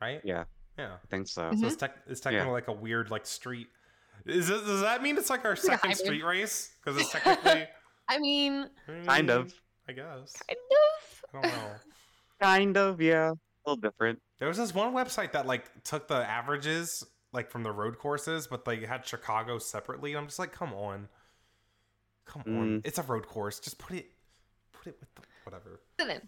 [0.00, 0.20] right?
[0.24, 0.44] Yeah,
[0.78, 0.94] Yeah.
[1.02, 1.42] I think so.
[1.42, 1.60] Mhm.
[1.60, 3.68] So it's, tech it's technically like a weird like street.
[4.24, 5.96] Is it, does that mean it's like our second hybrid.
[5.98, 6.74] street race?
[6.84, 7.66] Because it's technically
[8.08, 8.68] I mean,
[9.06, 9.52] Kind of.
[9.88, 10.32] I guess.
[10.46, 11.24] kind of.
[11.34, 11.70] I don't know.
[12.40, 13.30] Kind of, yeah.
[13.30, 13.34] A
[13.70, 14.20] little different.
[14.38, 18.46] There was this one website that like took the averages like from the road courses,
[18.46, 20.14] but they had Chicago separately.
[20.14, 21.08] I'm just like, come on,
[22.26, 22.52] come on.
[22.52, 22.86] Mm.
[22.86, 23.58] It's a road course.
[23.58, 24.10] Just put it,
[24.72, 25.80] put it with the whatever.
[25.98, 26.20] Then.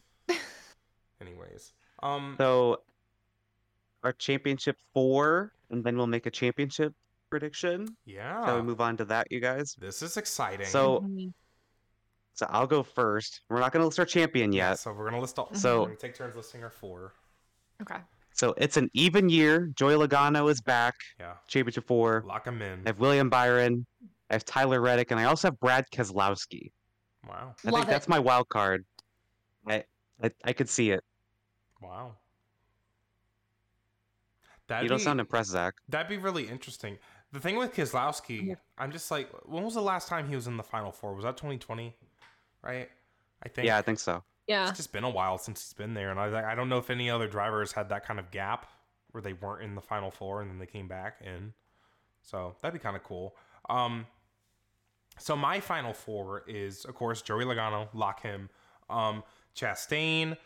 [1.20, 1.72] Anyways,
[2.02, 2.80] um, So
[4.04, 6.94] our championship four, and then we'll make a championship
[7.30, 7.96] prediction.
[8.06, 9.74] yeah, Shall we move on to that, you guys?
[9.78, 10.66] this is exciting.
[10.66, 11.32] So- Mhm.
[12.34, 13.40] So I'll go first.
[13.48, 14.78] We're not going to list our champion yeah, yet.
[14.78, 15.52] so we're gonna list all.
[15.54, 17.14] So- we're gonna take turns listing our four.
[17.82, 18.00] okay.
[18.32, 19.66] So it's an even year.
[19.74, 22.22] Joey Logano is back, Yeah, championship four.
[22.24, 22.82] lock him in.
[22.86, 23.84] I have William Byron,
[24.30, 26.70] I have Tyler Reddick, and I also have Brad Keselowski.
[27.28, 27.56] Wow.
[27.64, 28.84] I Love think that's my wild card.
[29.66, 29.82] I,
[30.22, 31.02] I I could see it.
[31.82, 32.16] Wow.
[34.68, 35.74] That'd you don't be, sound impressed, Zack.
[35.88, 36.98] That'd be really interesting.
[37.32, 38.54] The thing with Keselowski, Yeah.
[38.78, 41.14] I'm just like, when was the last time he was in the Final Four?
[41.14, 41.94] Was that 2020?
[42.62, 42.88] Right?
[43.42, 43.66] I think.
[43.66, 44.22] Yeah, I think so.
[44.46, 44.68] Yeah.
[44.68, 46.88] It's just been a while since he's been there, and I I don't know if
[46.90, 48.66] any other drivers had that kind of gap
[49.10, 51.52] where they weren't in the Final Four and then they came back in.
[52.22, 53.34] So that'd be kind of cool.
[53.68, 54.06] Um,
[55.18, 58.48] so my Final Four is, of course, Joey Logano, lock him,
[58.88, 59.22] um,
[59.56, 60.36] Chastain,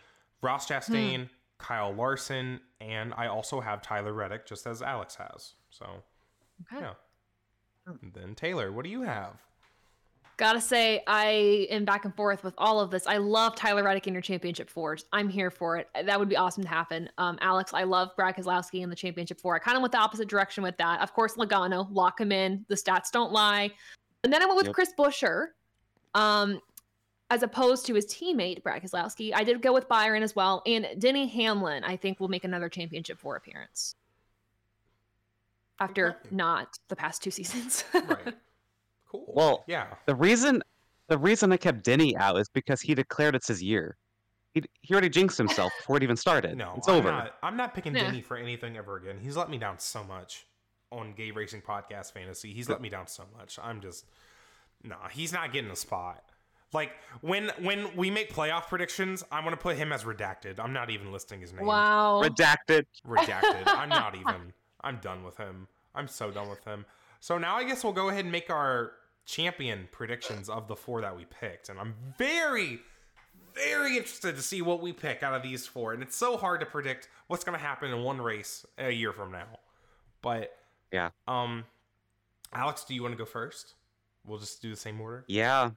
[0.42, 1.28] Ross Chastain,
[1.62, 5.52] Kyle Larson, and I also have Tyler Reddick, just as Alex has.
[5.70, 5.86] So
[6.72, 6.84] Okay.
[6.84, 6.92] yeah.
[7.86, 9.34] And then Taylor, what do you have?
[10.38, 13.06] Gotta say, I am back and forth with all of this.
[13.06, 15.04] I love Tyler Reddick in your championship fours.
[15.12, 15.88] I'm here for it.
[16.04, 17.08] That would be awesome to happen.
[17.18, 19.54] Um, Alex, I love Brad Keselowski in the championship four.
[19.54, 21.00] I kind of went the opposite direction with that.
[21.00, 22.64] Of course, Logano, lock him in.
[22.68, 23.70] The stats don't lie.
[24.24, 24.74] And then I went with Yep.
[24.74, 25.48] Chris Buescher,
[26.14, 26.60] um,
[27.32, 29.32] as opposed to his teammate Brad Keselowski.
[29.34, 31.82] I did go with Byron as well, and Denny Hamlin.
[31.82, 33.94] I think will make another championship four appearance
[35.80, 36.18] after Okay.
[36.30, 37.84] not the past two seasons.
[37.94, 38.34] Right.
[39.10, 39.24] Cool.
[39.34, 39.86] Well, yeah.
[40.06, 40.62] The reason
[41.08, 43.96] the reason I kept Denny out is because he declared it's his year.
[44.52, 46.56] He he already jinxed himself before it even started.
[46.58, 47.10] No, it's I'm over.
[47.10, 48.04] Not, I'm not picking Yeah.
[48.04, 49.18] Denny for anything ever again.
[49.22, 50.46] He's let me down so much
[50.90, 52.52] on Gay Racing Podcast Fantasy.
[52.52, 53.58] He's let me down so much.
[53.62, 54.04] I'm just
[54.82, 55.08] nah.
[55.10, 56.22] He's not getting a spot.
[56.72, 60.58] Like when when we make playoff predictions, I'm gonna put him as redacted.
[60.58, 61.66] I'm not even listing his name.
[61.66, 62.22] wow.
[62.24, 62.86] Redacted.
[63.06, 63.64] Redacted.
[63.66, 64.52] I'm not even.
[64.80, 65.68] I'm done with him.
[65.94, 66.86] I'm so done with him.
[67.20, 68.92] So now I guess we'll go ahead and make our
[69.26, 72.80] champion predictions of the four that we picked, and I'm very,
[73.54, 75.92] very interested to see what we pick out of these four.
[75.92, 79.12] And it's so hard to predict what's going to happen in one race a year
[79.12, 79.44] from now.
[80.22, 80.56] But
[80.90, 81.10] Yeah.
[81.28, 81.64] um,
[82.52, 83.74] Alex, do you want to go first?
[84.26, 85.24] We'll just do the same order.
[85.28, 85.70] Yeah.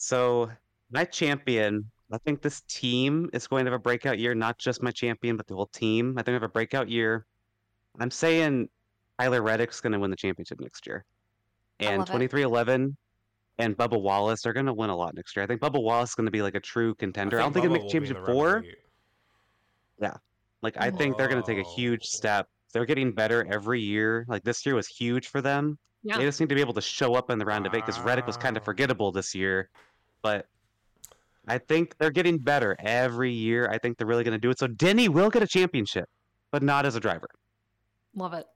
[0.00, 0.50] So
[0.90, 4.82] my champion, I think this team is going to have a breakout year, not just
[4.82, 6.14] my champion, but the whole team.
[6.16, 7.26] I think we have a breakout year.
[7.98, 8.70] I'm saying
[9.20, 11.04] Tyler Reddick's going to win the championship next year.
[11.80, 12.96] And 2311
[13.58, 15.44] and Bubba Wallace are going to win a lot next year.
[15.44, 17.38] I think Bubba Wallace is going to be like a true contender.
[17.38, 18.60] I, don't think he'll make championship four.
[18.62, 18.70] Bull.
[20.62, 22.48] Like I think they're going to take a huge step.
[22.72, 24.24] They're getting better every year.
[24.28, 25.78] Like this year was huge for them.
[26.02, 26.16] Yeah.
[26.16, 28.00] They just need to be able to show up in the round of eight because
[28.00, 29.68] Reddick was kind of forgettable this year.
[30.22, 30.46] But
[31.46, 33.68] I think they're getting better every year.
[33.70, 34.58] I think they're really going to do it.
[34.58, 36.08] So Denny will get a championship,
[36.50, 37.28] but not as a driver.
[38.14, 38.46] Love it.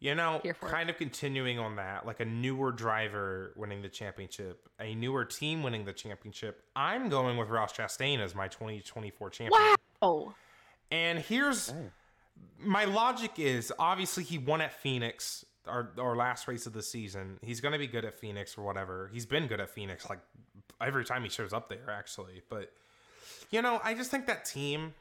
[0.00, 0.72] You know, Here for it.
[0.72, 5.64] kind of continuing on that, like a newer driver winning the championship, a newer team
[5.64, 6.62] winning the championship.
[6.76, 9.76] I'm going with Ross Chastain as my 2024 champion.
[10.00, 10.34] Wow.
[10.92, 11.72] And here's
[12.60, 17.38] my logic is obviously he won at Phoenix, our, our last race of the season.
[17.42, 19.10] He's going to be good at Phoenix or whatever.
[19.12, 20.20] He's been good at Phoenix like
[20.80, 22.42] every time he shows up there, actually.
[22.48, 22.72] But,
[23.50, 24.94] you know, I just think that team.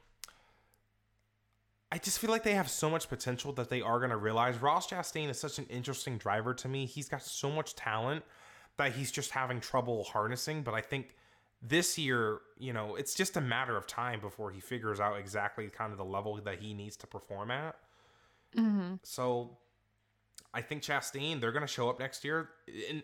[1.91, 4.61] I just feel like they have so much potential that they are going to realize.
[4.61, 6.85] Ross Chastain is such an interesting driver to me.
[6.85, 8.25] He's got so much talent
[8.75, 10.63] that he's just having trouble harnessing.
[10.63, 11.15] But I think
[11.61, 15.69] this year, you know, it's just a matter of time before he figures out exactly
[15.69, 17.75] kind of the level that he needs to perform at.
[18.53, 19.57] hmm So
[20.53, 22.49] I think Chastain, they're going to show up next year.
[22.89, 23.01] And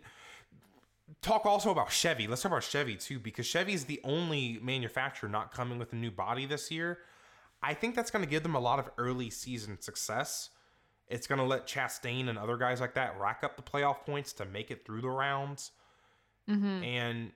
[1.22, 2.28] talk also about Chevy.
[2.28, 5.96] Let's talk about Chevy too, because Chevy is the only manufacturer not coming with a
[5.96, 7.00] new body this year.
[7.62, 10.50] I think that's going to give them a lot of early season success.
[11.08, 14.34] It's going to let Chastain and other guys like that rack up the playoff points
[14.34, 15.72] to make it through the rounds
[16.48, 17.32] hmm and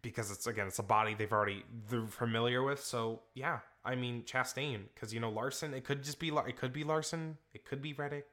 [0.00, 4.22] because it's again it's a body they've already they're familiar with so yeah i mean
[4.22, 7.82] chastain because you know larson it could just be it could be larson it could
[7.82, 8.26] be reddick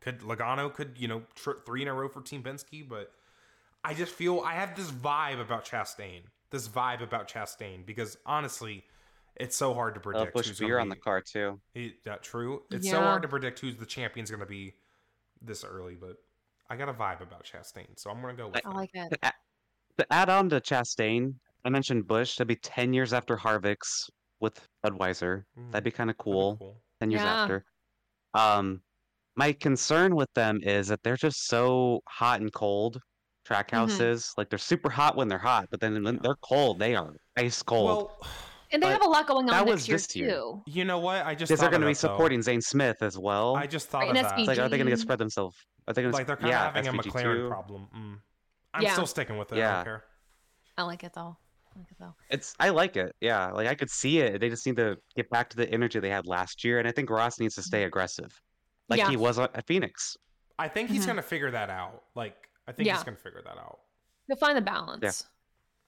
[0.00, 1.22] could logano could you know
[1.66, 3.12] three in a row for team Penske, but
[3.84, 8.84] i just feel i have this vibe about chastain this vibe about chastain because honestly
[9.36, 11.60] it's so hard to They'll predict push who's gonna beer on the car too.
[11.74, 12.62] is that true?
[12.70, 14.74] It's so hard to predict who's the champion's going to be
[15.42, 16.18] this early, but
[16.70, 18.76] I got a vibe about Chastain, so I'm going to go with I him.
[18.76, 19.10] like it.
[19.10, 19.34] To add,
[19.98, 21.34] to add on to Chastain,
[21.64, 22.36] I mentioned Busch.
[22.36, 24.08] That'd be 10 years after Harvick's
[24.38, 25.42] with Budweiser.
[25.58, 26.80] Mm, That'd be kind of that'd cool.
[27.00, 27.42] 10 years Yeah.
[27.42, 27.64] after.
[28.34, 28.82] Um,
[29.34, 33.00] my concern with them is that they're just so hot and cold.
[33.44, 33.76] Track Mhm.
[33.76, 37.14] houses, like they're super hot when they're hot, but then when they're cold, they are
[37.36, 38.08] ice cold.
[38.22, 38.28] Well,
[38.72, 40.30] And they But have a lot going that on was next year this year.
[40.30, 40.62] too.
[40.66, 41.24] you know what?
[41.24, 43.54] I just because they're going to be supporting Zane Smith as well.
[43.54, 44.38] I just thought Right, of that.
[44.40, 45.56] Like, are they going to get spread themselves?
[45.86, 47.48] Are they going to Like they're kind yeah, of having a McLaren too.
[47.48, 47.88] problem.
[47.94, 48.20] Mm.
[48.72, 48.92] I'm Yeah.
[48.94, 49.56] still sticking with it.
[49.56, 49.74] I Yeah.
[49.76, 50.04] don't care.
[50.76, 51.36] I like it though.
[51.76, 52.14] I like it though.
[52.30, 53.14] It's I like it.
[53.20, 54.40] Yeah, like I could see it.
[54.40, 56.90] They just need to get back to the energy they had last year, and I
[56.92, 58.40] think Ross needs to stay aggressive,
[58.88, 59.10] like Yeah.
[59.10, 60.16] he was at at Phoenix.
[60.58, 61.06] I think he's Mhm.
[61.06, 62.02] going to figure that out.
[62.16, 62.94] Like I think Yeah.
[62.94, 63.80] he's gonna figure that out.
[64.26, 65.00] He'll find the balance.
[65.00, 65.30] The villains found his balance.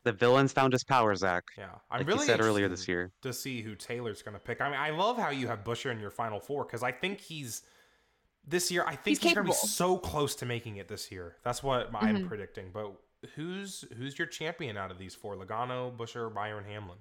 [0.05, 1.44] The villains found his power, Zack.
[1.59, 3.12] Yeah, I'm Like really you said earlier this year.
[3.23, 4.61] to see who Taylor's gonna pick.
[4.61, 7.20] I mean, I love how you have Buescher in your final four because I think
[7.20, 7.62] he's
[8.47, 8.85] this year.
[8.86, 11.36] I think He's he's, gonna be so close to making it this year.
[11.43, 12.28] That's what I'm Mhm.
[12.28, 12.70] predicting.
[12.70, 12.93] But
[13.35, 15.35] who's who's your champion out of these four?
[15.35, 16.98] Logano, Buescher, Byron, Hamlin.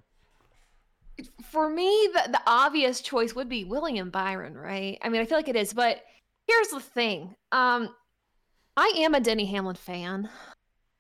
[1.44, 4.98] For me, the, the obvious choice would be William Byron, right?
[5.02, 6.02] I mean, I feel like it is, but
[6.48, 7.36] here's the thing.
[7.54, 7.96] Um,
[8.78, 10.30] I am a Denny Hamlin fan.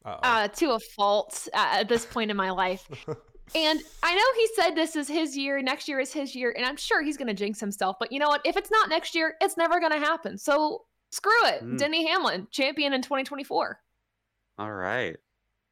[0.06, 0.20] Uh-oh.
[0.22, 2.88] uh, to a fault uh, at this point in my life.
[3.54, 6.66] And I know he said this is his year, next year is his year, and
[6.66, 7.98] I'm sure he's going to jinx himself.
[8.00, 8.42] But you know what?
[8.44, 10.38] If it's not next year, it's never going to happen.
[10.38, 11.64] So screw it.
[11.64, 11.78] Mm.
[11.78, 13.80] Denny Hamlin, champion in 2024.
[14.58, 15.16] All right.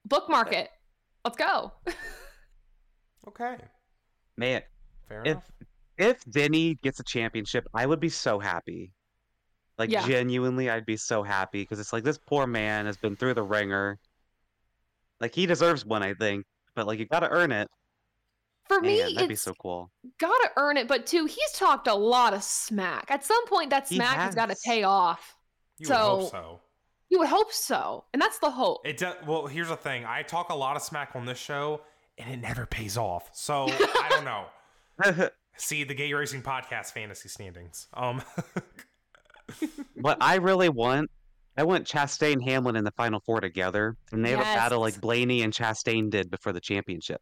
[0.06, 0.70] Bookmark it.
[1.26, 1.72] Let's go.
[3.28, 3.58] okay,
[4.38, 4.62] Man,
[5.08, 5.52] fair if enough.
[5.98, 8.92] if Denny gets a championship, I would be so happy.
[9.78, 10.06] Like Yeah.
[10.08, 13.44] genuinely, I'd be so happy because it's like this poor man has been through the
[13.44, 13.98] ringer.
[15.20, 16.46] Like he deserves one, I think,
[16.76, 17.70] but like you got to earn it.
[18.68, 19.92] For me, Man, that'd be so cool.
[20.20, 20.88] got to earn it.
[20.88, 23.06] But too, he's talked a lot of smack.
[23.10, 25.36] At some point, that smack has got to pay off.
[25.80, 26.60] You would hope so- so.
[27.10, 28.06] You would hope so.
[28.14, 28.88] And that's the hope.
[28.88, 29.16] It does.
[29.28, 30.04] Well, here's the thing.
[30.06, 31.82] I talk a lot of smack on this show,
[32.18, 33.30] and it never pays off.
[33.34, 35.30] So I don't know.
[35.58, 37.88] See the Gay Racing Podcast fantasy standings.
[37.94, 38.24] Um,
[39.96, 41.10] what I really want,
[41.58, 44.80] I want Chastain and Hamlin in the final four together, and they have a battle
[44.80, 47.22] like Blaney and Chastain did before the championship,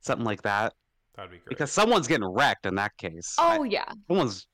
[0.00, 0.72] something like that.
[1.16, 1.48] that'd be great.
[1.48, 3.36] Because someone's getting wrecked in that case.
[3.38, 3.92] Oh, I- oh, yeah.
[4.08, 4.46] someone's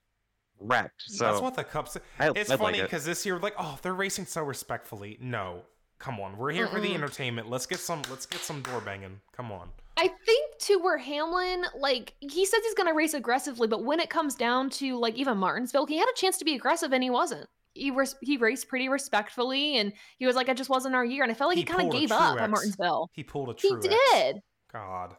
[0.60, 1.02] wrecked.
[1.06, 1.96] So that's what the Cups.
[2.18, 2.82] I, It's I'd like funny it.
[2.82, 5.18] because this year, like, oh, they're racing so respectfully.
[5.20, 5.62] No,
[5.98, 7.48] come on, we're here for the entertainment.
[7.50, 8.02] Let's get some.
[8.10, 9.20] Let's get some door banging.
[9.36, 9.70] Come on.
[9.98, 14.10] I think too where Hamlin, like he says he's gonna race aggressively, but when it
[14.10, 17.08] comes down to like even Martinsville, he had a chance to be aggressive and he
[17.10, 17.46] wasn't.
[17.72, 21.22] He res- he raced pretty respectfully and he was like, "I just wasn't our year.
[21.22, 22.40] And I felt like he, He kind of gave up Truex.
[22.42, 23.08] at Martinsville.
[23.12, 23.80] He pulled a He true.
[23.80, 24.36] did.
[24.72, 25.16] God.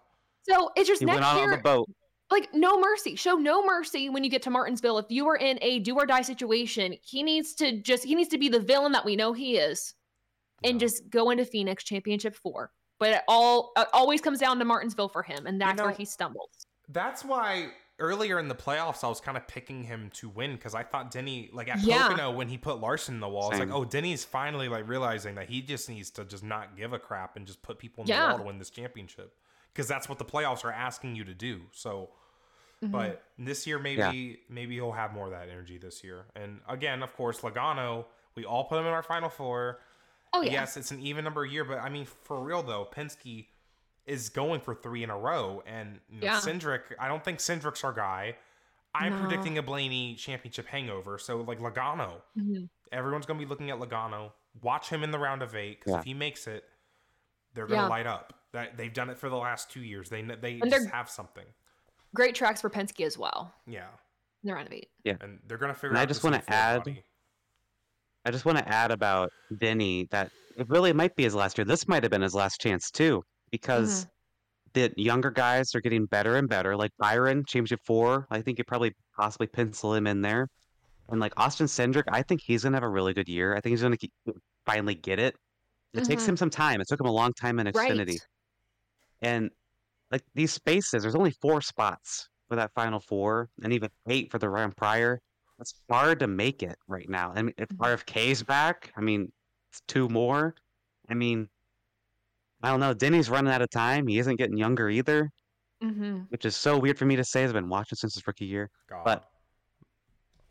[0.48, 1.90] So it's just he next went out year, on the boat.
[2.32, 3.16] like no mercy.
[3.16, 4.98] Show no mercy when you get to Martinsville.
[5.00, 8.30] If you are in a do or die situation, he needs to just he needs
[8.30, 9.94] to be the villain that we know he is,
[10.64, 10.88] and Yeah.
[10.88, 12.72] just go into Phoenix Championship four.
[13.00, 15.98] But it all it always comes down to Martinsville for him, and that's where know,
[15.98, 16.66] he stumbles.
[16.90, 17.70] That's why
[18.00, 21.10] earlier in the playoffs I was kind of picking him to win because I thought
[21.12, 22.10] Denny, like at Yeah.
[22.10, 25.36] Pocono when he put Larson in the wall, it's like, oh, Denny's finally like realizing
[25.36, 28.08] that he just needs to just not give a crap and just put people in
[28.10, 28.22] Yeah.
[28.24, 29.36] the wall to win this championship
[29.74, 31.62] because that's what the playoffs are asking you to do.
[31.72, 32.12] So,
[32.84, 32.92] Mhm.
[32.92, 36.26] but this year maybe maybe he'll have more of that energy this year.
[36.36, 38.06] And again, of course, Logano,
[38.36, 39.82] we all put him in our final four.
[40.34, 43.48] Oh yeah, Yes, it's an even number year, but I mean, for real though, Penske
[44.06, 46.40] is going for three in a row, and you know, Yeah.
[46.40, 46.82] Cindric.
[47.00, 48.38] I don't think Cindric's our guy.
[48.96, 49.22] I'm No.
[49.28, 51.18] predicting a Blaney championship hangover.
[51.20, 52.70] So like Logano, Mhm.
[52.92, 54.32] everyone's gonna be looking at Logano.
[54.62, 56.00] Watch him in the round of eight because Yeah.
[56.00, 56.68] if he makes it,
[57.54, 57.88] they're gonna Yeah.
[57.88, 58.34] light up.
[58.54, 60.10] That they've done it for the last two years.
[60.10, 61.46] They they And just have something.
[62.16, 63.54] great tracks for Penske as well.
[63.68, 63.90] Yeah,
[64.42, 64.90] in The round of eight.
[65.04, 65.18] Yeah.
[65.20, 66.02] and they're gonna figure And out.
[66.02, 67.04] I just want wanna to add-
[68.28, 71.64] I just want to add about Vinny that it really might be his last year.
[71.64, 74.10] This might have been his last chance too, because Mm-hmm.
[74.74, 76.76] the younger guys are getting better and better.
[76.76, 80.50] Like Byron, championship four, I think you probably possibly pencil him in there.
[81.10, 83.56] And like Austin Cindric, I think he's gonna have a really good year.
[83.56, 83.96] I think he's gonna
[84.66, 85.38] finally get it.
[85.94, 86.30] It takes Mhm.
[86.30, 86.82] him some time.
[86.82, 88.08] It took him a long time in Xfinity.
[88.08, 88.28] Right.
[89.22, 89.50] And
[90.12, 94.38] like these spaces, there's only four spots for that final four, and even eight for
[94.38, 95.22] the round prior.
[95.60, 97.32] It's hard to make it right now.
[97.36, 97.78] I mean, if Mhm.
[97.80, 99.32] RFK's back, I mean,
[99.72, 100.56] it's two more.
[101.10, 101.50] I mean,
[102.62, 102.94] I don't know.
[102.94, 104.08] Denny's running out of time.
[104.08, 105.32] He isn't getting younger either,
[105.82, 107.44] hmm which is so weird for me to say.
[107.44, 108.70] I've been watching since his rookie year.
[108.88, 109.04] God.
[109.04, 109.32] but-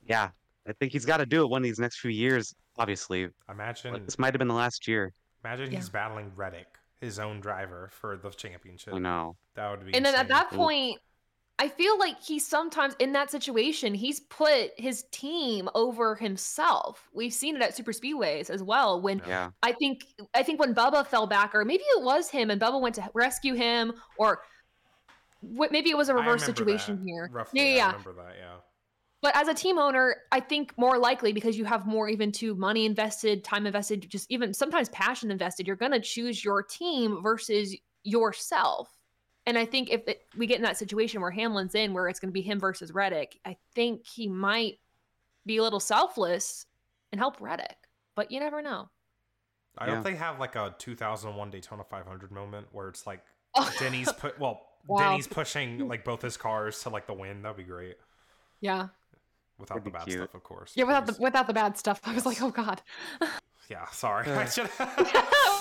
[0.09, 0.31] Yeah,
[0.69, 2.55] I think he's got to do it one of these next few years.
[2.79, 5.13] Obviously, imagine but this might have been the last year.
[5.45, 5.79] imagine Yeah.
[5.79, 8.95] he's battling Reddick, his own driver for the championship.
[8.95, 9.37] I know.
[9.55, 9.95] That would be.
[9.95, 11.01] And then at that point,
[11.59, 17.09] I feel like he sometimes in that situation he's put his team over himself.
[17.15, 19.01] We've seen it at super speedways as well.
[19.01, 20.05] When Yeah, I think
[20.35, 23.09] I think when Bubba fell back, or maybe it was him, and Bubba went to
[23.15, 24.43] rescue him, or
[25.41, 27.07] wh- maybe it was a reverse situation that.
[27.07, 27.31] here.
[27.33, 27.87] Roughly, yeah, I yeah.
[27.87, 28.35] remember that.
[28.39, 28.57] Yeah.
[29.23, 32.55] But as a team owner, I think more likely because you have more even to
[32.55, 37.23] money invested, time invested, just even sometimes passion invested, you're going to choose your team
[37.23, 37.75] versus
[38.05, 38.96] yourself.
[39.47, 42.19] And I think if it, we get in that situation where Hamlin's in, where it's
[42.19, 44.79] going to be him versus Reddick, I think he might
[45.47, 46.67] be a little selfless
[47.13, 47.77] and help Reddick.
[48.17, 48.89] But you never know.
[49.79, 49.95] I Yeah.
[49.97, 53.23] hope they have like a 2001 Daytona 500 moment where it's like
[53.55, 54.99] Oh, Denny's put well, Wow.
[54.99, 57.43] Denny's pushing like both his cars to like the win.
[57.43, 57.97] That'd be great
[58.61, 58.89] yeah,
[59.59, 60.19] without the bad cute.
[60.19, 60.73] stuff, of course.
[60.75, 60.85] yeah.
[60.85, 62.81] Without the without the bad stuff, I was like, oh god.
[63.69, 64.27] yeah, sorry.
[64.29, 64.41] Uh.
[64.41, 64.71] I should.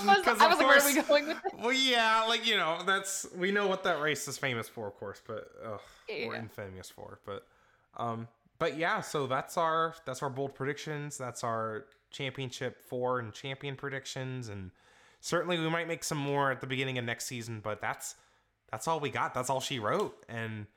[0.02, 1.54] I was, 'Cause I was like, where are we course- going with this?
[1.58, 4.96] Well, yeah, like you know, that's we know what that race is famous for, of
[4.96, 7.20] course, but ugh, or infamous for.
[7.26, 7.48] But,
[7.98, 8.28] um,
[8.60, 11.18] but yeah, so that's our that's our bold predictions.
[11.18, 14.72] That's our championship four and champion predictions, and
[15.20, 17.60] certainly we might make some more at the beginning of next season.
[17.60, 18.16] But that's
[18.72, 19.34] that's all we got.
[19.34, 20.68] That's all she wrote, and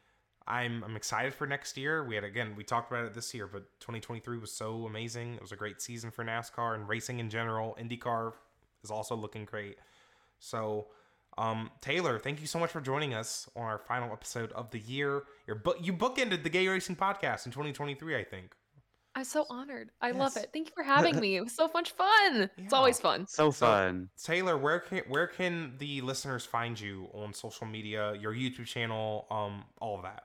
[0.46, 2.02] I'm I'm excited for next year.
[2.04, 5.34] We had again we talked about it this year, but 2023 was so amazing.
[5.34, 7.76] It was a great season for NASCAR and racing in general.
[7.80, 8.32] IndyCar
[8.84, 9.76] is also looking great.
[10.38, 10.88] So,
[11.36, 14.78] um, Taylor, thank you so much for joining us on our final episode of the
[14.80, 15.24] year.
[15.46, 18.54] Your book you bookended the Gay Racing Podcast in 2023, I think.
[19.14, 19.90] I'm so honored.
[20.00, 20.50] I love it.
[20.52, 21.34] Thank you for having me.
[21.36, 22.48] It was so much fun.
[22.56, 23.26] It's always fun.
[23.26, 24.10] So So- fun.
[24.22, 29.26] Taylor, where can where can the listeners find you on social media, your YouTube channel,
[29.30, 30.24] um, all of that?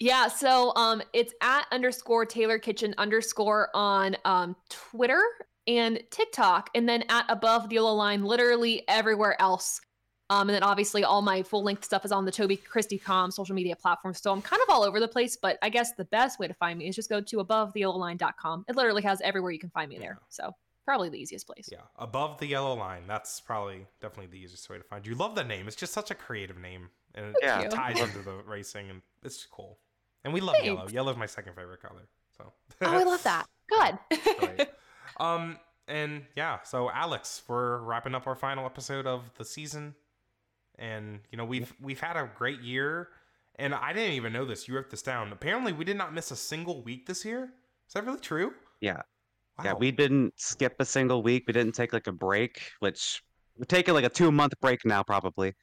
[0.00, 5.22] Yeah, so um it's at underscore Taylor Kitchen underscore on um Twitter
[5.66, 9.80] and TikTok, and then at above the yellow line, literally everywhere else.
[10.28, 13.30] Um, and then obviously all my full length stuff is on the Toby Christie Com
[13.30, 14.20] social media platforms.
[14.20, 16.54] So I'm kind of all over the place, but I guess the best way to
[16.54, 18.64] find me is just go to above the yellow line.com.
[18.68, 20.18] It literally has everywhere you can find me there.
[20.28, 20.50] So
[20.84, 21.68] probably the easiest place.
[21.70, 23.02] Yeah, above the yellow line.
[23.06, 25.14] That's probably definitely the easiest way to find you.
[25.14, 25.68] Love the name.
[25.68, 27.68] It's just such a creative name, and it Yeah.
[27.68, 29.78] ties into the racing, and it's cool.
[30.24, 30.78] And we love yellow.
[30.78, 30.92] Thanks.
[30.92, 32.02] Yellow's my second favorite color.
[32.36, 32.52] So.
[32.82, 33.46] Oh, I love that.
[33.68, 34.66] Good.
[35.18, 39.94] Um, and yeah, so Alex, we're wrapping up our final episode of the season,
[40.78, 43.08] and you know we've we've had a great year,
[43.56, 44.66] and I didn't even know this.
[44.66, 45.32] You wrote this down.
[45.32, 47.52] Apparently, we did not miss a single week this year.
[47.86, 48.52] Is that really true?
[48.80, 49.02] Yeah.
[49.58, 49.64] Wow.
[49.64, 51.44] Yeah, we didn't skip a single week.
[51.46, 53.22] We didn't take like a break, which
[53.56, 55.54] we're taking like a two month break now, probably.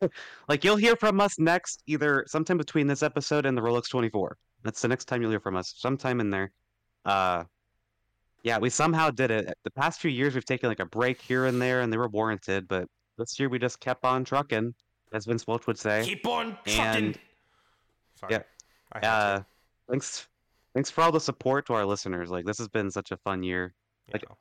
[0.48, 4.36] like you'll hear from us next, either sometime between this episode and the Rolex 24.
[4.64, 6.50] That's the next time you'll hear from us, sometime in there.
[7.04, 7.44] Uh,
[8.44, 9.52] yeah, we somehow did it.
[9.64, 12.08] The past few years, we've taken like a break here and there, and they were
[12.08, 12.68] warranted.
[12.68, 12.86] But
[13.18, 14.72] this year, we just kept on trucking,
[15.12, 16.04] as Vince Welch would say.
[16.04, 17.16] keep on trucking.
[18.14, 18.34] Sorry.
[18.34, 18.42] yeah,
[19.02, 19.40] Uh,
[19.90, 20.28] thanks,
[20.74, 22.30] thanks for all the support to our listeners.
[22.30, 23.74] Like this has been such a fun year.
[24.12, 24.34] like, Yeah.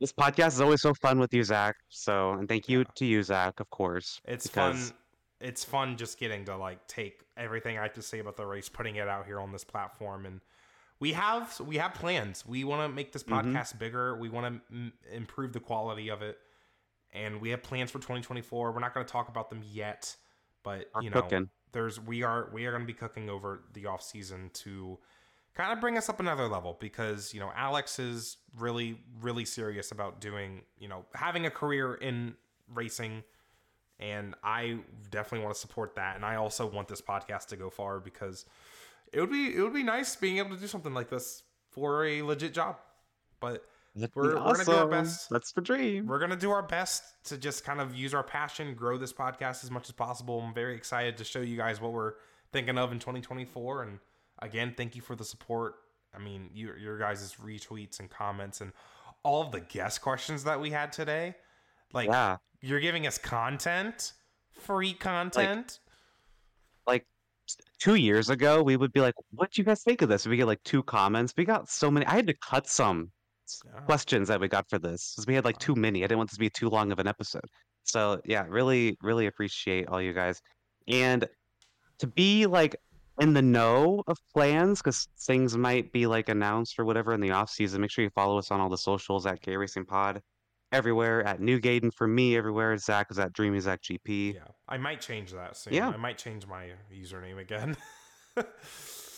[0.00, 1.76] This podcast is always so fun with you, Zack.
[1.88, 2.84] So, and thank you Yeah.
[2.96, 4.20] to you, Zack, of course.
[4.24, 4.98] It's because- fun.
[5.40, 8.68] It's fun just getting to like take everything I have to say about the race,
[8.68, 10.40] putting it out here on this platform, and
[11.00, 12.44] we have we have plans.
[12.46, 13.52] We want to make this Mhm.
[13.52, 14.16] podcast bigger.
[14.16, 16.38] We want to m- improve the quality of it,
[17.12, 18.72] and we have plans for 2024.
[18.72, 20.16] We're not going to talk about them yet,
[20.62, 21.50] but We're you know, cooking.
[21.72, 24.98] there's we are we are going to be cooking over the off season to
[25.54, 29.92] kind of bring us up another level because you know Alex is really really serious
[29.92, 32.36] about doing you know having a career in
[32.72, 33.22] racing
[34.00, 34.80] and I
[35.10, 38.46] definitely want to support that and I also want this podcast to go far because
[39.14, 42.04] it would be it would be nice being able to do something like this for
[42.04, 42.76] a legit job
[43.40, 43.64] but
[43.96, 45.30] That'd we're- we're gonna do our best.
[45.30, 46.06] That's the dream.
[46.06, 49.62] we're gonna do our best to just kind of use our passion, grow this podcast
[49.62, 50.40] as much as possible.
[50.40, 52.14] I'm very excited to show you guys what we're
[52.52, 53.82] thinking of in 2024.
[53.84, 54.00] And
[54.40, 55.76] again, thank you for the support.
[56.12, 58.72] I mean, your your guys' retweets and comments and
[59.22, 61.36] all of the guest questions that we had today.
[61.92, 62.38] Like yeah.
[62.60, 64.12] you're giving us content,
[64.50, 65.78] free content.
[66.84, 67.13] Like s-
[67.78, 70.26] two years ago, we would be like, what do you guys think of this?
[70.26, 71.34] We get like two comments.
[71.36, 72.06] We got so many.
[72.06, 73.10] I had to cut some
[73.64, 73.72] Yeah.
[73.78, 73.80] Oh.
[73.84, 76.00] questions that we got for this because we had like too many.
[76.02, 77.44] I didn't want this to be too long of an episode.
[77.84, 80.40] So yeah, really, really appreciate all you guys.
[80.88, 81.28] And
[81.98, 82.74] to be like
[83.20, 87.30] in the know of plans because things might be like announced or whatever in the
[87.30, 90.20] off season, make sure you follow us on all the socials at Gay Racing Pod.
[90.74, 92.76] Everywhere at New Gayden for me, everywhere.
[92.78, 94.34] Zack is at Dreamy Zack GP.
[94.34, 95.72] yeah, I might change that soon.
[95.72, 95.88] Yeah.
[95.88, 97.76] I might change my uh, username again.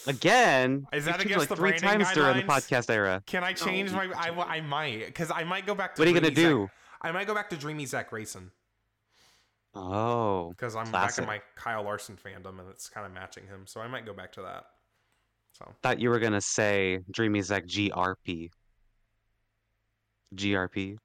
[0.08, 3.20] Again, Is that against like the three times during the podcast era?
[3.26, 4.08] Can I change you my?
[4.14, 6.00] I might because I might go back to.
[6.00, 6.70] What are you gonna Dreamy Zack- do?
[7.02, 8.50] I might go back to Dreamy Zack Racing
[9.74, 13.64] Oh, because I'm back in my Kyle Larson fandom and it's kind of matching him.
[13.66, 14.66] So I might go back to that.
[15.58, 18.50] So thought you were gonna say Dreamy Zack GRP.
[20.34, 20.98] GRP.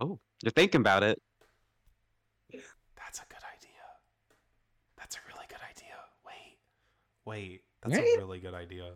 [0.00, 1.20] Oh, you're thinking about it.
[2.96, 3.70] that's a good idea.
[4.96, 5.94] That's a really good idea.
[6.26, 6.58] Wait,
[7.24, 8.16] wait, that's Right?
[8.16, 8.92] a really good idea.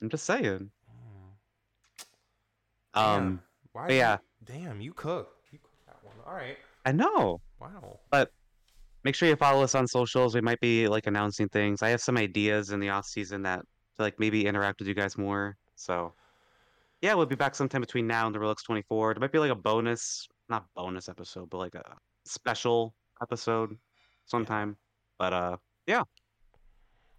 [0.00, 0.70] I'm just saying.
[0.88, 1.28] Hmm.
[2.94, 3.42] Um, Damn.
[3.72, 3.88] Why?
[3.90, 4.18] yeah.
[4.44, 5.28] Damn, you cook.
[5.50, 6.16] You cook that one.
[6.26, 6.56] All right.
[6.84, 7.40] I know.
[7.60, 8.00] Wow.
[8.10, 8.30] But
[9.04, 10.34] make sure you follow us on socials.
[10.34, 11.82] We might be like announcing things.
[11.82, 13.60] I have some ideas in the off season that
[13.96, 15.56] to like maybe interact with you guys more.
[15.76, 16.12] So
[17.02, 19.12] yeah, we'll be back sometime between now and the Rolex 24.
[19.12, 21.82] It might be like a bonus, not bonus episode, but like a
[22.24, 23.76] special episode
[24.26, 24.76] sometime.
[25.18, 25.56] But uh
[25.86, 26.02] yeah.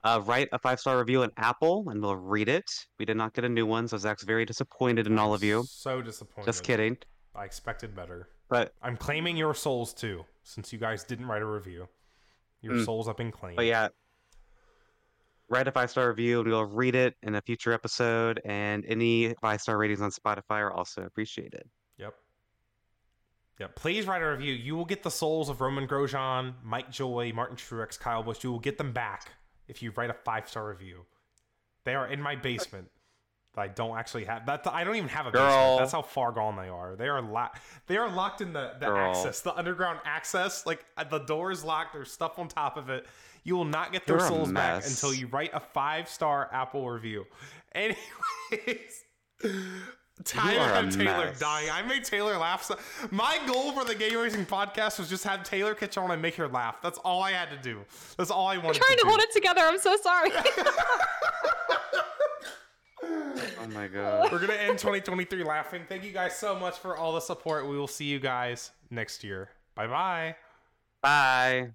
[0.05, 2.69] Uh, write a five star review on Apple, and we'll read it.
[2.99, 5.64] We did not get a new one, so Zack's very disappointed in all of you.
[5.65, 6.45] So disappointed.
[6.47, 6.97] Just kidding.
[7.34, 8.27] I expected better.
[8.49, 11.88] But I'm claiming your souls too, since you guys didn't write a review.
[12.61, 12.85] Your Mm.
[12.85, 13.55] souls have been claimed.
[13.55, 13.88] but yeah,
[15.54, 18.42] write a five star review, and we'll read it in a future episode.
[18.44, 21.64] And any five star ratings on Spotify are also appreciated.
[21.98, 22.14] Yep.
[23.60, 23.76] Yep.
[23.76, 24.54] Please write a review.
[24.54, 28.44] You will get the souls of Romain Grosjean, Mike Joy, Martin Truex, Kyle Busch.
[28.44, 29.32] You will get them back
[29.68, 31.06] if you write a five star review.
[31.86, 32.90] They are in my basement.
[33.56, 34.66] I don't actually have that.
[34.66, 35.52] I don't even have a basement.
[35.52, 35.78] Girl.
[35.78, 36.96] That's how far gone they are.
[36.96, 37.62] They are locked.
[37.86, 38.98] They are locked in the the Girl.
[38.98, 40.66] access, the underground access.
[40.66, 41.94] Like uh, the door is locked.
[41.94, 43.06] There's stuff on top of it.
[43.44, 46.90] You will not get their You're souls back until you write a five star Apple
[46.90, 47.26] review.
[47.74, 47.98] Anyways.
[50.24, 51.40] Tyler are a and Taylor mess.
[51.40, 51.70] dying.
[51.72, 52.64] I made Taylor laugh.
[52.64, 52.78] So
[53.11, 56.36] my goal for the Gay Racing podcast was just have Taylor catch on and make
[56.36, 56.76] her laugh.
[56.84, 57.80] That's all I had to do.
[58.18, 58.76] That's all I wanted.
[58.78, 59.10] I'm trying to, to do.
[59.10, 59.61] hold it together.
[59.61, 60.32] I'm so sorry.
[63.61, 64.32] Oh my god.
[64.32, 65.84] We're gonna end 2023 laughing.
[65.88, 67.68] Thank you guys so much for all the support.
[67.68, 69.49] We will see you guys next year.
[69.76, 70.36] Bye bye.
[71.02, 71.72] Bye.